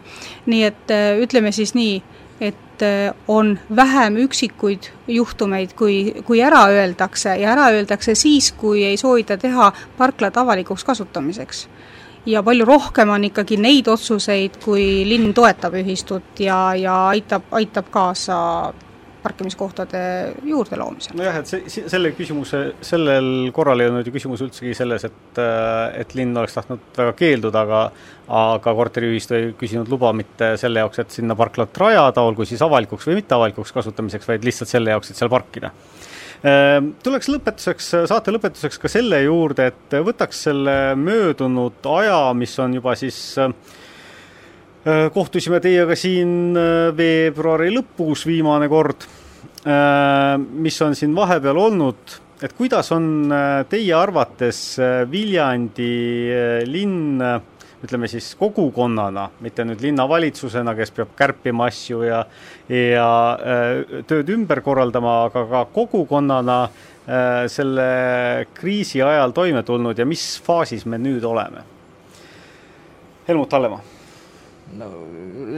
nii 0.47 0.63
et 0.65 0.95
äh, 0.95 1.17
ütleme 1.23 1.53
siis 1.53 1.75
nii, 1.75 2.03
et 2.41 2.85
äh, 2.85 3.15
on 3.29 3.57
vähem 3.77 4.17
üksikuid 4.27 4.91
juhtumeid, 5.09 5.73
kui, 5.79 6.23
kui 6.25 6.43
ära 6.45 6.67
öeldakse 6.73 7.37
ja 7.41 7.53
ära 7.57 7.71
öeldakse 7.75 8.15
siis, 8.15 8.53
kui 8.53 8.85
ei 8.85 8.97
soovita 8.97 9.37
teha 9.41 9.73
parklat 9.99 10.37
avalikuks 10.37 10.85
kasutamiseks 10.85 11.67
ja 12.27 12.43
palju 12.43 12.65
rohkem 12.67 13.11
on 13.15 13.25
ikkagi 13.25 13.57
neid 13.61 13.89
otsuseid, 13.89 14.59
kui 14.65 15.05
linn 15.09 15.35
toetab 15.35 15.77
ühistut 15.79 16.43
ja, 16.43 16.75
ja 16.75 16.97
aitab, 17.13 17.47
aitab 17.55 17.91
kaasa 17.95 18.39
parkimiskohtade 19.27 20.01
juurde 20.47 20.79
loomisel. 20.79 21.17
nojah, 21.19 21.41
et 21.41 21.51
see, 21.51 21.85
selle 21.91 22.13
küsimuse, 22.17 22.63
sellel 22.85 23.51
korral 23.57 23.83
ei 23.83 23.91
olnud 23.91 24.07
ju 24.07 24.15
küsimus 24.15 24.45
üldsegi 24.47 24.75
selles, 24.79 25.07
et 25.09 25.41
et 26.01 26.15
linn 26.19 26.37
oleks 26.37 26.57
tahtnud 26.57 26.91
väga 26.97 27.15
keelduda, 27.19 27.65
aga 27.67 27.83
aga 28.37 28.75
korteriühistu 28.81 29.37
ei 29.37 29.53
küsinud 29.59 29.91
luba 29.91 30.13
mitte 30.17 30.55
selle 30.61 30.83
jaoks, 30.83 31.03
et 31.03 31.15
sinna 31.19 31.37
parklat 31.39 31.77
rajada, 31.79 32.25
olgu 32.27 32.47
siis 32.49 32.63
avalikuks 32.67 33.07
või 33.07 33.21
mitteavalikuks 33.21 33.75
kasutamiseks, 33.77 34.29
vaid 34.29 34.47
lihtsalt 34.47 34.73
selle 34.73 34.95
jaoks, 34.95 35.11
et 35.11 35.21
seal 35.21 35.31
parkida 35.33 35.71
äh, 35.71 36.79
Tuleks 37.07 37.31
lõpetuseks, 37.33 37.91
saate 38.11 38.35
lõpetuseks 38.35 38.83
ka 38.83 38.91
selle 38.93 39.23
juurde, 39.25 39.71
et 39.73 39.99
võtaks 40.07 40.47
selle 40.49 40.77
möödunud 40.99 41.91
aja, 41.97 42.21
mis 42.39 42.55
on 42.63 42.79
juba 42.81 42.97
siis 42.99 43.21
äh, 43.43 43.55
kohtusime 44.87 45.59
teiega 45.59 45.97
siin 45.99 46.55
veebruari 46.95 47.73
lõpus 47.75 48.23
viimane 48.29 48.69
kord. 48.71 49.07
Äh, 49.67 50.39
mis 50.39 50.77
on 50.83 50.95
siin 50.95 51.15
vahepeal 51.17 51.59
olnud, 51.59 52.13
et 52.39 52.53
kuidas 52.55 52.93
on 52.95 53.33
äh, 53.35 53.65
teie 53.67 53.95
arvates 53.99 54.61
äh, 54.79 55.01
Viljandi 55.11 55.89
linn 56.71 57.25
ütleme 57.83 58.07
siis 58.09 58.29
kogukonnana, 58.39 59.25
mitte 59.43 59.67
nüüd 59.67 59.83
linnavalitsusena, 59.83 60.77
kes 60.79 60.95
peab 60.95 61.11
kärpima 61.19 61.67
asju 61.67 61.99
ja 62.07 62.23
ja 62.71 63.09
tööd 64.09 64.31
ümber 64.33 64.63
korraldama, 64.65 65.17
aga 65.29 65.43
ka 65.51 65.65
kogukonnana 65.75 66.61
selle 67.53 67.91
kriisi 68.57 69.03
ajal 69.05 69.35
toime 69.37 69.63
tulnud 69.63 69.99
ja 69.99 70.09
mis 70.09 70.25
faasis 70.47 70.87
me 70.87 70.99
nüüd 70.99 71.27
oleme? 71.29 71.63
Helmut 73.29 73.53
Hallemaa 73.53 73.96
no 74.75 74.91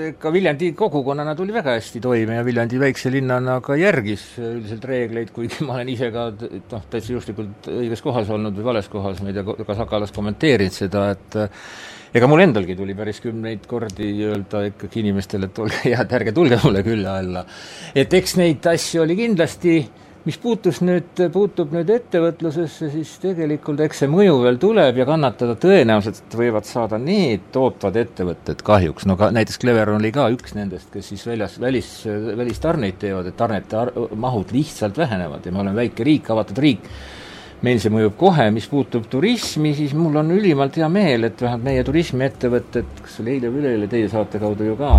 ega 0.05 0.31
Viljandi 0.33 0.71
kogukonnana 0.77 1.35
tuli 1.37 1.55
väga 1.55 1.77
hästi 1.79 2.01
toime 2.05 2.39
ja 2.39 2.45
Viljandi 2.47 2.81
väikse 2.81 3.13
linnana 3.13 3.59
ka 3.65 3.77
järgis 3.79 4.25
üldiselt 4.43 4.85
reegleid, 4.89 5.33
kuigi 5.35 5.65
ma 5.67 5.79
olen 5.79 5.93
ise 5.95 6.11
ka 6.15 6.29
noh, 6.37 6.89
täitsa 6.93 7.15
juhuslikult 7.15 7.71
õiges 7.73 8.05
kohas 8.05 8.31
olnud 8.35 8.57
või 8.59 8.69
vales 8.73 8.91
kohas, 8.93 9.23
ma 9.23 9.33
ei 9.33 9.39
tea, 9.39 9.47
kas 9.69 9.85
Akalas 9.85 10.13
kommenteerinud 10.17 10.77
seda, 10.77 11.09
et 11.17 11.39
ega 12.19 12.29
mul 12.31 12.45
endalgi 12.45 12.77
tuli 12.77 12.97
päris 12.99 13.23
kümneid 13.25 13.65
kordi 13.69 14.11
öelda 14.29 14.67
ikkagi 14.71 15.03
inimestele, 15.05 15.49
et 15.49 15.63
olge 15.65 15.81
head, 15.87 16.13
ärge 16.21 16.35
tulge 16.37 16.61
mulle 16.65 16.85
külla 16.87 17.19
alla. 17.23 17.47
et 17.95 18.13
eks 18.21 18.37
neid 18.41 18.69
asju 18.75 19.03
oli 19.07 19.17
kindlasti 19.19 19.79
mis 20.27 20.39
puutus 20.41 20.81
nüüd, 20.85 21.21
puutub 21.33 21.73
nüüd 21.75 21.89
ettevõtlusesse, 21.93 22.91
siis 22.93 23.15
tegelikult 23.23 23.81
eks 23.85 24.03
see 24.03 24.11
mõju 24.11 24.41
veel 24.43 24.59
tuleb 24.61 24.99
ja 25.01 25.07
kannatada 25.09 25.55
tõenäoliselt 25.61 26.35
võivad 26.39 26.67
saada 26.69 26.99
need 27.01 27.47
tootvad 27.55 27.97
ettevõtted 28.03 28.65
kahjuks, 28.67 29.07
no 29.09 29.17
ka 29.21 29.31
näiteks 29.35 29.61
Clever 29.63 29.95
oli 29.95 30.11
ka 30.15 30.29
üks 30.35 30.57
nendest, 30.59 30.91
kes 30.93 31.13
siis 31.13 31.25
väljas, 31.29 31.57
välis, 31.63 31.93
välistarneid 32.09 32.99
teevad, 33.01 33.31
et 33.31 33.39
tarnete 33.39 33.87
mahud 34.19 34.53
lihtsalt 34.55 34.99
vähenevad 34.99 35.47
ja 35.47 35.55
me 35.55 35.63
oleme 35.65 35.85
väike 35.85 36.07
riik, 36.09 36.29
avatud 36.35 36.61
riik, 36.67 36.91
meil 37.65 37.81
see 37.83 37.91
mõjub 37.95 38.19
kohe, 38.19 38.51
mis 38.55 38.69
puutub 38.71 39.09
turismi, 39.11 39.73
siis 39.79 39.95
mul 39.99 40.21
on 40.21 40.35
ülimalt 40.35 40.77
hea 40.79 40.91
meel, 40.93 41.31
et 41.31 41.41
vähemalt 41.43 41.67
meie 41.67 41.87
turismiettevõtted, 41.87 43.03
kas 43.07 43.19
oli 43.23 43.39
eile 43.39 43.51
või 43.55 43.65
üleeile 43.65 43.91
teie 43.91 44.11
saate 44.13 44.43
kaudu 44.43 44.69
ju 44.69 44.77
ka, 44.79 44.93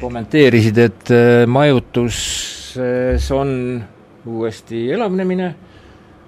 kommenteerisid, 0.00 0.78
et 0.80 1.10
majutuses 1.50 3.26
on 3.34 3.50
uuesti 4.26 4.86
elavnemine, 4.92 5.46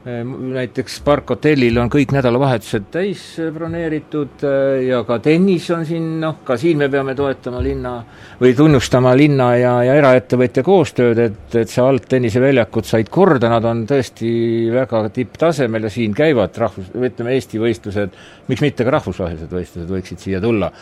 ehm, 0.06 0.32
näiteks 0.54 0.98
Park 1.04 1.30
hotellil 1.32 1.78
on 1.80 1.90
kõik 1.92 2.12
nädalavahetused 2.14 2.90
täis 2.92 3.22
eh, 3.40 3.48
broneeritud 3.54 4.44
eh, 4.46 4.84
ja 4.88 5.00
ka 5.08 5.18
tennis 5.24 5.68
on 5.74 5.86
siin, 5.88 6.08
noh, 6.22 6.38
ka 6.46 6.58
siin 6.60 6.78
me 6.82 6.90
peame 6.92 7.16
toetama 7.18 7.62
linna 7.64 7.94
või 8.40 8.52
tunnustama 8.58 9.14
linna 9.16 9.48
ja, 9.56 9.72
ja 9.88 9.96
eraettevõtja 10.02 10.64
koostööd, 10.66 11.22
et, 11.24 11.58
et 11.62 11.72
see 11.72 11.84
alt 11.84 12.08
tenniseväljakud 12.12 12.88
said 12.88 13.10
korda, 13.12 13.50
nad 13.52 13.66
on 13.68 13.84
tõesti 13.88 14.30
väga 14.74 15.06
tipptasemel 15.16 15.88
ja 15.88 15.96
siin 15.96 16.14
käivad 16.16 16.56
rahvus, 16.60 16.92
ütleme 16.94 17.36
Eesti 17.36 17.62
võistlused, 17.62 18.16
miks 18.48 18.64
mitte 18.64 18.86
ka 18.86 18.96
rahvusvahelised 18.98 19.52
võistlused 19.52 19.92
võiksid 19.96 20.28
siia 20.28 20.44
tulla 20.44 20.72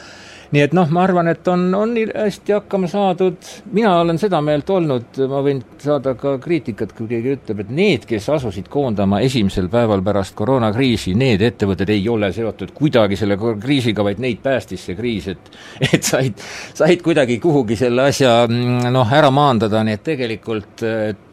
nii 0.55 0.63
et 0.63 0.75
noh, 0.77 0.87
ma 0.95 1.03
arvan, 1.03 1.27
et 1.33 1.49
on, 1.51 1.65
on 1.75 1.95
hästi 1.99 2.55
hakkama 2.55 2.89
saadud, 2.91 3.39
mina 3.75 3.97
olen 4.01 4.21
seda 4.23 4.39
meelt 4.45 4.69
olnud, 4.71 5.19
ma 5.31 5.41
võin 5.43 5.63
saada 5.83 6.15
ka 6.19 6.37
kriitikat, 6.43 6.93
kui 6.95 7.09
keegi 7.11 7.33
ütleb, 7.35 7.65
et 7.65 7.73
need, 7.75 8.07
kes 8.09 8.29
asusid 8.37 8.69
koondama 8.71 9.19
esimesel 9.27 9.67
päeval 9.73 10.05
pärast 10.07 10.37
koroonakriisi, 10.39 11.17
need 11.19 11.43
ettevõtted 11.43 11.91
ei 11.95 12.07
ole 12.13 12.31
seotud 12.37 12.71
kuidagi 12.77 13.19
selle 13.19 13.39
kriisiga, 13.39 14.07
vaid 14.07 14.23
neid 14.23 14.43
päästis 14.45 14.87
see 14.87 14.99
kriis, 14.99 15.31
et 15.35 15.51
et 15.91 16.07
said, 16.07 16.39
said 16.75 17.03
kuidagi 17.03 17.41
kuhugi 17.43 17.79
selle 17.79 18.09
asja 18.13 18.45
noh, 18.47 19.17
ära 19.19 19.33
maandada, 19.35 19.83
nii 19.85 19.99
et 19.99 20.07
tegelikult 20.07 20.87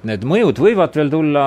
need 0.10 0.26
mõjud 0.26 0.66
võivad 0.66 0.98
veel 0.98 1.14
tulla 1.14 1.46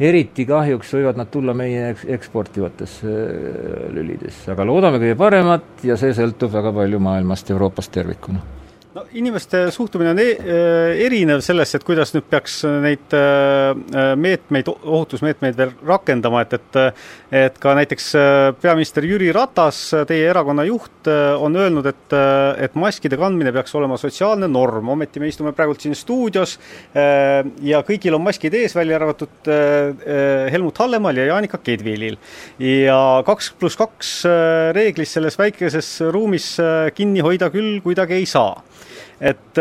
eriti 0.00 0.46
kahjuks 0.48 0.94
võivad 0.96 1.20
nad 1.20 1.30
tulla 1.32 1.54
meie 1.56 1.90
eks-, 1.92 2.06
eksportivatesse 2.16 3.12
äh, 3.12 3.84
lülidesse, 3.92 4.50
aga 4.54 4.66
loodame 4.68 5.02
kõige 5.02 5.18
paremat 5.20 5.86
ja 5.86 5.98
see 6.00 6.14
sõltub 6.16 6.52
väga 6.54 6.72
palju 6.76 7.02
maailmast, 7.02 7.50
Euroopast 7.52 7.92
tervikuna 7.94 8.61
no 8.92 9.04
inimeste 9.16 9.70
suhtumine 9.72 10.10
on 10.12 10.20
e 10.20 10.26
äh, 10.36 11.02
erinev 11.06 11.40
sellest, 11.44 11.78
et 11.78 11.84
kuidas 11.86 12.12
nüüd 12.12 12.26
peaks 12.28 12.58
neid 12.84 13.14
äh, 13.16 13.72
meetmeid, 14.20 14.68
ohutusmeetmeid 14.68 15.56
veel 15.56 15.72
rakendama, 15.88 16.44
et, 16.44 16.58
et 16.58 16.80
et 17.32 17.56
ka 17.60 17.72
näiteks 17.76 18.10
peaminister 18.60 19.04
Jüri 19.08 19.30
Ratas, 19.32 19.78
teie 20.08 20.26
erakonna 20.28 20.66
juht, 20.68 21.08
on 21.40 21.56
öelnud, 21.56 21.86
et 21.88 22.14
et 22.66 22.74
maskide 22.76 23.16
kandmine 23.16 23.52
peaks 23.54 23.72
olema 23.78 23.96
sotsiaalne 24.00 24.48
norm, 24.52 24.90
ometi 24.92 25.20
me 25.20 25.30
istume 25.32 25.54
praegult 25.56 25.80
siin 25.80 25.96
stuudios 25.96 26.58
ja 26.92 27.80
kõigil 27.88 28.16
on 28.18 28.24
maskid 28.26 28.54
ees, 28.58 28.76
välja 28.76 28.98
arvatud 29.00 29.48
Helmut 30.52 30.82
Hallemaal 30.82 31.22
ja 31.22 31.30
Jaanika 31.30 31.62
Kedvilil. 31.64 32.18
ja 32.60 33.00
kaks 33.26 33.52
pluss 33.56 33.80
kaks 33.80 34.12
reeglist 34.76 35.16
selles 35.16 35.38
väikeses 35.40 35.94
ruumis 36.12 36.52
kinni 36.94 37.24
hoida 37.24 37.48
küll 37.54 37.80
kuidagi 37.84 38.20
ei 38.20 38.28
saa 38.28 38.60
et, 39.22 39.58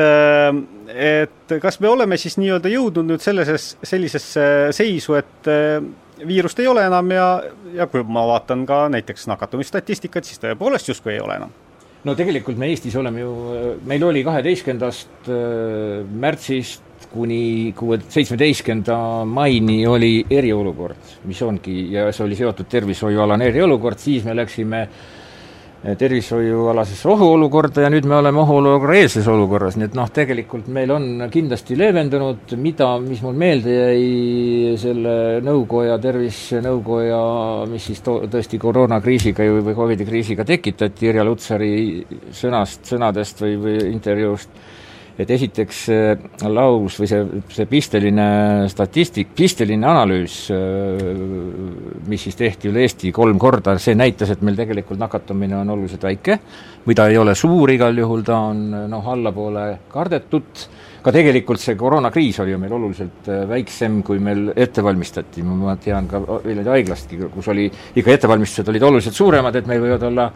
et 0.89 1.55
kas 1.61 1.79
me 1.83 1.89
oleme 1.91 2.17
siis 2.17 2.37
nii-öelda 2.41 2.71
jõudnud 2.71 3.11
nüüd 3.13 3.23
sellises, 3.23 3.75
sellisesse 3.85 4.45
seisu, 4.75 5.17
et 5.19 5.49
viirust 6.27 6.59
ei 6.61 6.69
ole 6.69 6.85
enam 6.85 7.11
ja, 7.13 7.27
ja 7.75 7.87
kui 7.89 8.03
ma 8.05 8.25
vaatan 8.29 8.65
ka 8.69 8.85
näiteks 8.93 9.27
nakatumisstatistikat, 9.31 10.27
siis 10.27 10.41
tõepoolest 10.41 10.89
justkui 10.91 11.15
ei 11.15 11.21
ole 11.21 11.37
enam. 11.41 11.53
No 12.01 12.15
tegelikult 12.17 12.57
me 12.57 12.71
Eestis 12.71 12.95
oleme 12.97 13.21
ju, 13.21 13.31
meil 13.85 14.03
oli 14.07 14.23
kaheteistkümnendast 14.25 15.29
äh, 15.29 16.01
märtsist 16.09 17.05
kuni 17.11 17.73
kuue, 17.77 17.99
seitsmeteistkümnenda 18.09 18.97
maini 19.29 19.81
oli 19.89 20.13
eriolukord, 20.31 21.17
mis 21.29 21.41
ongi, 21.45 21.75
ja 21.93 22.07
see 22.13 22.25
oli 22.25 22.37
seotud 22.39 22.69
tervishoiualane 22.71 23.49
eriolukord, 23.51 24.01
siis 24.01 24.25
me 24.25 24.33
läksime 24.37 24.81
äh, 24.87 25.20
tervishoiualasesse 25.81 27.09
ohuolukorda 27.09 27.81
ja 27.81 27.89
nüüd 27.89 28.05
me 28.05 28.19
oleme 28.19 28.43
ohuolukorra 28.43 28.99
eelses 28.99 29.25
olukorras, 29.31 29.79
nii 29.79 29.87
et 29.89 29.95
noh, 29.97 30.09
tegelikult 30.13 30.67
meil 30.69 30.91
on 30.93 31.07
kindlasti 31.33 31.77
leevendunud, 31.79 32.53
mida, 32.61 32.91
mis 33.01 33.23
mul 33.25 33.33
meelde 33.41 33.77
jäi 33.77 34.75
selle 34.81 35.15
nõukoja, 35.45 35.97
tervisenõukoja, 36.03 37.21
mis 37.71 37.89
siis 37.89 38.03
to-, 38.05 38.19
tõesti 38.29 38.61
koroonakriisiga 38.61 39.47
ju 39.47 39.63
või 39.65 39.77
Covidi 39.77 40.05
kriisiga 40.05 40.45
tekitati, 40.45 41.09
Irja 41.09 41.25
Lutsari 41.25 41.73
sõnast, 42.29 42.85
sõnadest 42.93 43.41
või, 43.41 43.57
või 43.65 43.79
intervjuust, 43.89 44.53
et 45.21 45.31
esiteks 45.33 45.81
laus 46.49 46.97
või 46.99 47.09
see, 47.09 47.21
see 47.53 47.67
pisteline 47.69 48.27
statistik, 48.71 49.31
pisteline 49.37 49.87
analüüs, 49.87 50.37
mis 52.09 52.27
siis 52.27 52.37
tehti 52.39 52.71
üle 52.71 52.85
Eesti 52.85 53.11
kolm 53.15 53.39
korda, 53.41 53.77
see 53.81 53.95
näitas, 53.97 54.33
et 54.33 54.41
meil 54.45 54.57
tegelikult 54.59 54.99
nakatumine 55.01 55.59
on 55.61 55.73
oluliselt 55.75 56.05
väike, 56.07 56.39
või 56.85 56.97
ta 56.97 57.07
ei 57.11 57.19
ole 57.21 57.35
suur 57.37 57.71
igal 57.73 57.97
juhul, 57.97 58.23
ta 58.25 58.39
on 58.49 58.63
noh, 58.89 59.11
allapoole 59.13 59.65
kardetud, 59.91 60.65
ka 61.01 61.13
tegelikult 61.13 61.61
see 61.61 61.77
koroonakriis 61.77 62.41
oli 62.43 62.53
ju 62.53 62.59
meil 62.61 62.73
oluliselt 62.77 63.29
väiksem, 63.49 64.01
kui 64.05 64.19
meil 64.23 64.51
ette 64.55 64.83
valmistati, 64.85 65.45
ma 65.45 65.75
tean 65.81 66.09
ka 66.09 66.21
Viljandi 66.43 66.75
haiglastki, 66.75 67.21
kus 67.33 67.49
oli, 67.53 67.69
ikka 67.95 68.17
ettevalmistused 68.17 68.69
olid 68.73 68.89
oluliselt 68.89 69.17
suuremad, 69.17 69.57
et 69.57 69.69
meil 69.69 69.81
võivad 69.85 70.05
olla 70.09 70.29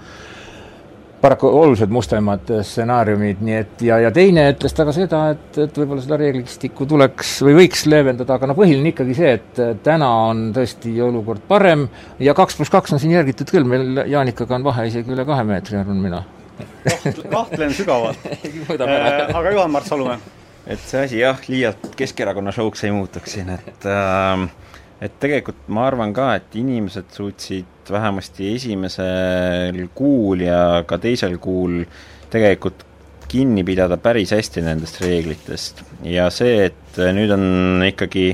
paraku 1.26 1.49
oluliselt 1.49 1.89
mustemad 1.89 2.49
stsenaariumid, 2.61 3.39
nii 3.45 3.55
et 3.57 3.84
ja, 3.88 3.97
ja 4.03 4.11
teine 4.13 4.43
ütles 4.51 4.76
ta 4.78 4.86
ka 4.86 4.93
seda, 4.93 5.21
et, 5.34 5.57
et 5.63 5.80
võib-olla 5.80 6.03
seda 6.03 6.19
reeglistikku 6.21 6.86
tuleks 6.89 7.32
või 7.47 7.55
võiks 7.63 7.86
leevendada, 7.89 8.38
aga 8.38 8.49
no 8.51 8.55
põhiline 8.57 8.91
ikkagi 8.91 9.15
see, 9.17 9.32
et 9.39 9.61
täna 9.86 10.09
on 10.28 10.47
tõesti 10.53 10.93
olukord 11.01 11.41
parem 11.49 11.88
ja 12.21 12.36
kaks 12.38 12.59
pluss 12.59 12.73
kaks 12.73 12.93
on 12.93 13.01
siin 13.01 13.15
järgitud 13.15 13.49
küll, 13.49 13.65
meil 13.65 14.03
Jaanikaga 14.11 14.59
on 14.59 14.67
vahe 14.67 14.86
isegi 14.91 15.15
üle 15.15 15.26
kahe 15.26 15.47
meetri, 15.49 15.80
arvan 15.82 16.03
mina. 16.03 16.21
kahtlen 17.32 17.73
sügavalt 17.73 18.21
äh, 18.30 19.36
aga 19.36 19.51
Juhan-Mart 19.51 19.89
Salumäe? 19.89 20.19
et 20.67 20.86
see 20.86 21.01
asi 21.07 21.23
jah, 21.23 21.41
liialt 21.49 21.89
Keskerakonna 21.97 22.53
show'ks 22.53 22.86
ei 22.86 22.93
muutuks 22.93 23.34
siin, 23.39 23.49
et 23.57 23.89
äh, 23.89 24.45
et 25.04 25.16
tegelikult 25.20 25.68
ma 25.76 25.88
arvan 25.89 26.14
ka, 26.16 26.32
et 26.39 26.56
inimesed 26.60 27.12
suutsid 27.14 27.91
vähemasti 27.91 28.54
esimesel 28.56 29.80
kuul 29.96 30.46
ja 30.46 30.84
ka 30.88 31.00
teisel 31.02 31.38
kuul 31.41 31.84
tegelikult 32.32 32.86
kinni 33.30 33.66
pidada 33.68 33.98
päris 33.98 34.32
hästi 34.36 34.64
nendest 34.64 35.02
reeglitest 35.04 35.82
ja 36.08 36.30
see, 36.34 36.70
et 36.70 37.00
nüüd 37.16 37.34
on 37.36 37.84
ikkagi 37.88 38.30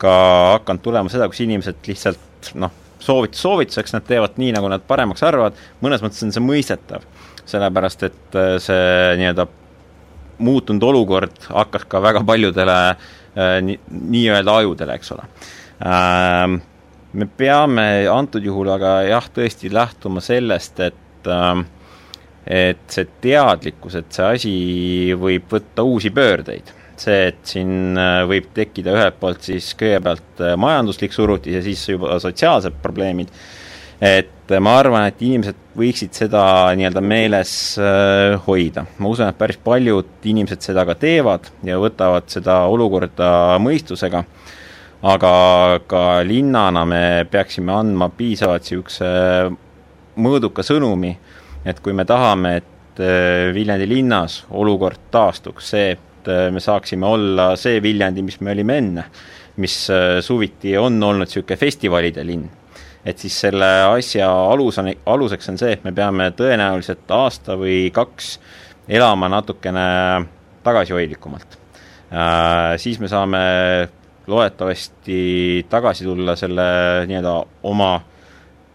ka 0.00 0.14
hakanud 0.56 0.82
tulema 0.82 1.12
seda, 1.12 1.28
kus 1.30 1.44
inimesed 1.44 1.86
lihtsalt 1.86 2.54
noh, 2.58 2.72
soovitus 3.04 3.44
soovituseks, 3.44 3.94
nad 3.94 4.06
teevad 4.08 4.38
nii, 4.40 4.52
nagu 4.56 4.68
nad 4.72 4.84
paremaks 4.88 5.22
arvavad, 5.26 5.58
mõnes 5.84 6.02
mõttes 6.04 6.24
on 6.26 6.32
see 6.34 6.44
mõistetav. 6.44 7.04
sellepärast, 7.44 8.02
et 8.08 8.36
see 8.64 9.16
nii-öelda 9.20 9.44
muutunud 10.44 10.82
olukord 10.88 11.44
hakkas 11.52 11.84
ka 11.84 12.00
väga 12.02 12.22
paljudele 12.24 12.76
äh, 12.88 13.58
nii-öelda 13.60 14.56
ajudele, 14.62 14.96
eks 14.96 15.12
ole 15.12 15.28
äh, 15.84 16.58
me 17.14 17.30
peame 17.36 17.86
antud 18.10 18.44
juhul 18.44 18.72
aga 18.74 18.98
jah, 19.08 19.30
tõesti 19.34 19.70
lähtuma 19.72 20.22
sellest, 20.24 20.80
et 20.80 21.30
äh, 21.30 21.64
et 22.44 22.80
see 22.92 23.06
teadlikkus, 23.24 23.96
et 24.00 24.12
see 24.12 24.24
asi 24.36 24.54
võib 25.16 25.48
võtta 25.50 25.84
uusi 25.84 26.12
pöördeid. 26.14 26.72
see, 26.94 27.24
et 27.32 27.40
siin 27.42 27.96
äh, 27.98 28.20
võib 28.30 28.52
tekkida 28.54 28.92
ühelt 28.94 29.16
poolt 29.18 29.42
siis 29.42 29.72
kõigepealt 29.74 30.42
äh, 30.44 30.52
majanduslik 30.60 31.12
surutis 31.12 31.56
ja 31.56 31.62
siis 31.64 31.80
juba 31.88 32.20
sotsiaalsed 32.22 32.76
probleemid, 32.82 33.32
et 33.98 34.52
ma 34.62 34.76
arvan, 34.78 35.08
et 35.08 35.22
inimesed 35.26 35.58
võiksid 35.74 36.14
seda 36.14 36.44
nii-öelda 36.78 37.02
meeles 37.02 37.54
äh, 37.82 38.36
hoida. 38.46 38.84
ma 38.98 39.10
usun, 39.10 39.26
et 39.26 39.40
päris 39.40 39.58
paljud 39.64 40.28
inimesed 40.30 40.62
seda 40.62 40.84
ka 40.86 40.94
teevad 40.94 41.50
ja 41.66 41.80
võtavad 41.82 42.30
seda 42.30 42.60
olukorda 42.70 43.58
mõistusega 43.58 44.22
aga 45.04 45.80
ka 45.86 46.22
linnana 46.24 46.84
me 46.88 47.02
peaksime 47.30 47.72
andma 47.74 48.08
piisavalt 48.16 48.64
niisuguse 48.64 49.10
mõõduka 50.24 50.64
sõnumi, 50.64 51.12
et 51.66 51.80
kui 51.84 51.92
me 51.96 52.06
tahame, 52.08 52.56
et 52.62 53.02
äh, 53.02 53.50
Viljandi 53.54 53.88
linnas 53.90 54.42
olukord 54.54 55.10
taastuks, 55.12 55.72
see, 55.74 55.94
et 55.96 56.30
äh, 56.30 56.46
me 56.54 56.62
saaksime 56.62 57.08
olla 57.08 57.50
see 57.60 57.82
Viljandi, 57.84 58.24
mis 58.24 58.40
me 58.40 58.54
olime 58.54 58.78
enne, 58.80 59.04
mis 59.60 59.74
äh, 59.92 60.20
suviti 60.24 60.76
on 60.80 60.96
olnud 61.02 61.28
niisugune 61.28 61.58
festivalide 61.60 62.24
linn, 62.24 62.46
et 63.04 63.20
siis 63.20 63.36
selle 63.44 63.68
asja 63.90 64.30
alus 64.54 64.80
on, 64.80 64.88
aluseks 65.16 65.52
on 65.52 65.60
see, 65.60 65.74
et 65.76 65.84
me 65.84 65.92
peame 65.92 66.30
tõenäoliselt 66.38 67.12
aasta 67.12 67.58
või 67.60 67.90
kaks 67.92 68.38
elama 68.88 69.28
natukene 69.32 69.84
tagasihoidlikumalt. 70.64 71.58
Siis 72.80 72.98
me 73.00 73.08
saame 73.08 73.40
loodetavasti 74.26 75.66
tagasi 75.70 76.04
tulla 76.04 76.36
selle 76.36 76.62
nii-öelda 77.06 77.34
oma 77.62 77.92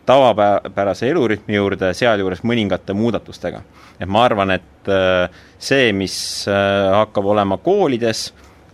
tavapärase 0.09 1.09
elurütmi 1.11 1.55
juurde, 1.55 1.93
sealjuures 1.93 2.41
mõningate 2.47 2.95
muudatustega. 2.97 3.61
et 3.99 4.09
ma 4.09 4.23
arvan, 4.25 4.51
et 4.55 4.89
äh, 4.89 5.29
see, 5.59 5.91
mis 5.93 6.15
äh, 6.47 6.89
hakkab 6.95 7.27
olema 7.29 7.59
koolides, 7.61 8.29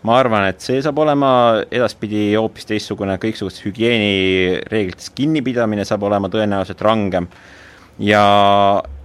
ma 0.05 0.19
arvan, 0.21 0.47
et 0.51 0.61
see 0.63 0.79
saab 0.85 0.99
olema 1.01 1.31
edaspidi 1.71 2.27
hoopis 2.35 2.69
teistsugune, 2.69 3.17
kõiksugustest 3.19 3.65
hügieenireeglitest 3.65 5.15
kinnipidamine 5.17 5.85
saab 5.87 6.05
olema 6.07 6.29
tõenäoliselt 6.31 6.83
rangem. 6.85 7.27
ja, 7.99 8.25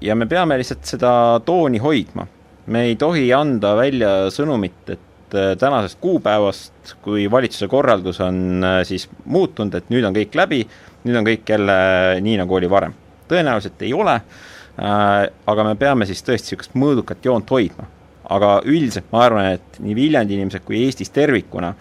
ja 0.00 0.14
me 0.14 0.26
peame 0.26 0.58
lihtsalt 0.60 0.84
seda 0.84 1.12
tooni 1.44 1.78
hoidma. 1.82 2.26
me 2.66 2.84
ei 2.90 2.96
tohi 2.96 3.32
anda 3.34 3.74
välja 3.76 4.12
sõnumit, 4.30 4.84
et 4.88 5.09
tänasest 5.58 5.98
kuupäevast, 6.00 6.94
kui 7.02 7.30
valitsuse 7.30 7.68
korraldus 7.68 8.20
on 8.20 8.64
äh, 8.64 8.80
siis 8.88 9.08
muutunud, 9.24 9.74
et 9.74 9.90
nüüd 9.92 10.06
on 10.06 10.16
kõik 10.16 10.34
läbi, 10.38 10.64
nüüd 11.04 11.20
on 11.20 11.26
kõik 11.26 11.48
jälle 11.48 11.76
nii, 12.24 12.36
nagu 12.40 12.58
oli 12.58 12.70
varem. 12.70 12.94
tõenäoliselt 13.30 13.82
ei 13.86 13.92
ole, 13.94 14.16
äh, 14.18 15.14
aga 15.46 15.64
me 15.64 15.76
peame 15.78 16.08
siis 16.08 16.22
tõesti 16.26 16.52
niisugust 16.54 16.74
mõõdukat 16.74 17.24
joont 17.24 17.50
hoidma. 17.50 17.88
aga 18.30 18.60
üldiselt 18.64 19.08
ma 19.10 19.24
arvan, 19.24 19.46
et 19.56 19.80
nii 19.82 19.94
Viljandi 19.94 20.36
inimesed 20.38 20.62
kui 20.64 20.84
Eestis 20.84 21.10
tervikuna 21.10 21.72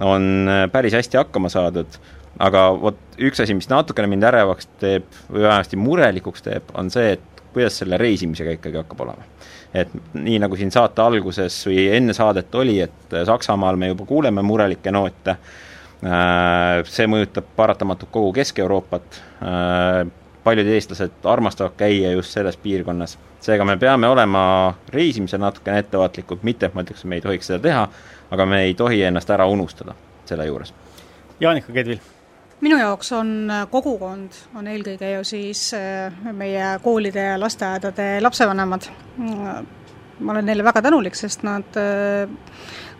on 0.00 0.48
päris 0.72 0.94
hästi 0.96 1.18
hakkama 1.18 1.50
saadud, 1.52 1.98
aga 2.38 2.62
vot 2.80 2.96
üks 3.18 3.42
asi, 3.42 3.54
mis 3.54 3.68
natukene 3.68 4.08
mind 4.08 4.24
ärevaks 4.24 4.70
teeb 4.80 5.04
või 5.28 5.42
vähemasti 5.42 5.76
murelikuks 5.76 6.46
teeb, 6.46 6.70
on 6.74 6.88
see, 6.90 7.18
et 7.18 7.42
kuidas 7.52 7.76
selle 7.82 7.98
reisimisega 8.00 8.56
ikkagi 8.56 8.80
hakkab 8.80 9.04
olema 9.04 9.26
et 9.74 9.88
nii, 10.14 10.38
nagu 10.40 10.56
siin 10.56 10.70
saate 10.72 11.02
alguses 11.04 11.56
või 11.68 11.88
enne 11.96 12.14
saadet 12.16 12.54
oli, 12.54 12.78
et 12.80 13.16
Saksamaal 13.26 13.76
me 13.76 13.92
juba 13.92 14.06
kuuleme 14.08 14.42
murelikke 14.42 14.92
noote, 14.94 15.36
äh, 15.36 16.80
see 16.88 17.08
mõjutab 17.10 17.50
paratamatult 17.56 18.12
kogu 18.14 18.32
Kesk-Euroopat, 18.38 19.20
äh, 19.42 20.02
paljud 20.44 20.70
eestlased 20.72 21.24
armastavad 21.28 21.76
käia 21.76 22.12
just 22.16 22.32
selles 22.36 22.56
piirkonnas. 22.56 23.18
seega 23.40 23.64
me 23.64 23.76
peame 23.76 24.08
olema 24.08 24.74
reisimisel 24.90 25.38
natukene 25.40 25.78
ettevaatlikud, 25.78 26.38
mitte 26.42 26.66
et 26.66 26.74
ma 26.74 26.82
ütleks, 26.82 27.04
me 27.04 27.20
ei 27.20 27.22
tohiks 27.22 27.46
seda 27.46 27.62
teha, 27.62 27.88
aga 28.30 28.46
me 28.46 28.62
ei 28.62 28.74
tohi 28.74 29.02
ennast 29.02 29.30
ära 29.30 29.46
unustada 29.46 29.94
selle 30.26 30.46
juures. 30.46 30.74
Jaanika 31.40 31.72
Kedvil 31.72 32.00
minu 32.60 32.78
jaoks 32.78 33.12
on 33.16 33.30
äh, 33.50 33.64
kogukond, 33.70 34.34
on 34.58 34.66
eelkõige 34.70 35.12
ju 35.12 35.24
siis 35.26 35.68
äh, 35.76 36.14
meie 36.34 36.74
koolide 36.82 37.30
ja 37.32 37.38
lasteaedade 37.40 38.18
lapsevanemad. 38.24 38.90
ma 40.18 40.32
olen 40.32 40.46
neile 40.46 40.64
väga 40.66 40.82
tänulik, 40.82 41.14
sest 41.14 41.44
nad 41.46 41.76
äh, 41.78 42.28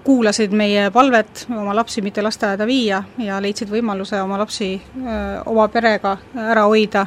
kuulasid 0.05 0.55
meie 0.55 0.91
palvet 0.95 1.47
oma 1.51 1.75
lapsi 1.75 2.03
mitte 2.03 2.23
lasteaeda 2.23 2.67
viia 2.67 3.03
ja 3.19 3.41
leidsid 3.43 3.71
võimaluse 3.71 4.21
oma 4.23 4.39
lapsi 4.39 4.77
oma 5.47 5.69
perega 5.69 6.17
ära 6.39 6.63
hoida. 6.71 7.07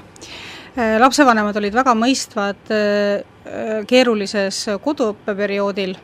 lapsevanemad 1.00 1.58
olid 1.58 1.74
väga 1.74 1.96
mõistvad 1.96 2.70
keerulises 3.88 4.66
koduõppeperioodil 4.84 5.96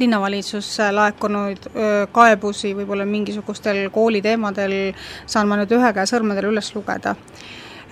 linnavalitsusse 0.00 0.90
laekunud 0.92 1.68
kaebusi 2.12 2.74
võib-olla 2.76 3.04
mingisugustel 3.08 3.86
kooliteemadel 3.94 4.74
saan 5.26 5.48
ma 5.48 5.60
nüüd 5.60 5.72
ühe 5.76 5.92
käe 5.96 6.06
sõrmedel 6.10 6.50
üles 6.52 6.74
lugeda. 6.74 7.16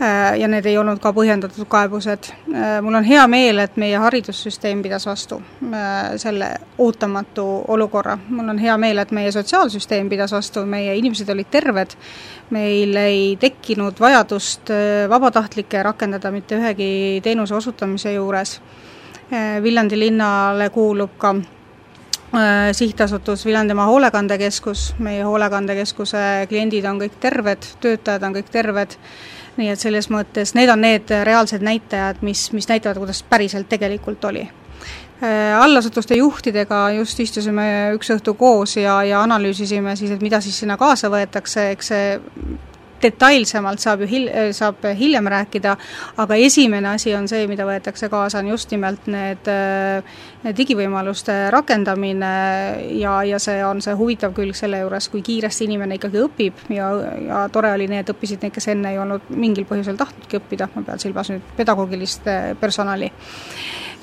Äh, 0.02 0.38
ja 0.40 0.48
need 0.50 0.66
ei 0.66 0.74
olnud 0.74 0.98
ka 0.98 1.12
põhjendatud 1.14 1.68
kaebused. 1.70 2.26
Äh, 2.50 2.80
mul 2.82 2.98
on 2.98 3.05
hea 3.07 3.22
meel, 3.30 3.61
et 3.62 3.76
meie 3.78 3.94
haridussüsteem 4.02 4.80
pidas 4.82 5.07
vastu 5.07 5.38
äh, 5.38 6.16
selle 6.18 6.48
ootamatu 6.82 7.44
olukorra. 7.70 8.18
mul 8.28 8.48
on 8.50 8.59
hea 8.59 8.74
meel, 8.78 8.98
et 8.98 9.12
meie 9.14 9.30
sotsiaalsüsteem 9.32 10.11
pidas 10.11 10.34
vastu, 10.34 10.64
meie 10.66 10.96
inimesed 10.98 11.30
olid 11.30 11.46
terved, 11.50 11.94
meil 12.50 12.96
ei 13.05 13.36
tekkinud 13.38 14.00
vajadust 14.00 14.74
vabatahtlikke 15.09 15.82
rakendada 15.82 16.30
mitte 16.34 16.59
ühegi 16.59 17.20
teenuse 17.22 17.55
osutamise 17.55 18.12
juures. 18.18 18.61
Viljandi 19.62 19.98
linnale 19.98 20.68
kuulub 20.70 21.14
ka 21.18 21.36
sihtasutus 22.72 23.45
Viljandimaa 23.47 23.87
Hoolekandekeskus, 23.87 24.95
meie 24.99 25.22
hoolekandekeskuse 25.22 26.24
kliendid 26.51 26.85
on 26.91 26.99
kõik 27.03 27.14
terved, 27.22 27.68
töötajad 27.80 28.26
on 28.26 28.35
kõik 28.35 28.51
terved. 28.51 28.99
Nii 29.55 29.70
et 29.70 29.78
selles 29.78 30.11
mõttes 30.11 30.55
need 30.59 30.70
on 30.72 30.82
need 30.82 31.12
reaalsed 31.28 31.62
näitajad, 31.62 32.24
mis, 32.26 32.49
mis 32.53 32.66
näitavad, 32.68 32.99
kuidas 32.99 33.22
päriselt 33.22 33.68
tegelikult 33.70 34.24
oli. 34.26 34.43
Äh, 35.22 35.55
allasutuste 35.62 36.16
juhtidega 36.18 36.89
just 36.99 37.20
istusime 37.22 37.95
üks 37.95 38.11
õhtu 38.11 38.35
koos 38.35 38.74
ja, 38.76 38.99
ja 39.07 39.22
analüüsisime 39.22 39.95
siis, 39.97 40.11
et 40.11 40.22
mida 40.24 40.41
siis 40.43 40.59
sinna 40.59 40.76
kaasa 40.76 41.09
võetakse, 41.12 41.68
eks 41.76 41.93
see 41.93 42.09
detailsemalt 43.05 43.82
saab 43.82 44.05
ju 44.05 44.09
hil-, 44.11 44.30
saab 44.57 44.84
hiljem 44.98 45.28
rääkida, 45.30 45.76
aga 46.24 46.38
esimene 46.40 46.94
asi 46.94 47.14
on 47.16 47.28
see, 47.30 47.46
mida 47.50 47.66
võetakse 47.68 48.09
kaasa, 48.12 48.40
on 48.42 48.50
just 48.52 48.72
nimelt 48.74 49.09
need, 49.12 49.50
need 50.44 50.59
digivõimaluste 50.59 51.36
rakendamine 51.55 52.32
ja, 53.00 53.18
ja 53.28 53.40
see 53.42 53.61
on 53.64 53.82
see 53.84 53.94
huvitav 53.98 54.34
külg 54.36 54.57
selle 54.59 54.82
juures, 54.82 55.09
kui 55.12 55.24
kiiresti 55.24 55.68
inimene 55.68 56.00
ikkagi 56.00 56.22
õpib 56.24 56.66
ja, 56.74 56.90
ja 57.28 57.44
tore 57.52 57.72
oli, 57.76 57.88
need 57.90 58.11
õppisid 58.14 58.44
need, 58.44 58.55
kes 58.55 58.70
enne 58.74 58.94
ei 58.94 59.00
olnud 59.00 59.32
mingil 59.34 59.68
põhjusel 59.68 59.98
tahtnudki 60.00 60.40
õppida, 60.40 60.70
ma 60.74 60.84
pean 60.86 61.02
silmas 61.02 61.32
nüüd 61.32 61.55
pedagoogilist 61.59 62.28
personali 62.61 63.11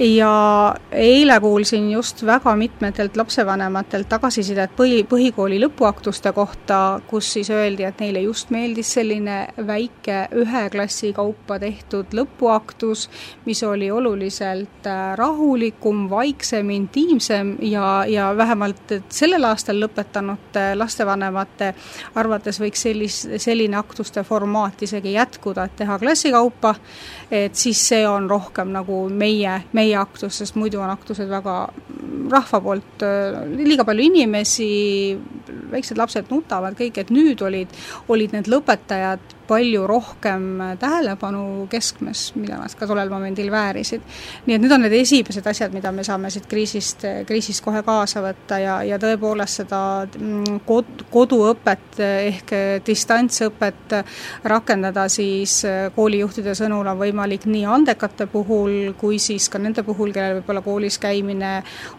ja 0.01 0.75
eile 0.91 1.39
kuulsin 1.39 1.91
just 1.91 2.25
väga 2.25 2.55
mitmetelt 2.55 3.17
lapsevanematelt 3.17 4.09
tagasisidet 4.09 4.71
põhi, 4.77 5.03
põhikooli 5.05 5.59
lõpuaktuste 5.61 6.31
kohta, 6.33 7.01
kus 7.07 7.33
siis 7.33 7.51
öeldi, 7.53 7.85
et 7.85 8.01
neile 8.01 8.23
just 8.25 8.49
meeldis 8.49 8.93
selline 8.97 9.35
väike 9.67 10.23
ühe 10.41 10.63
klassi 10.73 11.11
kaupa 11.13 11.59
tehtud 11.61 12.15
lõpuaktus, 12.17 13.07
mis 13.45 13.61
oli 13.63 13.91
oluliselt 13.91 14.89
äh, 14.89 15.13
rahulikum, 15.17 16.07
vaiksem, 16.09 16.69
intiimsem 16.69 17.53
ja, 17.61 18.03
ja 18.09 18.31
vähemalt 18.37 18.95
sellel 19.09 19.45
aastal 19.51 19.83
lõpetanute 19.83 20.71
lastevanemate 20.81 21.73
arvates 22.15 22.57
võiks 22.61 22.87
sellis, 22.87 23.21
selline 23.37 23.77
aktuste 23.77 24.25
formaat 24.25 24.81
isegi 24.81 25.13
jätkuda, 25.13 25.69
et 25.69 25.77
teha 25.83 25.99
klassi 26.01 26.33
kaupa, 26.33 26.73
et 27.31 27.55
siis 27.55 27.85
see 27.91 28.01
on 28.07 28.29
rohkem 28.29 28.73
nagu 28.73 29.03
meie, 29.13 29.61
meie 29.77 29.90
meie 29.91 29.99
aktus, 29.99 30.39
sest 30.39 30.57
muidu 30.59 30.79
on 30.81 30.91
aktused 30.93 31.29
väga 31.29 31.55
rahva 32.31 32.61
poolt 32.63 33.03
äh, 33.05 33.43
liiga 33.59 33.85
palju 33.87 34.07
inimesi, 34.07 34.71
väiksed 35.71 35.99
lapsed 35.99 36.31
nutavad 36.31 36.77
kõik, 36.79 37.01
et 37.01 37.11
nüüd 37.13 37.43
olid, 37.43 37.75
olid 38.11 38.35
need 38.35 38.49
lõpetajad 38.51 39.35
palju 39.51 39.83
rohkem 39.87 40.47
tähelepanu 40.79 41.67
keskmes, 41.71 42.29
mida 42.39 42.59
nad 42.61 42.73
ka 42.77 42.87
tollel 42.87 43.11
momendil 43.11 43.51
väärisid. 43.51 44.03
nii 44.45 44.55
et 44.55 44.63
need 44.63 44.71
on 44.71 44.85
need 44.85 44.95
esimesed 44.95 45.47
asjad, 45.47 45.73
mida 45.75 45.91
me 45.91 46.05
saame 46.07 46.31
siit 46.31 46.47
kriisist, 46.49 47.03
kriisist 47.27 47.63
kohe 47.65 47.83
kaasa 47.83 48.23
võtta 48.23 48.59
ja, 48.61 48.77
ja 48.87 48.99
tõepoolest 49.01 49.61
seda 49.61 49.81
mm, 50.05 50.61
kod-, 50.67 51.05
koduõpet 51.11 51.99
ehk 52.05 52.53
distantsõpet 52.87 53.97
rakendada 54.47 55.07
siis 55.11 55.61
koolijuhtide 55.95 56.55
sõnul 56.57 56.87
on 56.87 57.01
võimalik 57.01 57.45
nii 57.49 57.65
andekate 57.67 58.29
puhul 58.31 58.93
kui 59.01 59.19
siis 59.19 59.49
ka 59.51 59.59
nende 59.59 59.83
puhul, 59.87 60.13
kellel 60.15 60.39
võib-olla 60.39 60.63
koolis 60.65 60.99
käimine 61.01 61.57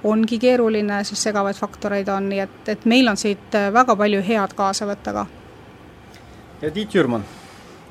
ongi 0.08 0.40
keeruline, 0.42 1.02
sest 1.04 1.28
segavaid 1.28 1.58
faktoreid 1.58 2.08
on, 2.12 2.32
nii 2.32 2.42
et, 2.46 2.58
et 2.76 2.88
meil 2.88 3.12
on 3.12 3.20
siit 3.20 3.60
väga 3.76 3.96
palju 3.98 4.24
head 4.24 4.56
kaasa 4.56 4.88
võtta 4.88 5.16
ka. 5.20 5.28
ja 6.62 6.70
Tiit 6.70 6.94
Jürman 6.94 7.41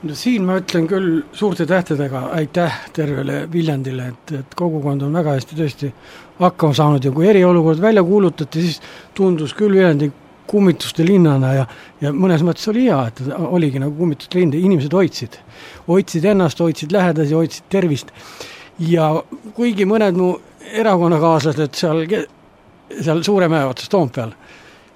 no 0.03 0.15
siin 0.17 0.45
ma 0.47 0.57
ütlen 0.61 0.87
küll 0.89 1.21
suurte 1.37 1.67
tähtedega 1.69 2.23
aitäh 2.37 2.79
tervele 2.95 3.43
Viljandile, 3.51 4.11
et, 4.13 4.33
et 4.39 4.55
kogukond 4.57 5.05
on 5.05 5.13
väga 5.13 5.35
hästi 5.37 5.57
tõesti 5.59 5.91
hakkama 6.39 6.77
saanud 6.77 7.05
ja 7.05 7.13
kui 7.13 7.29
eriolukord 7.29 7.81
välja 7.81 8.03
kuulutati, 8.05 8.65
siis 8.65 8.81
tundus 9.17 9.53
küll 9.57 9.75
Viljandi 9.77 10.11
kummituste 10.51 11.05
linnana 11.07 11.53
ja, 11.55 11.65
ja 12.01 12.11
mõnes 12.11 12.41
mõttes 12.43 12.67
oli 12.71 12.87
hea, 12.89 12.99
et 13.07 13.21
oligi 13.37 13.79
nagu 13.79 13.93
kummituste 13.95 14.39
linn, 14.39 14.55
inimesed 14.57 14.93
hoidsid, 14.95 15.37
hoidsid 15.87 16.25
ennast, 16.33 16.59
hoidsid 16.59 16.91
lähedasi, 16.91 17.37
hoidsid 17.37 17.69
tervist. 17.71 18.11
ja 18.81 19.13
kuigi 19.55 19.85
mõned 19.85 20.17
mu 20.17 20.31
erakonnakaaslased 20.81 21.77
seal, 21.77 22.03
seal 22.97 23.21
Suuremäe 23.23 23.67
otsas 23.69 23.91
Toompeal 23.91 24.33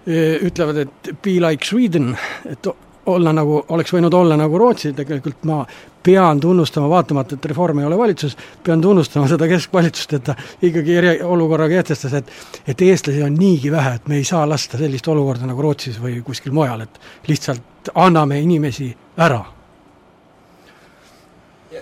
ütlevad, 0.05 0.83
et 0.83 1.13
be 1.23 1.39
like 1.41 1.65
Sweden, 1.65 2.11
et 2.45 2.67
olla 3.11 3.33
nagu, 3.33 3.63
oleks 3.69 3.93
võinud 3.93 4.13
olla 4.13 4.37
nagu 4.39 4.57
Rootsi, 4.59 4.93
tegelikult 4.97 5.43
ma 5.49 5.59
pean 6.05 6.39
tunnustama, 6.39 6.89
vaatamata, 6.89 7.35
et 7.35 7.45
Reform 7.49 7.79
ei 7.81 7.87
ole 7.87 7.97
valitsus, 7.97 8.37
pean 8.63 8.81
tunnustama 8.81 9.27
seda 9.29 9.47
keskvalitsust, 9.49 10.13
et 10.17 10.27
ta 10.29 10.35
ikkagi 10.61 10.99
eriolukorra 11.01 11.69
kehtestas, 11.71 12.13
et 12.13 12.31
et 12.67 12.81
eestlasi 12.81 13.23
on 13.25 13.33
niigi 13.33 13.71
vähe, 13.73 13.95
et 13.99 14.07
me 14.07 14.19
ei 14.21 14.23
saa 14.27 14.45
lasta 14.49 14.77
sellist 14.77 15.07
olukorda 15.07 15.49
nagu 15.49 15.61
Rootsis 15.61 15.97
või 16.01 16.21
kuskil 16.25 16.53
mujal, 16.53 16.85
et 16.85 17.01
lihtsalt 17.27 17.91
anname 17.95 18.39
inimesi 18.41 18.91
ära. 19.17 19.43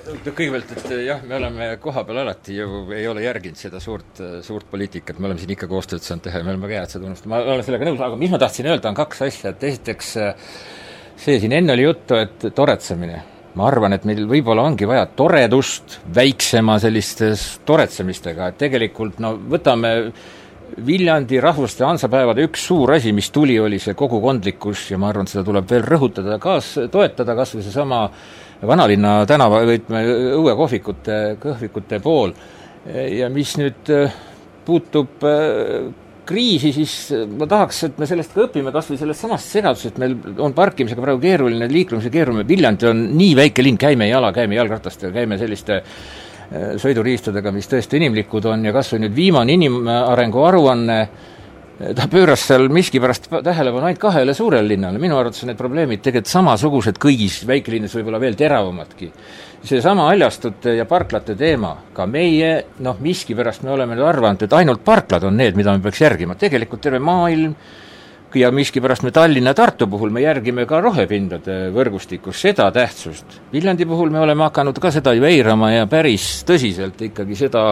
Kõigepealt, 0.04 0.72
et 0.74 0.94
jah, 1.06 1.20
me 1.28 1.36
oleme 1.38 1.68
kohapeal 1.82 2.24
alati 2.24 2.56
ju, 2.58 2.88
ei 2.96 3.06
ole 3.08 3.22
järginud 3.24 3.60
seda 3.60 3.80
suurt, 3.84 4.20
suurt 4.42 4.66
poliitikat, 4.72 5.20
me 5.20 5.30
oleme 5.30 5.44
siin 5.44 5.54
ikka 5.54 5.70
koostööd 5.70 6.02
saanud 6.02 6.24
teha 6.26 6.42
ja 6.42 6.48
me 6.48 6.56
oleme 6.56 6.66
väga 6.66 6.80
head 6.82 6.96
seda 6.96 7.04
tunnustama, 7.06 7.36
ma 7.36 7.54
olen 7.54 7.68
sellega 7.68 7.88
nõus, 7.88 8.02
aga 8.02 8.18
mis 8.18 8.34
ma 8.34 8.40
tahtsin 8.42 8.72
öelda, 8.72 8.90
on 8.90 8.98
kaks 8.98 9.22
asja, 9.28 9.52
et 9.54 9.68
esiteks 9.70 10.16
see 11.18 11.40
siin 11.40 11.54
enne 11.56 11.74
oli 11.74 11.86
juttu, 11.88 12.18
et 12.20 12.50
toretsemine. 12.56 13.22
ma 13.54 13.68
arvan, 13.70 13.94
et 13.94 14.06
meil 14.10 14.24
võib-olla 14.26 14.64
ongi 14.66 14.88
vaja 14.90 15.06
toredust 15.14 16.00
väiksema 16.16 16.80
sellistes 16.82 17.60
toretsemistega, 17.66 18.48
et 18.50 18.58
tegelikult 18.58 19.20
no 19.22 19.36
võtame 19.38 19.92
Viljandi 20.74 21.38
rahvuste 21.38 21.86
hansapäevade 21.86 22.48
üks 22.48 22.64
suur 22.66 22.96
asi, 22.96 23.12
mis 23.14 23.30
tuli, 23.30 23.60
oli 23.62 23.78
see 23.78 23.94
kogukondlikkus 23.94 24.88
ja 24.90 24.98
ma 24.98 25.12
arvan, 25.12 25.30
seda 25.30 25.44
tuleb 25.46 25.70
veel 25.70 25.86
rõhutada, 25.86 26.40
kaas-, 26.42 26.80
toetada 26.90 27.36
kas 27.38 27.54
või 27.54 27.66
seesama 27.68 28.00
vanalinna 28.66 29.12
tänava, 29.30 29.62
ütleme, 29.70 30.02
õuekohvikute, 30.40 31.20
kohvikute 31.44 32.00
pool 32.02 32.34
ja 32.90 33.30
mis 33.30 33.54
nüüd 33.62 33.92
puutub 34.66 35.22
kriisi, 36.28 36.74
siis 36.76 36.96
äh, 37.14 37.26
ma 37.28 37.48
tahaks, 37.50 37.84
et 37.90 38.00
me 38.02 38.08
sellest 38.10 38.34
ka 38.36 38.46
õpime, 38.48 38.74
kas 38.76 38.90
või 38.92 39.00
sellest 39.02 39.26
samast 39.26 39.58
segadusest, 39.58 40.00
meil 40.02 40.16
on 40.44 40.56
parkimisega 40.58 41.04
praegu 41.04 41.22
keeruline, 41.24 41.70
liiklemisega 41.72 42.18
keeruline, 42.18 42.48
Viljandi 42.50 42.90
on 42.90 43.06
nii 43.18 43.36
väike 43.40 43.66
linn, 43.66 43.80
käime 43.82 44.10
jala, 44.10 44.34
käime 44.36 44.58
jalgratastega, 44.60 45.14
käime 45.16 45.38
selliste 45.42 45.80
äh, 45.82 46.74
sõiduriistadega, 46.82 47.54
mis 47.56 47.70
tõesti 47.72 48.02
inimlikud 48.02 48.50
on 48.52 48.66
ja 48.70 48.76
kas 48.76 48.94
või 48.96 49.06
nüüd 49.06 49.16
viimane 49.18 49.56
inimarengu 49.58 50.44
aruanne, 50.48 51.00
äh, 51.04 51.94
ta 51.98 52.10
pööras 52.12 52.48
seal 52.50 52.70
miskipärast 52.74 53.32
tähelepanu 53.34 53.90
ainult 53.90 54.04
kahele 54.04 54.36
suurele 54.38 54.76
linnale, 54.76 55.02
minu 55.02 55.20
arvates 55.20 55.44
on 55.46 55.54
need 55.54 55.60
probleemid 55.60 56.04
tegelikult 56.06 56.34
samasugused 56.34 57.02
kõigis 57.02 57.42
väikelinnades, 57.50 57.98
võib-olla 58.00 58.22
veel 58.24 58.40
teravamadki 58.40 59.12
seesama 59.64 60.10
haljastute 60.10 60.76
ja 60.78 60.86
parklate 60.86 61.36
teema, 61.40 61.76
ka 61.96 62.06
meie 62.10 62.52
noh, 62.84 63.00
miskipärast 63.00 63.64
me 63.64 63.72
oleme 63.72 63.96
nüüd 63.96 64.08
arvanud, 64.08 64.44
et 64.44 64.54
ainult 64.58 64.84
parklad 64.84 65.24
on 65.24 65.38
need, 65.40 65.56
mida 65.56 65.76
me 65.76 65.84
peaks 65.84 66.02
järgima, 66.04 66.36
tegelikult 66.40 66.84
terve 66.84 67.00
maailm 67.04 67.56
ja 68.36 68.52
miskipärast 68.52 69.04
me 69.04 69.12
Tallinna 69.12 69.54
ja 69.54 69.58
Tartu 69.58 69.88
puhul 69.88 70.12
me 70.12 70.24
järgime 70.24 70.66
ka 70.66 70.82
rohepindade 70.82 71.70
võrgustikus 71.74 72.42
seda 72.42 72.70
tähtsust. 72.74 73.40
Viljandi 73.54 73.86
puhul 73.86 74.10
me 74.12 74.20
oleme 74.24 74.48
hakanud 74.48 74.80
ka 74.82 74.92
seda 74.92 75.14
ju 75.14 75.28
eirama 75.30 75.72
ja 75.74 75.86
päris 75.88 76.42
tõsiselt 76.48 77.02
ikkagi 77.10 77.38
seda 77.38 77.68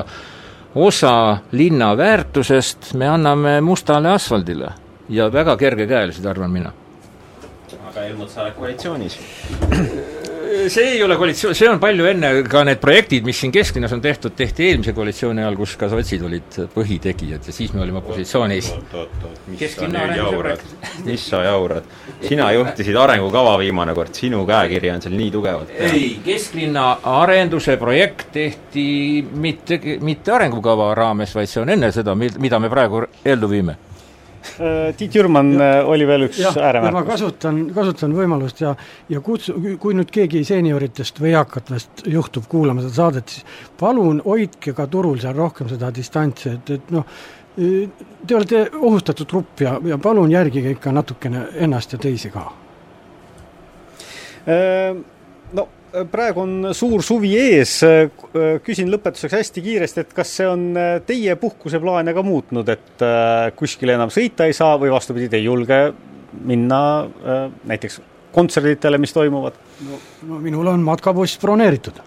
osa 0.76 1.16
linna 1.52 1.92
väärtusest 1.98 2.94
me 2.96 3.10
anname 3.10 3.58
mustale 3.62 4.14
asfaldile 4.14 4.72
ja 5.10 5.28
väga 5.34 5.58
kergekäeliselt, 5.58 6.26
arvan 6.26 6.52
mina. 6.52 6.72
Aga 7.80 8.08
Helmut, 8.08 8.32
sa 8.32 8.46
oled 8.46 8.58
koalitsioonis? 8.58 9.18
See 10.52 10.84
ei 10.84 11.04
ole 11.04 11.16
koalitsioon, 11.16 11.56
see 11.56 11.68
on 11.72 11.80
palju 11.80 12.06
enne, 12.10 12.30
ka 12.52 12.66
need 12.68 12.82
projektid, 12.82 13.24
mis 13.24 13.40
siin 13.40 13.54
kesklinnas 13.56 13.94
on 13.96 14.02
tehtud, 14.04 14.34
tehti 14.36 14.66
eelmise 14.68 14.92
koalitsiooni 14.94 15.40
ajal, 15.44 15.56
kus 15.56 15.78
ka 15.80 15.88
sotsid 15.92 16.26
olid 16.28 16.58
põhitegijad 16.74 17.48
ja 17.48 17.56
siis 17.56 17.72
me 17.72 17.84
olime 17.86 18.02
opositsioonis. 18.02 18.72
mis 19.48 19.76
sa 19.78 19.88
nüüd 19.88 20.16
jaurad, 20.18 20.66
mis 21.06 21.28
sa 21.32 21.44
jaurad? 21.48 21.88
sina 22.22 22.50
juhtisid 22.52 23.00
arengukava 23.00 23.56
viimane 23.62 23.96
kord, 23.98 24.14
sinu 24.18 24.44
käekiri 24.50 24.92
on 24.92 25.02
seal 25.02 25.16
nii 25.18 25.30
tugevalt 25.34 25.72
ei, 25.88 26.10
kesklinna 26.26 26.88
arenduse 27.16 27.78
projekt 27.82 28.28
tehti 28.36 28.86
mitte, 29.32 29.80
mitte 30.04 30.36
arengukava 30.36 30.92
raames, 30.98 31.34
vaid 31.36 31.50
see 31.50 31.64
on 31.64 31.72
enne 31.78 31.94
seda, 31.96 32.16
mida 32.18 32.60
me 32.60 32.70
praegu 32.70 33.06
ellu 33.26 33.50
viime 33.56 33.78
Tiit 34.98 35.16
Jürman 35.16 35.52
oli 35.86 36.08
veel 36.08 36.26
üks 36.26 36.40
ääremärkus. 36.50 36.94
ma 36.96 37.04
kasutan, 37.06 37.60
kasutan 37.76 38.16
võimalust 38.18 38.62
ja, 38.64 38.72
ja 39.10 39.22
kutsu, 39.22 39.54
kui 39.80 39.94
nüüd 39.98 40.10
keegi 40.14 40.42
seenioritest 40.48 41.22
või 41.22 41.36
eakatest 41.36 42.06
juhtub 42.10 42.48
kuulama 42.50 42.82
seda 42.82 42.96
saadet, 42.96 43.36
siis 43.36 43.46
palun 43.80 44.22
hoidke 44.26 44.74
ka 44.78 44.88
turul 44.90 45.22
seal 45.22 45.38
rohkem 45.38 45.70
seda 45.70 45.92
distantsi, 45.94 46.56
et, 46.56 46.74
et 46.78 46.90
noh, 46.96 47.06
te 47.56 48.36
olete 48.36 48.64
ohustatud 48.80 49.30
grupp 49.30 49.62
ja, 49.62 49.76
ja 49.86 50.00
palun 50.02 50.32
järgige 50.32 50.74
ikka 50.78 50.94
natukene 50.96 51.46
ennast 51.62 51.94
ja 51.94 52.02
teisi 52.02 52.32
ka. 52.34 52.48
No 55.54 55.68
praegu 56.12 56.44
on 56.44 56.70
suur 56.78 57.04
suvi 57.04 57.34
ees, 57.40 57.80
küsin 58.66 58.92
lõpetuseks 58.92 59.36
hästi 59.38 59.64
kiiresti, 59.66 60.06
et 60.06 60.14
kas 60.16 60.36
see 60.40 60.48
on 60.48 60.70
teie 61.08 61.36
puhkuseplaane 61.40 62.14
ka 62.16 62.24
muutnud, 62.26 62.70
et 62.72 63.04
kuskile 63.60 63.98
enam 63.98 64.14
sõita 64.14 64.48
ei 64.48 64.56
saa 64.56 64.78
või 64.82 64.94
vastupidi, 64.94 65.30
te 65.32 65.42
ei 65.42 65.50
julge 65.50 65.82
minna 66.48 66.82
näiteks 67.68 68.00
kontserditele, 68.32 68.98
mis 68.98 69.14
toimuvad? 69.14 69.54
no, 69.90 70.00
no 70.28 70.40
minul 70.40 70.68
on 70.68 70.84
matkabuss 70.84 71.40
broneeritud. 71.42 72.00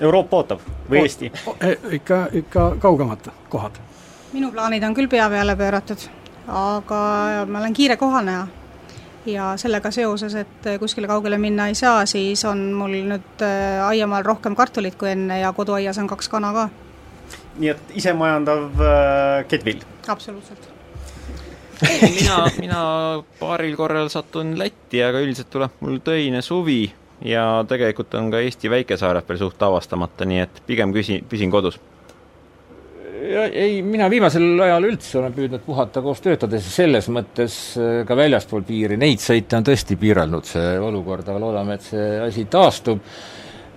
Euroopa 0.00 0.36
ootab 0.36 0.62
või 0.90 1.00
o 1.00 1.06
Eesti? 1.08 1.32
E, 1.60 1.72
ikka, 1.98 2.28
ikka 2.32 2.68
kaugemad 2.78 3.30
kohad. 3.50 3.80
minu 4.32 4.52
plaanid 4.52 4.84
on 4.84 4.94
küll 4.94 5.10
pea 5.10 5.26
peale 5.30 5.56
pööratud, 5.56 6.04
aga 6.46 7.00
ma 7.48 7.62
olen 7.62 7.74
kiire 7.74 7.96
kohaneja 7.96 8.46
ja 9.32 9.52
sellega 9.60 9.90
seoses, 9.94 10.34
et 10.34 10.68
kuskile 10.80 11.08
kaugele 11.10 11.38
minna 11.38 11.68
ei 11.68 11.76
saa, 11.78 12.06
siis 12.06 12.44
on 12.48 12.70
mul 12.76 12.96
nüüd 13.12 13.44
äh, 13.44 13.84
aiamaal 13.86 14.26
rohkem 14.26 14.56
kartulit 14.58 14.98
kui 14.98 15.12
enne 15.12 15.40
ja 15.40 15.52
koduaias 15.52 15.98
on 15.98 16.08
kaks 16.10 16.28
kana 16.28 16.52
ka. 16.56 16.68
nii 17.58 17.70
et 17.74 17.94
isemajandav 18.00 18.82
äh, 18.82 19.46
ketvill? 19.48 19.84
absoluutselt 20.08 20.68
mina, 21.82 22.38
mina 22.60 22.80
paaril 23.40 23.76
korral 23.76 24.08
satun 24.12 24.56
Lätti, 24.58 25.02
aga 25.04 25.20
üldiselt 25.22 25.50
tuleb 25.50 25.78
mul 25.80 26.00
töine 26.04 26.42
suvi 26.42 26.86
ja 27.24 27.64
tegelikult 27.68 28.14
on 28.18 28.30
ka 28.30 28.42
Eesti 28.42 28.70
väikesaared 28.70 29.28
veel 29.28 29.38
suht 29.38 29.62
avastamata, 29.62 30.26
nii 30.28 30.42
et 30.46 30.62
pigem 30.66 30.94
küsi, 30.94 31.20
püsin 31.28 31.50
kodus 31.50 31.78
ei, 33.28 33.80
mina 33.84 34.08
viimasel 34.10 34.44
ajal 34.64 34.86
üldse 34.88 35.18
olen 35.20 35.34
püüdnud 35.36 35.64
puhata 35.66 36.02
koos 36.04 36.22
töötades 36.24 36.66
ja 36.68 36.74
selles 36.74 37.08
mõttes 37.12 37.58
äh, 37.80 38.00
ka 38.08 38.16
väljaspool 38.18 38.64
piiri, 38.68 38.98
neid 39.00 39.22
sõite 39.22 39.58
on 39.58 39.66
tõesti 39.66 39.98
piiranud 40.00 40.48
see 40.48 40.78
olukord, 40.82 41.28
aga 41.28 41.42
loodame, 41.42 41.78
et 41.78 41.86
see 41.90 42.08
asi 42.24 42.46
taastub. 42.50 43.02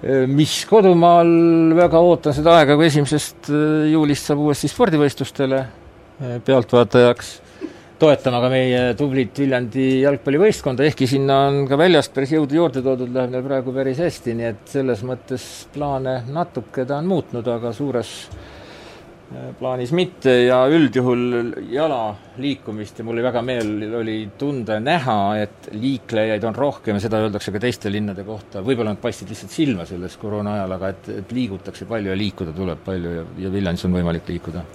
Äh, 0.01 0.25
mis 0.29 0.61
kodumaal, 0.69 1.31
väga 1.77 2.01
ootan 2.01 2.35
seda 2.37 2.59
aega, 2.59 2.77
kui 2.79 2.87
esimesest 2.89 3.51
äh, 3.51 3.91
juulist 3.91 4.29
saab 4.29 4.43
uuesti 4.47 4.71
spordivõistlustele 4.71 5.63
pealtvaatajaks, 6.45 7.29
toetama 8.01 8.43
ka 8.43 8.49
meie 8.51 8.81
tublit 8.97 9.39
Viljandi 9.41 10.03
jalgpallivõistkonda, 10.03 10.85
ehkki 10.85 11.07
sinna 11.09 11.39
on 11.47 11.63
ka 11.69 11.79
väljast 11.81 12.13
päris 12.13 12.35
jõudu 12.35 12.59
juurde 12.59 12.83
toodud, 12.85 13.09
läheb 13.13 13.33
neil 13.33 13.45
praegu 13.45 13.73
päris 13.73 14.01
hästi, 14.01 14.35
nii 14.37 14.49
et 14.51 14.63
selles 14.69 15.01
mõttes 15.05 15.45
plaane 15.73 16.19
natuke 16.29 16.85
ta 16.85 16.99
on 17.01 17.09
muutnud, 17.09 17.49
aga 17.49 17.73
suures 17.73 18.13
plaanis 19.59 19.91
mitte 19.95 20.33
ja 20.43 20.57
üldjuhul 20.67 21.53
jala 21.71 22.15
liikumist 22.41 22.99
ja 22.99 23.05
mul 23.07 23.15
oli 23.15 23.23
väga 23.23 23.43
meel 23.45 23.71
oli 24.01 24.15
tunda 24.37 24.75
ja 24.77 24.83
näha, 24.83 25.17
et 25.39 25.69
liiklejaid 25.71 26.43
on 26.49 26.57
rohkem 26.57 26.97
ja 26.97 27.03
seda 27.05 27.21
öeldakse 27.23 27.53
ka 27.55 27.61
teiste 27.63 27.91
linnade 27.93 28.25
kohta, 28.27 28.63
võib-olla 28.65 28.95
nad 28.95 29.01
paistsid 29.03 29.31
lihtsalt 29.31 29.55
silma 29.55 29.87
selles 29.87 30.17
koroona 30.19 30.57
ajal, 30.57 30.75
aga 30.77 30.91
et, 30.91 31.09
et 31.23 31.33
liigutakse 31.35 31.87
palju 31.89 32.11
ja 32.11 32.19
liikuda 32.19 32.55
tuleb 32.57 32.83
palju 32.85 33.15
ja, 33.15 33.25
ja 33.45 33.53
Viljandis 33.53 33.87
on 33.87 33.95
võimalik 33.95 34.27
liikuda. 34.33 34.65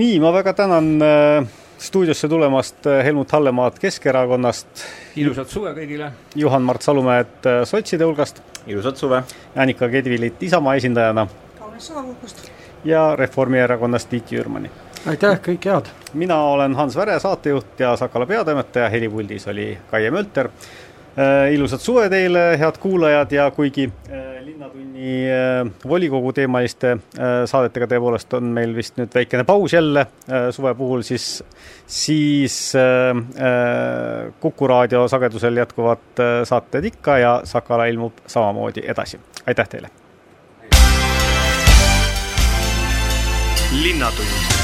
nii, 0.00 0.18
ma 0.22 0.34
väga 0.34 0.56
tänan 0.58 0.92
äh, 1.02 1.56
stuudiosse 1.78 2.28
tulemast 2.28 2.86
äh, 2.86 3.04
Helmut 3.06 3.32
Hallemaad 3.32 3.78
Keskerakonnast. 3.78 4.86
ilusat 5.16 5.54
suve 5.54 5.74
kõigile! 5.78 6.12
Juhan-Mart 6.34 6.82
Salumäed 6.82 7.46
äh, 7.46 7.62
sotside 7.62 8.10
hulgast. 8.10 8.42
ilusat 8.66 8.98
suve! 8.98 9.22
Annika 9.56 9.88
Kedvilit 9.88 10.42
Isamaa 10.42 10.78
esindajana. 10.82 11.28
kaunist 11.58 11.92
suvepuhkust! 11.92 12.57
Ja 12.84 13.16
Reformierakonnast 13.16 14.08
Tiit 14.10 14.32
Jürmani. 14.32 14.70
aitäh, 15.06 15.40
kõike 15.40 15.70
head! 15.70 15.88
mina 16.14 16.36
olen 16.52 16.74
Hans 16.74 16.96
Väre, 16.96 17.18
saatejuht 17.20 17.80
ja 17.80 17.96
Sakala 17.96 18.26
peatoimetaja, 18.26 18.88
helipuldis 18.88 19.48
oli 19.48 19.78
Kaie 19.90 20.10
Mölter 20.10 20.48
äh,. 20.48 21.52
ilusat 21.54 21.80
suve 21.80 22.08
teile, 22.08 22.58
head 22.58 22.78
kuulajad, 22.80 23.32
ja 23.32 23.50
kuigi 23.50 23.90
äh, 24.10 24.42
Linnatunni 24.44 25.12
äh, 25.30 25.70
volikogu 25.88 26.32
teemaliste 26.32 26.96
saadetega 27.46 27.86
tõepoolest 27.86 28.34
on 28.38 28.50
meil 28.54 28.74
vist 28.76 28.98
nüüd 28.98 29.14
väikene 29.14 29.44
paus 29.44 29.72
jälle 29.72 30.06
suve 30.50 30.74
puhul, 30.74 31.02
siis, 31.02 31.44
siis 31.86 32.72
Kuku 34.40 34.66
raadio 34.66 35.06
sagedusel 35.08 35.56
jätkuvad 35.56 36.26
saated 36.44 36.84
ikka 36.92 37.18
ja 37.18 37.40
Sakala 37.44 37.86
ilmub 37.86 38.26
samamoodi 38.26 38.86
edasi. 38.86 39.20
aitäh 39.46 39.68
teile! 39.68 39.97
Linnatund 43.72 44.57